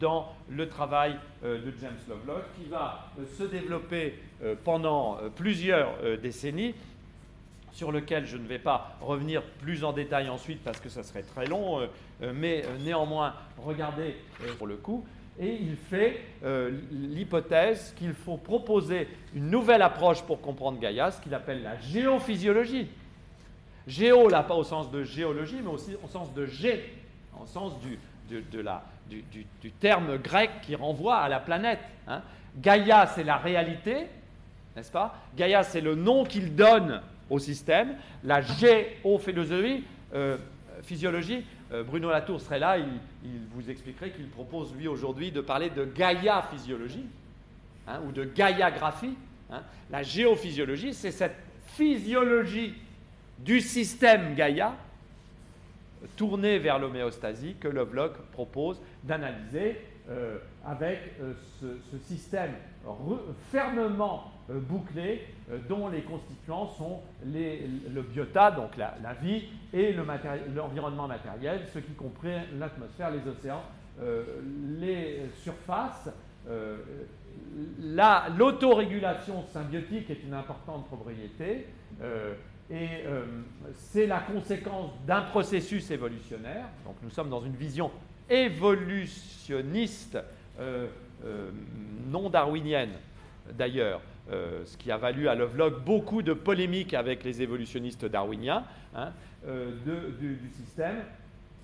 dans 0.00 0.32
le 0.48 0.68
travail 0.68 1.16
euh, 1.44 1.58
de 1.58 1.72
James 1.80 1.98
Lovelock, 2.08 2.44
qui 2.56 2.68
va 2.68 3.10
euh, 3.18 3.24
se 3.36 3.44
développer 3.44 4.14
euh, 4.42 4.54
pendant 4.62 5.18
plusieurs 5.36 5.94
décennies, 6.22 6.74
sur 7.72 7.90
lequel 7.90 8.26
je 8.26 8.36
ne 8.36 8.46
vais 8.46 8.58
pas 8.58 8.96
revenir 9.00 9.42
plus 9.42 9.82
en 9.82 9.94
détail 9.94 10.28
ensuite 10.28 10.62
parce 10.62 10.78
que 10.78 10.90
ça 10.90 11.02
serait 11.02 11.22
très 11.22 11.46
long, 11.46 11.88
mais 12.34 12.66
néanmoins, 12.84 13.34
regardez 13.56 14.16
pour 14.58 14.66
le 14.66 14.76
coup. 14.76 15.06
Et 15.38 15.54
il 15.54 15.76
fait 15.76 16.20
l'hypothèse 16.90 17.94
qu'il 17.96 18.12
faut 18.12 18.36
proposer 18.36 19.08
une 19.34 19.48
nouvelle 19.50 19.82
approche 19.82 20.22
pour 20.22 20.40
comprendre 20.40 20.78
Gaïa, 20.78 21.10
ce 21.10 21.20
qu'il 21.20 21.34
appelle 21.34 21.62
la 21.62 21.78
géophysiologie. 21.78 22.88
Géo, 23.86 24.28
là, 24.28 24.42
pas 24.42 24.54
au 24.54 24.62
sens 24.62 24.90
de 24.90 25.02
géologie, 25.02 25.60
mais 25.62 25.70
aussi 25.70 25.96
au 26.02 26.08
sens 26.08 26.32
de 26.34 26.46
G, 26.46 26.94
au 27.40 27.46
sens 27.46 27.72
du, 27.80 27.98
de, 28.30 28.60
la, 28.60 28.84
du, 29.08 29.72
terme 29.80 30.18
grec 30.18 30.50
qui 30.62 30.74
renvoie 30.74 31.16
à 31.16 31.28
la 31.28 31.40
planète. 31.40 31.80
Hein. 32.06 32.22
Gaïa, 32.58 33.06
c'est 33.06 33.24
la 33.24 33.38
réalité, 33.38 34.06
n'est-ce 34.76 34.92
pas? 34.92 35.16
Gaïa, 35.36 35.62
c'est 35.62 35.80
le 35.80 35.94
nom 35.94 36.24
qu'il 36.24 36.54
donne 36.54 37.00
au 37.30 37.38
système. 37.38 37.96
La 38.22 38.42
géophilosophie, 38.42 39.84
euh, 40.14 40.36
physiologie, 40.82 41.38
euh, 41.38 41.44
Bruno 41.86 42.10
Latour 42.10 42.40
serait 42.40 42.58
là, 42.58 42.76
il, 42.78 43.00
vous 43.54 43.70
expliquerait 43.70 44.10
qu'il 44.10 44.28
propose, 44.28 44.74
lui, 44.74 44.88
aujourd'hui, 44.88 45.30
de 45.30 45.40
parler 45.40 45.70
de 45.70 45.84
Gaïa-physiologie, 45.84 47.06
hein, 47.86 48.00
ou 48.06 48.12
de 48.12 48.24
Gaïa-graphie. 48.24 49.16
Hein. 49.50 49.62
La 49.90 50.02
géophysiologie, 50.02 50.92
c'est 50.92 51.10
cette 51.10 51.36
physiologie 51.66 52.74
du 53.38 53.60
système 53.60 54.34
Gaïa 54.34 54.74
tournée 56.16 56.58
vers 56.58 56.78
l'homéostasie 56.78 57.54
que 57.60 57.68
Lovelock 57.68 58.16
propose 58.32 58.80
d'analyser 59.04 59.80
euh, 60.10 60.38
avec 60.66 61.12
euh, 61.20 61.32
ce, 61.60 61.98
système 61.98 62.52
fermement 63.50 64.31
euh, 64.50 64.58
bouclé 64.60 65.26
dont 65.68 65.88
les 65.88 66.02
constituants 66.02 66.68
sont 66.78 67.00
le 67.24 68.02
biota, 68.02 68.50
donc 68.50 68.76
la, 68.76 69.14
vie, 69.20 69.44
et 69.72 69.92
l'environnement 69.92 71.06
matériel, 71.06 71.62
ce 71.72 71.78
qui 71.78 71.92
comprend 71.92 72.40
l'atmosphère, 72.58 73.10
les 73.10 73.28
océans, 73.30 73.62
les 74.80 75.26
surfaces. 75.42 76.08
L'autorégulation 77.78 79.44
symbiotique 79.52 80.10
est 80.10 80.24
une 80.24 80.34
importante 80.34 80.86
propriété 80.86 81.66
et 82.72 83.04
euh, 83.06 83.24
c'est 83.74 84.06
la 84.06 84.20
conséquence 84.20 84.92
d'un 85.06 85.22
processus 85.22 85.90
évolutionnaire. 85.90 86.68
Donc 86.86 86.96
nous 87.02 87.10
sommes 87.10 87.28
dans 87.28 87.44
une 87.44 87.54
vision 87.54 87.90
évolutionniste, 88.30 90.18
euh, 90.58 90.88
euh, 91.24 91.50
non 92.06 92.30
darwinienne 92.30 92.94
d'ailleurs, 93.52 94.00
ce 94.30 94.76
qui 94.76 94.90
a 94.90 94.96
valu 94.96 95.28
à 95.28 95.34
Lovelock 95.34 95.84
beaucoup 95.84 96.22
de 96.22 96.32
polémiques 96.32 96.94
avec 96.94 97.24
les 97.24 97.42
évolutionnistes 97.42 98.04
darwiniens 98.04 98.64
hein, 98.94 99.12
du, 99.44 100.38
système. 100.56 100.96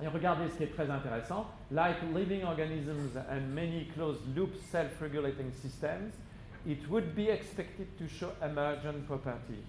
Et 0.02 0.06
regardez 0.06 0.48
ce 0.48 0.58
qui 0.58 0.62
est 0.64 0.74
très 0.74 0.90
intéressant. 0.90 1.46
Like 1.70 1.96
living 2.14 2.44
organisms 2.44 3.16
and 3.30 3.54
many 3.54 3.86
closed 3.94 4.20
loop 4.36 4.54
self-regulating 4.70 5.50
systems, 5.52 6.12
it 6.66 6.88
would 6.88 7.14
be 7.14 7.28
expected 7.28 7.86
to 7.98 8.06
show 8.06 8.28
emergent 8.42 9.04
properties. 9.06 9.64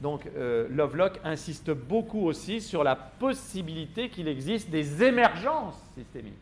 Donc 0.00 0.26
euh, 0.36 0.68
Lovelock 0.70 1.20
insiste 1.24 1.70
beaucoup 1.70 2.26
aussi 2.26 2.60
sur 2.60 2.84
la 2.84 2.96
possibilité 2.96 4.10
qu'il 4.10 4.28
existe 4.28 4.70
des 4.70 5.02
émergences 5.02 5.80
systémiques, 5.96 6.34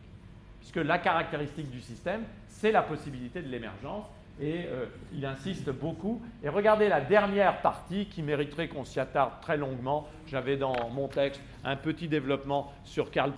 puisque 0.59 0.77
la 0.77 0.97
caractéristique 0.97 1.69
du 1.69 1.79
système, 1.79 2.23
c'est 2.47 2.71
la 2.71 2.81
possibilité 2.81 3.41
de 3.41 3.47
l'émergence, 3.47 4.05
et 4.39 4.65
euh, 4.65 4.85
il 5.13 5.25
insiste 5.25 5.69
beaucoup. 5.69 6.21
Et 6.43 6.49
regardez 6.49 6.89
la 6.89 7.01
dernière 7.01 7.61
partie 7.61 8.07
qui 8.07 8.21
mériterait 8.23 8.67
qu'on 8.67 8.85
s'y 8.85 8.99
attarde 8.99 9.33
très 9.41 9.57
longuement. 9.57 10.07
J'avais 10.27 10.57
dans 10.57 10.89
mon 10.89 11.07
texte 11.07 11.41
un 11.63 11.75
petit 11.75 12.07
développement 12.07 12.73
sur 12.83 13.11
Karl 13.11 13.33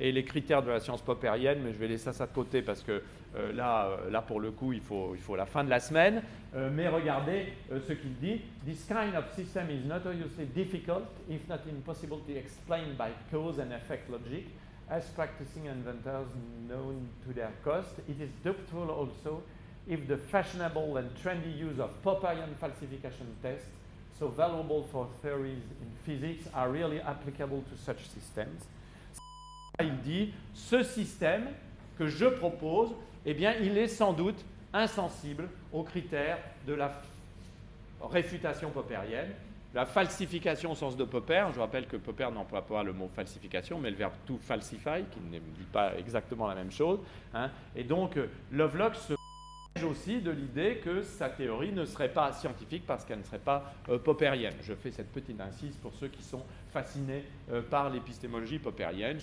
et 0.00 0.12
les 0.12 0.24
critères 0.24 0.62
de 0.62 0.70
la 0.70 0.80
science 0.80 1.02
poppérienne, 1.02 1.60
mais 1.62 1.72
je 1.72 1.78
vais 1.78 1.86
laisser 1.86 2.12
ça 2.12 2.26
de 2.26 2.32
côté 2.32 2.62
parce 2.62 2.82
que 2.82 3.02
euh, 3.36 3.52
là, 3.52 3.86
euh, 3.86 4.10
là, 4.10 4.22
pour 4.22 4.40
le 4.40 4.50
coup, 4.50 4.72
il 4.72 4.80
faut, 4.80 5.12
il 5.14 5.20
faut 5.20 5.36
la 5.36 5.46
fin 5.46 5.62
de 5.62 5.70
la 5.70 5.78
semaine. 5.78 6.22
Euh, 6.56 6.70
mais 6.72 6.88
regardez 6.88 7.52
ce 7.70 7.92
qu'il 7.92 8.14
dit. 8.16 8.40
This 8.64 8.86
kind 8.86 9.14
of 9.16 9.30
system 9.34 9.70
is 9.70 9.86
notoriously 9.86 10.46
difficult, 10.46 11.04
if 11.28 11.46
not 11.48 11.60
impossible, 11.68 12.18
to 12.26 12.32
explain 12.32 12.96
by 12.98 13.10
cause 13.30 13.60
and 13.60 13.72
effect 13.72 14.08
logic. 14.10 14.46
As 14.88 15.08
practicing 15.14 15.66
inventors 15.66 16.26
known 16.68 17.06
to 17.24 17.32
their 17.32 17.52
cost, 17.62 18.00
it 18.08 18.20
is 18.20 18.30
doubtful 18.42 18.90
also 18.90 19.42
if 19.90 20.06
the 20.06 20.16
fashionable 20.16 20.96
and 20.96 21.08
trendy 21.22 21.52
use 21.58 21.80
of 21.80 21.90
Popperian 22.02 22.54
falsification 22.60 23.26
tests 23.42 23.66
so 24.18 24.28
valuable 24.28 24.84
for 24.92 25.08
theories 25.20 25.64
in 25.82 25.90
physics 26.04 26.48
are 26.54 26.70
really 26.70 27.00
applicable 27.00 27.62
to 27.70 27.76
such 27.76 27.98
systems. 28.08 28.60
Il 29.80 29.96
dit, 30.02 30.32
ce 30.54 30.82
système 30.82 31.48
que 31.98 32.06
je 32.06 32.26
propose, 32.26 32.90
eh 33.26 33.34
bien, 33.34 33.54
il 33.60 33.76
est 33.78 33.88
sans 33.88 34.12
doute 34.12 34.44
insensible 34.72 35.48
aux 35.72 35.82
critères 35.82 36.38
de 36.66 36.74
la 36.74 36.92
réfutation 38.02 38.70
popperienne, 38.70 39.30
la 39.74 39.86
falsification 39.86 40.72
au 40.72 40.74
sens 40.74 40.96
de 40.96 41.04
Popper. 41.04 41.46
Je 41.54 41.60
rappelle 41.60 41.86
que 41.86 41.96
Popper 41.96 42.28
n'emploie 42.32 42.66
pas 42.66 42.82
le 42.82 42.92
mot 42.92 43.08
falsification, 43.14 43.78
mais 43.78 43.90
le 43.90 43.96
verbe 43.96 44.12
to 44.26 44.38
falsify, 44.42 45.02
qui 45.10 45.20
ne 45.30 45.38
dit 45.38 45.66
pas 45.72 45.96
exactement 45.96 46.46
la 46.46 46.54
même 46.54 46.70
chose. 46.72 46.98
hein. 47.34 47.50
Et 47.74 47.84
donc, 47.84 48.16
euh, 48.16 48.26
Lovelock 48.52 48.96
se 48.96 49.19
aussi 49.84 50.20
de 50.20 50.30
l'idée 50.30 50.80
que 50.82 51.02
sa 51.02 51.28
théorie 51.28 51.72
ne 51.72 51.84
serait 51.84 52.12
pas 52.12 52.32
scientifique 52.32 52.84
parce 52.86 53.04
qu'elle 53.04 53.20
ne 53.20 53.24
serait 53.24 53.38
pas 53.38 53.72
euh. 53.88 54.56
Je 54.62 54.74
fais 54.74 54.90
cette 54.90 55.12
petite 55.12 55.40
incise 55.40 55.76
pour 55.76 55.94
ceux 55.94 56.08
qui 56.08 56.22
sont 56.22 56.42
fascinés 56.72 57.24
euh, 57.50 57.62
par 57.62 57.90
l'épistémologie 57.90 58.58
poppérienne. 58.58 59.18